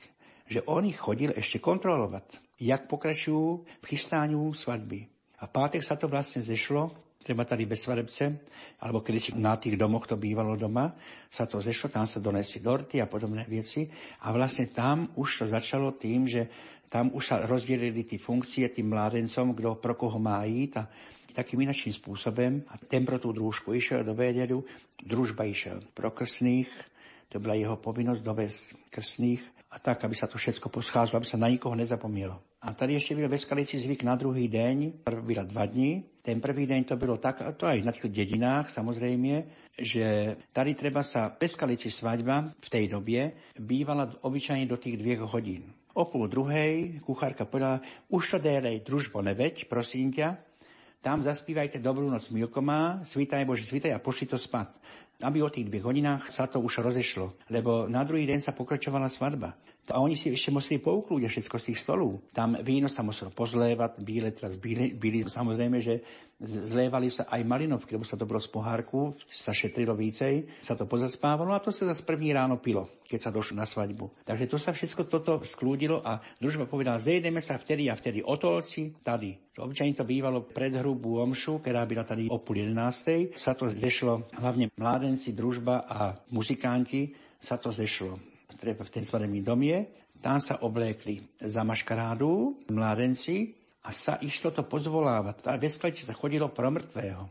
Že 0.45 0.65
oni 0.69 0.93
chodili 0.93 1.33
ešte 1.33 1.57
kontrolovať 1.57 2.45
jak 2.59 2.87
pokračujú 2.87 3.47
v 3.83 3.85
chystáňu 3.85 4.55
svadby. 4.55 5.03
A 5.43 5.51
pátek 5.51 5.83
sa 5.83 5.99
to 5.99 6.07
vlastne 6.07 6.39
zešlo, 6.39 6.95
treba 7.19 7.43
tady 7.43 7.67
bez 7.67 7.83
svadebce, 7.83 8.23
alebo 8.79 9.03
kedy 9.03 9.35
na 9.35 9.59
tých 9.59 9.75
domoch 9.75 10.07
to 10.07 10.15
bývalo 10.15 10.55
doma, 10.55 10.95
sa 11.27 11.43
to 11.43 11.59
zešlo, 11.59 11.91
tam 11.91 12.07
sa 12.07 12.23
donesli 12.23 12.63
dorty 12.63 13.03
a 13.03 13.11
podobné 13.11 13.43
veci. 13.43 13.83
A 14.23 14.31
vlastne 14.31 14.71
tam 14.71 15.11
už 15.19 15.43
to 15.43 15.45
začalo 15.51 15.99
tým, 15.99 16.31
že 16.31 16.47
tam 16.87 17.11
už 17.11 17.23
sa 17.27 17.35
rozdielili 17.43 18.07
tí 18.07 18.15
funkcie 18.15 18.71
tým 18.71 18.87
mládencom, 18.87 19.51
kto 19.51 19.75
pro 19.83 19.99
koho 19.99 20.15
má 20.15 20.47
ísť 20.47 20.73
a 20.79 20.87
takým 21.35 21.67
inačným 21.67 21.91
spôsobem. 21.91 22.63
A 22.71 22.79
ten 22.79 23.03
pro 23.03 23.19
tú 23.19 23.35
družku 23.35 23.75
išiel 23.75 24.07
do 24.07 24.15
Véderu, 24.15 24.63
družba 25.03 25.43
išiel 25.43 25.83
pro 25.91 26.15
krsných, 26.15 26.94
to 27.35 27.43
byla 27.43 27.59
jeho 27.59 27.75
povinnosť 27.75 28.23
dovesť 28.23 28.61
krstných 28.87 29.43
a 29.75 29.83
tak, 29.83 30.07
aby 30.07 30.15
sa 30.15 30.23
to 30.23 30.39
všetko 30.39 30.71
poscházalo, 30.71 31.19
aby 31.19 31.27
sa 31.27 31.35
na 31.35 31.51
nikoho 31.51 31.75
nezapomielo. 31.75 32.39
A 32.63 32.71
tady 32.71 32.95
ešte 32.95 33.15
byl 33.15 33.27
ve 33.27 33.37
Skalici 33.37 33.75
zvyk 33.75 34.07
na 34.07 34.15
druhý 34.15 34.47
deň, 34.47 35.03
byla 35.03 35.43
dva 35.43 35.67
dní. 35.67 36.07
Ten 36.23 36.39
prvý 36.39 36.63
deň 36.63 36.83
to 36.83 36.95
bylo 36.95 37.19
tak, 37.19 37.43
to 37.59 37.67
aj 37.67 37.83
na 37.83 37.91
tých 37.91 38.07
dedinách 38.07 38.71
samozrejme, 38.71 39.43
že 39.75 40.39
tady 40.55 40.79
treba 40.79 41.03
sa 41.03 41.35
ve 41.35 41.47
Skalici 41.51 41.91
svadba 41.91 42.55
v 42.55 42.67
tej 42.71 42.87
dobie 42.87 43.35
bývala 43.59 44.07
obyčajne 44.23 44.63
do 44.63 44.79
tých 44.79 44.95
dviech 44.95 45.27
hodín. 45.27 45.75
O 45.91 46.07
pol 46.07 46.31
druhej 46.31 47.03
kuchárka 47.03 47.43
povedala, 47.43 47.83
už 48.07 48.23
to 48.31 48.37
délej 48.39 48.79
družbo 48.79 49.19
neveď, 49.19 49.67
prosím 49.67 50.15
ťa, 50.15 50.39
tam 51.05 51.21
zaspívajte 51.21 51.77
Dobrú 51.85 52.09
noc 52.09 52.33
Milko 52.33 52.65
svítaj 53.05 53.45
Bože, 53.45 53.69
svítaj 53.69 53.93
a 53.93 54.01
pošli 54.01 54.25
to 54.25 54.41
spať. 54.41 54.73
Aby 55.23 55.39
o 55.43 55.49
tých 55.53 55.71
dvoch 55.71 55.91
hodinách 55.93 56.27
sa 56.27 56.49
to 56.49 56.59
už 56.59 56.83
rozešlo, 56.83 57.35
lebo 57.47 57.87
na 57.87 58.03
druhý 58.03 58.27
deň 58.27 58.39
sa 58.43 58.51
pokračovala 58.51 59.07
svadba. 59.07 59.55
A 59.93 60.01
oni 60.01 60.17
si 60.17 60.33
ešte 60.33 60.49
museli 60.49 60.81
pouklúdiť 60.81 61.29
všetko 61.29 61.55
z 61.61 61.65
tých 61.69 61.81
stolov. 61.81 62.25
Tam 62.33 62.57
víno 62.65 62.89
sa 62.89 63.05
muselo 63.05 63.29
pozlévať, 63.29 64.01
bíle, 64.01 64.33
teraz 64.33 64.57
bíle, 64.57 64.97
bíli, 64.97 65.21
samozrejme, 65.29 65.77
že 65.77 66.01
zlévali 66.41 67.07
sa 67.07 67.29
aj 67.31 67.47
malinovky, 67.47 67.95
lebo 67.95 68.03
sa 68.03 68.19
to 68.19 68.27
bolo 68.27 68.43
z 68.43 68.51
pohárku, 68.51 69.15
sa 69.23 69.55
šetrilo 69.55 69.95
vícej, 69.95 70.49
sa 70.59 70.75
to 70.75 70.83
pozaspávalo 70.83 71.55
a 71.55 71.63
to 71.63 71.71
sa 71.71 71.87
zase 71.87 72.03
první 72.03 72.35
ráno 72.35 72.59
pilo, 72.59 72.99
keď 73.07 73.19
sa 73.23 73.31
došlo 73.31 73.61
na 73.61 73.63
svadbu. 73.63 74.27
Takže 74.27 74.45
to 74.51 74.57
sa 74.59 74.75
všetko 74.75 75.07
toto 75.07 75.39
sklúdilo 75.47 76.03
a 76.03 76.19
družba 76.41 76.67
povedala, 76.67 76.99
zejdeme 76.99 77.39
sa 77.39 77.55
vtedy 77.55 77.87
a 77.87 77.95
vtedy 77.95 78.19
otolci 78.19 78.99
tady. 78.99 79.55
Obyčajne 79.55 79.95
to 79.95 80.03
bývalo 80.03 80.43
pred 80.43 80.75
hrubú 80.75 81.23
omšu, 81.23 81.63
ktorá 81.63 81.87
byla 81.87 82.03
tady 82.03 82.27
o 82.27 82.43
pol 82.43 82.67
jedenástej. 82.67 83.31
Sa 83.39 83.55
to 83.55 83.71
zešlo, 83.71 84.27
hlavne 84.35 84.67
mládenci, 84.75 85.31
družba 85.31 85.87
a 85.87 86.19
muzikanti, 86.35 87.15
sa 87.39 87.55
to 87.55 87.71
zešlo 87.71 88.34
v 88.55 88.93
ten 88.93 89.03
svadebný 89.03 89.43
domie, 89.43 89.85
tam 90.23 90.39
sa 90.39 90.63
oblékli 90.63 91.21
za 91.37 91.61
maškarádu 91.61 92.65
mládenci 92.71 93.53
a 93.85 93.93
sa 93.93 94.17
išlo 94.23 94.49
to 94.49 94.65
pozvolávať. 94.65 95.45
A 95.45 95.59
ve 95.59 95.69
sa 95.69 96.15
chodilo 96.17 96.49
pro 96.49 96.71
mŕtvého. 96.71 97.23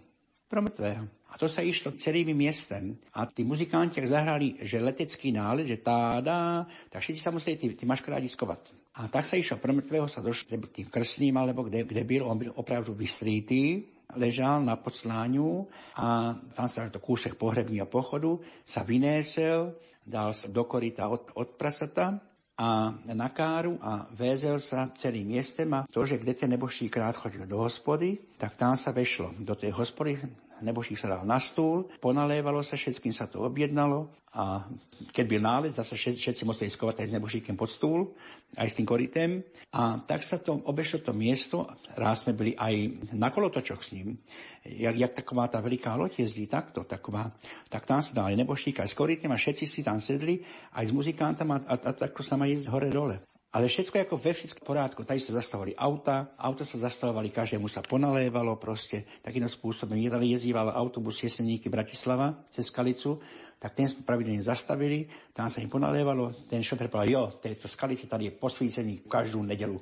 Pro 0.47 0.61
mŕtvého. 0.63 1.03
A 1.35 1.35
to 1.35 1.51
sa 1.51 1.67
išlo 1.67 1.99
celým 1.99 2.31
miestem. 2.31 2.95
A 3.19 3.27
tí 3.27 3.43
muzikanti, 3.43 3.99
ak 3.99 4.07
zahrali, 4.07 4.55
že 4.63 4.79
letecký 4.79 5.35
nález, 5.35 5.67
že 5.67 5.83
táda, 5.83 6.63
tak 6.87 7.03
všetci 7.03 7.19
sa 7.19 7.35
museli 7.35 7.59
tí, 7.59 7.75
tí 7.75 7.83
maškarádi 7.83 8.31
skovať. 8.31 8.71
A 9.03 9.11
tak 9.11 9.27
sa 9.27 9.35
išlo 9.35 9.59
pro 9.59 9.75
mŕtvého, 9.75 10.07
sa 10.07 10.23
došlo 10.23 10.55
tým 10.71 10.87
krstným, 10.87 11.35
alebo 11.35 11.67
kde, 11.67 11.83
kde 11.83 12.07
byl, 12.07 12.31
on 12.31 12.39
byl 12.39 12.55
opravdu 12.55 12.95
vystrítý, 12.95 13.83
ležal 14.15 14.63
na 14.63 14.79
podsláňu 14.79 15.67
a 15.99 16.39
tam 16.55 16.67
sa 16.71 16.87
to 16.87 17.03
kúsek 17.03 17.35
pohrebního 17.35 17.87
pochodu 17.91 18.39
sa 18.63 18.87
vynésel 18.87 19.75
dal 20.05 20.37
sa 20.37 20.53
do 20.53 20.69
korita 20.69 21.09
od, 21.09 21.33
od 21.35 21.57
prasata 21.57 22.21
a 22.55 22.95
na 23.11 23.29
káru 23.35 23.75
a 23.83 24.07
vézel 24.15 24.63
sa 24.63 24.95
celým 24.95 25.35
miestem 25.35 25.67
a 25.75 25.89
to, 25.91 26.07
že 26.07 26.23
kde 26.23 26.35
ten 26.39 26.51
nebožší 26.55 26.87
krát 26.87 27.19
chodil 27.19 27.51
do 27.51 27.59
hospody, 27.59 28.34
tak 28.45 28.61
tam 28.61 28.77
sa 28.77 28.93
vešlo 28.93 29.41
do 29.41 29.57
tej 29.57 29.73
hospody, 29.73 30.21
nebožík 30.61 31.01
sa 31.01 31.09
dal 31.09 31.25
na 31.25 31.41
stôl, 31.41 31.89
ponalévalo 31.97 32.61
sa, 32.61 32.77
všetkým 32.77 33.09
sa 33.09 33.25
to 33.25 33.41
objednalo 33.41 34.13
a 34.37 34.69
keď 35.17 35.25
byl 35.25 35.41
nález, 35.41 35.73
zase 35.73 35.97
všetci, 35.97 36.45
museli 36.45 36.69
skovať 36.69 37.01
aj 37.01 37.09
s 37.09 37.15
nebožíkem 37.17 37.57
pod 37.57 37.73
stôl, 37.73 38.13
aj 38.61 38.69
s 38.69 38.77
tým 38.77 38.85
koritem. 38.85 39.41
A 39.73 39.97
tak 40.05 40.21
sa 40.21 40.37
to 40.37 40.61
obešlo 40.61 41.01
to 41.01 41.17
miesto, 41.17 41.65
raz 41.97 42.29
sme 42.29 42.37
byli 42.37 42.53
aj 42.53 42.75
na 43.17 43.33
kolotočoch 43.33 43.81
s 43.81 43.97
ním, 43.97 44.21
jak, 44.61 44.93
jak 44.93 45.17
taková 45.25 45.49
tá 45.49 45.65
veľká 45.65 45.97
loď 45.97 46.21
jezdí 46.21 46.45
takto, 46.45 46.85
taková, 46.85 47.33
tak 47.73 47.89
tam 47.89 48.05
sa 48.05 48.13
dali 48.13 48.37
nebožík 48.37 48.77
aj 48.77 48.93
s 48.93 48.99
koritem 48.99 49.33
a 49.33 49.41
všetci 49.41 49.65
si 49.65 49.81
tam 49.81 50.05
sedli, 50.05 50.45
aj 50.77 50.85
s 50.85 50.93
muzikantami 50.93 51.65
a, 51.65 51.65
a, 51.65 51.75
a 51.81 51.91
takto 51.97 52.21
sa 52.21 52.37
má 52.37 52.45
jesť 52.45 52.69
hore-dole. 52.69 53.25
Ale 53.55 53.71
všetko 53.71 54.03
ako 54.03 54.19
ve 54.19 54.35
všetkých 54.35 54.67
porádku. 54.67 55.07
Tady 55.07 55.23
sa 55.23 55.39
zastavovali 55.39 55.79
auta, 55.79 56.35
auta 56.35 56.67
sa 56.67 56.75
zastavovali, 56.75 57.31
každému 57.31 57.71
sa 57.71 57.87
ponalévalo 57.87 58.59
proste. 58.59 59.07
Takýmto 59.23 59.47
spôsobom 59.47 59.95
jedali, 59.95 60.35
jezdíval 60.35 60.75
autobus 60.75 61.23
Jeseníky 61.23 61.71
Bratislava 61.71 62.35
cez 62.51 62.67
Skalicu, 62.67 63.23
tak 63.65 63.81
ten 63.81 63.89
sme 63.89 64.05
pravidelne 64.05 64.45
zastavili, 64.45 65.09
tam 65.33 65.49
sa 65.49 65.65
im 65.65 65.73
ponalévalo, 65.73 66.37
ten 66.53 66.61
šofer 66.61 66.93
povedal, 66.93 67.09
jo, 67.09 67.23
tejto 67.41 67.65
Skalici 67.65 68.05
tady 68.05 68.29
je 68.29 68.37
posvícený 68.37 69.09
každú 69.09 69.41
nedelu. 69.41 69.81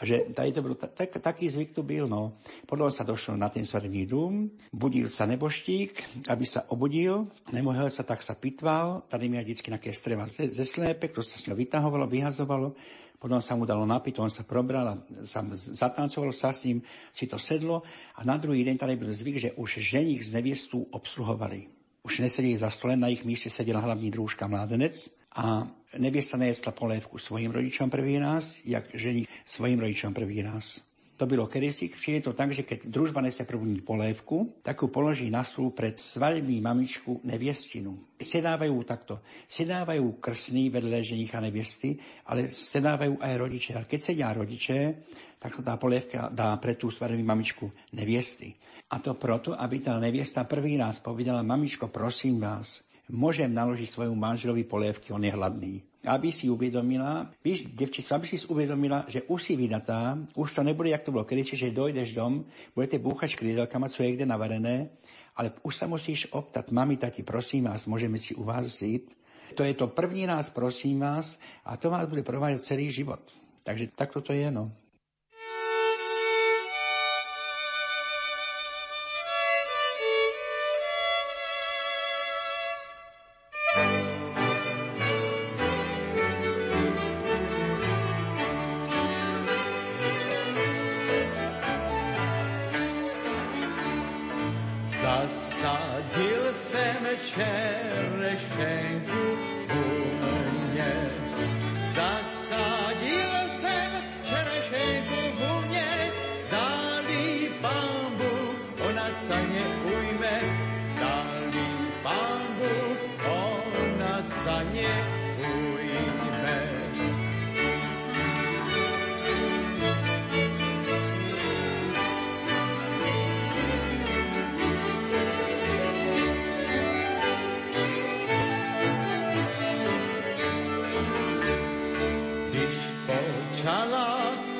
A 0.00 0.08
že 0.08 0.32
tady 0.32 0.48
to 0.56 0.64
bol, 0.64 0.72
tak, 0.72 1.12
taký 1.20 1.52
zvyk 1.52 1.76
tu 1.76 1.84
byl, 1.84 2.08
no. 2.08 2.40
Potom 2.64 2.88
sa 2.88 3.04
došlo 3.04 3.36
na 3.36 3.52
ten 3.52 3.68
svadebný 3.68 4.08
dům, 4.08 4.48
budil 4.72 5.12
sa 5.12 5.28
neboštík, 5.28 6.24
aby 6.32 6.44
sa 6.48 6.72
obudil, 6.72 7.28
nemohol 7.52 7.92
sa, 7.92 8.00
tak 8.00 8.24
sa 8.24 8.32
pitval, 8.32 9.04
tady 9.12 9.28
měl 9.28 9.44
vždycky 9.44 9.76
nejaké 9.76 9.92
streva 9.92 10.24
ze, 10.24 10.48
ze 10.48 10.64
slépe, 10.64 11.12
to 11.12 11.20
sa 11.20 11.36
s 11.36 11.44
ňou 11.44 11.60
vytahovalo, 11.60 12.08
vyhazovalo, 12.08 12.72
potom 13.20 13.44
sa 13.44 13.60
mu 13.60 13.68
dalo 13.68 13.84
napiť, 13.84 14.24
on 14.24 14.32
sa 14.32 14.48
probral 14.48 14.88
a 14.88 14.94
sa 15.20 15.44
zatancoval 15.52 16.32
sa 16.32 16.56
s 16.56 16.64
ním, 16.64 16.80
si 17.12 17.28
to 17.28 17.36
sedlo 17.36 17.84
a 18.16 18.24
na 18.24 18.40
druhý 18.40 18.64
deň 18.64 18.80
tady 18.80 18.96
byl 18.96 19.12
zvyk, 19.12 19.36
že 19.36 19.52
už 19.52 19.84
ženich 19.84 20.24
z 20.24 20.32
neviestu 20.32 20.88
obsluhovali. 20.96 21.77
Už 22.08 22.24
nesedeli 22.24 22.56
za 22.56 22.72
stole, 22.72 22.96
na 22.96 23.12
ich 23.12 23.20
míste 23.20 23.52
sedela 23.52 23.84
hlavní 23.84 24.08
drúžka 24.08 24.48
mládenec 24.48 25.12
a 25.36 25.68
neviesta 26.00 26.40
nejesla 26.40 26.72
polévku 26.72 27.20
svojim 27.20 27.52
rodičom 27.52 27.92
prvý 27.92 28.16
raz, 28.16 28.64
jak 28.64 28.88
žení 28.96 29.28
svojim 29.44 29.76
rodičom 29.76 30.16
prvý 30.16 30.40
raz. 30.40 30.80
To 31.18 31.26
bylo 31.26 31.50
kedysi, 31.50 31.90
je 31.90 32.22
to 32.22 32.30
tak, 32.30 32.54
že 32.54 32.62
keď 32.62 32.86
družba 32.94 33.18
nese 33.18 33.42
prvú 33.42 33.66
polévku, 33.82 34.54
tak 34.62 34.78
ju 34.78 34.86
položí 34.86 35.26
na 35.34 35.42
stôl 35.42 35.74
pred 35.74 35.98
svadební 35.98 36.62
mamičku 36.62 37.18
neviestinu. 37.26 38.14
Sedávajú 38.14 38.78
takto. 38.86 39.18
Sedávajú 39.50 40.22
krsní 40.22 40.70
vedle 40.70 41.02
ženicha 41.02 41.42
neviesty, 41.42 41.98
ale 42.22 42.54
sedávajú 42.54 43.18
aj 43.18 43.34
rodiče. 43.34 43.70
Ale 43.74 43.90
keď 43.90 43.98
sedia 43.98 44.30
rodiče, 44.30 44.78
tak 45.42 45.58
sa 45.58 45.62
tá 45.66 45.74
polievka 45.74 46.30
dá 46.30 46.54
pre 46.62 46.78
tú 46.78 46.86
svadební 46.86 47.26
mamičku 47.26 47.66
neviesty. 47.98 48.54
A 48.94 49.02
to 49.02 49.18
proto, 49.18 49.58
aby 49.58 49.82
tá 49.82 49.98
neviesta 49.98 50.46
prvý 50.46 50.78
raz 50.78 51.02
povedala, 51.02 51.42
mamičko, 51.42 51.90
prosím 51.90 52.46
vás, 52.46 52.86
môžem 53.10 53.50
naložiť 53.50 53.90
svoju 53.90 54.14
manželovi 54.14 54.62
polievky, 54.62 55.10
on 55.10 55.26
je 55.26 55.34
hladný 55.34 55.87
aby 56.06 56.30
si 56.30 56.46
uvedomila, 56.46 57.26
víš, 57.42 57.66
devčico, 57.74 58.14
aby 58.14 58.26
si 58.30 58.38
uvedomila, 58.46 59.02
že 59.10 59.26
už 59.26 59.40
si 59.42 59.54
vydatá, 59.58 60.14
už 60.38 60.54
to 60.54 60.62
nebude, 60.62 60.94
jak 60.94 61.02
to 61.02 61.10
bolo 61.10 61.26
kedy, 61.26 61.42
že 61.58 61.74
dojdeš 61.74 62.14
dom, 62.14 62.46
budete 62.74 63.02
búchať 63.02 63.34
škrídelka, 63.34 63.82
mať 63.82 63.90
svoje 63.90 64.14
kde 64.14 64.26
navarené, 64.26 64.94
ale 65.34 65.54
už 65.66 65.74
sa 65.74 65.90
musíš 65.90 66.30
optať, 66.30 66.70
mami, 66.70 66.98
tati, 66.98 67.26
prosím 67.26 67.66
vás, 67.66 67.90
môžeme 67.90 68.18
si 68.18 68.34
u 68.38 68.46
vás 68.46 68.66
vzít. 68.66 69.10
To 69.58 69.66
je 69.66 69.74
to 69.74 69.90
první 69.90 70.26
raz, 70.26 70.50
prosím 70.54 71.02
vás, 71.02 71.38
a 71.66 71.74
to 71.74 71.90
vás 71.90 72.06
bude 72.06 72.22
provádzať 72.22 72.60
celý 72.62 72.94
život. 72.94 73.22
Takže 73.66 73.90
takto 73.90 74.22
to 74.22 74.30
je, 74.30 74.50
no. 74.54 74.70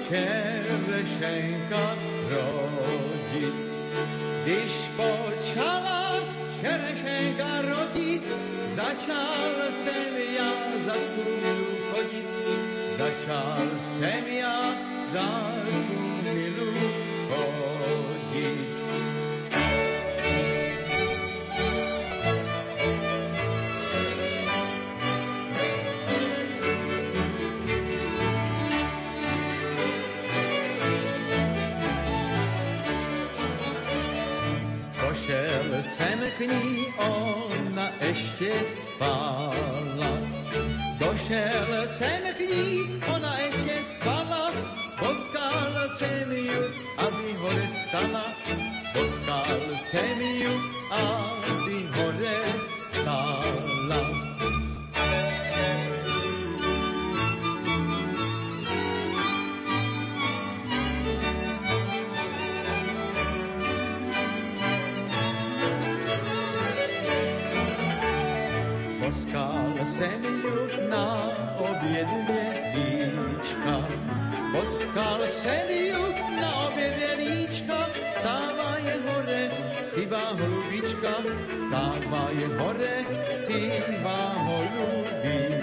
čerešenka 0.08 1.96
rodit. 2.32 3.60
Když 4.42 4.72
počala 4.96 6.24
čerešenka 6.60 7.60
rodit, 7.62 8.24
začal 8.72 9.52
jsem 9.70 10.16
ja 10.36 10.52
za 10.84 10.96
sůlu 11.12 11.66
chodit. 11.92 12.28
Začal 12.98 13.68
jsem 13.80 14.24
ja 14.26 14.72
za 15.12 15.52
sůlu 15.72 17.07
ní, 36.40 36.86
ona 36.98 37.90
ještě 38.00 38.52
spala. 38.66 40.10
Došel 40.98 41.86
jsem 41.86 42.22
k 42.36 42.40
ní, 42.40 43.02
ona 43.14 43.38
ještě 43.38 43.84
spala, 43.84 44.52
poskal 44.98 45.88
jsem 45.98 46.32
ju, 46.32 46.62
aby 46.96 47.32
hore 47.38 47.68
stala. 47.68 48.24
Poskal 48.92 49.58
jsem 49.76 50.20
ju, 50.20 50.60
aby 50.90 51.86
hore 51.94 52.54
stala. 52.80 54.27
Poskal 74.88 75.28
jsem 75.28 75.70
ju 75.70 76.14
na 76.40 76.66
obě 76.66 76.90
dvě 76.90 77.14
líčka, 77.14 77.90
stává 78.12 78.76
je 78.78 78.96
hore, 79.06 79.50
sivá 79.82 80.32
holubička, 80.32 81.14
stává 81.66 82.28
je 82.30 82.48
hore, 82.48 83.04
sivá 83.32 84.32
holubička. 84.32 85.57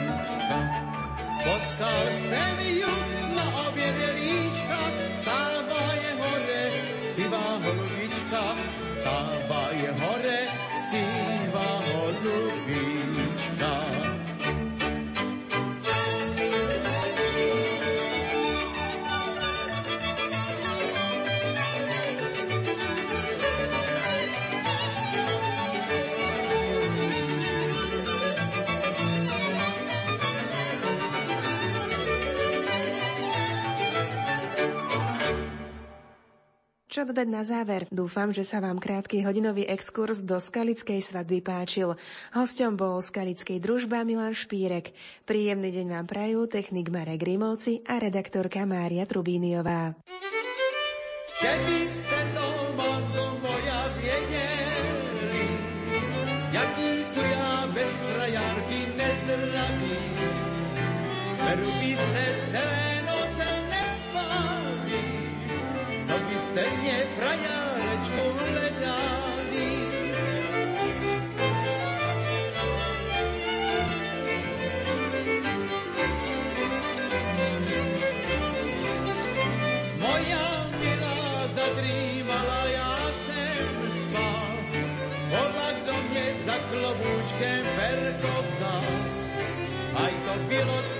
Čo 37.06 37.14
dodať 37.14 37.30
na 37.30 37.46
záver? 37.46 37.86
Dúfam, 37.94 38.34
že 38.34 38.42
sa 38.42 38.58
vám 38.58 38.82
krátky 38.82 39.22
hodinový 39.22 39.62
exkurs 39.70 40.26
do 40.26 40.42
skalickej 40.42 41.06
svadby 41.06 41.38
páčil. 41.38 41.94
Hosťom 42.34 42.74
bol 42.74 42.98
skalickej 42.98 43.62
družba 43.62 44.02
Milan 44.02 44.34
Špírek. 44.34 44.90
Príjemný 45.22 45.70
deň 45.70 46.02
vám 46.02 46.10
prajú 46.10 46.50
technik 46.50 46.90
Marek 46.90 47.22
Grimovci 47.22 47.86
a 47.86 48.02
redaktorka 48.02 48.66
Mária 48.66 49.06
Trubíniová. 49.06 49.94
Keby 51.38 51.80
ste 51.86 52.20
doma 52.34 52.95
Aj 90.56 90.95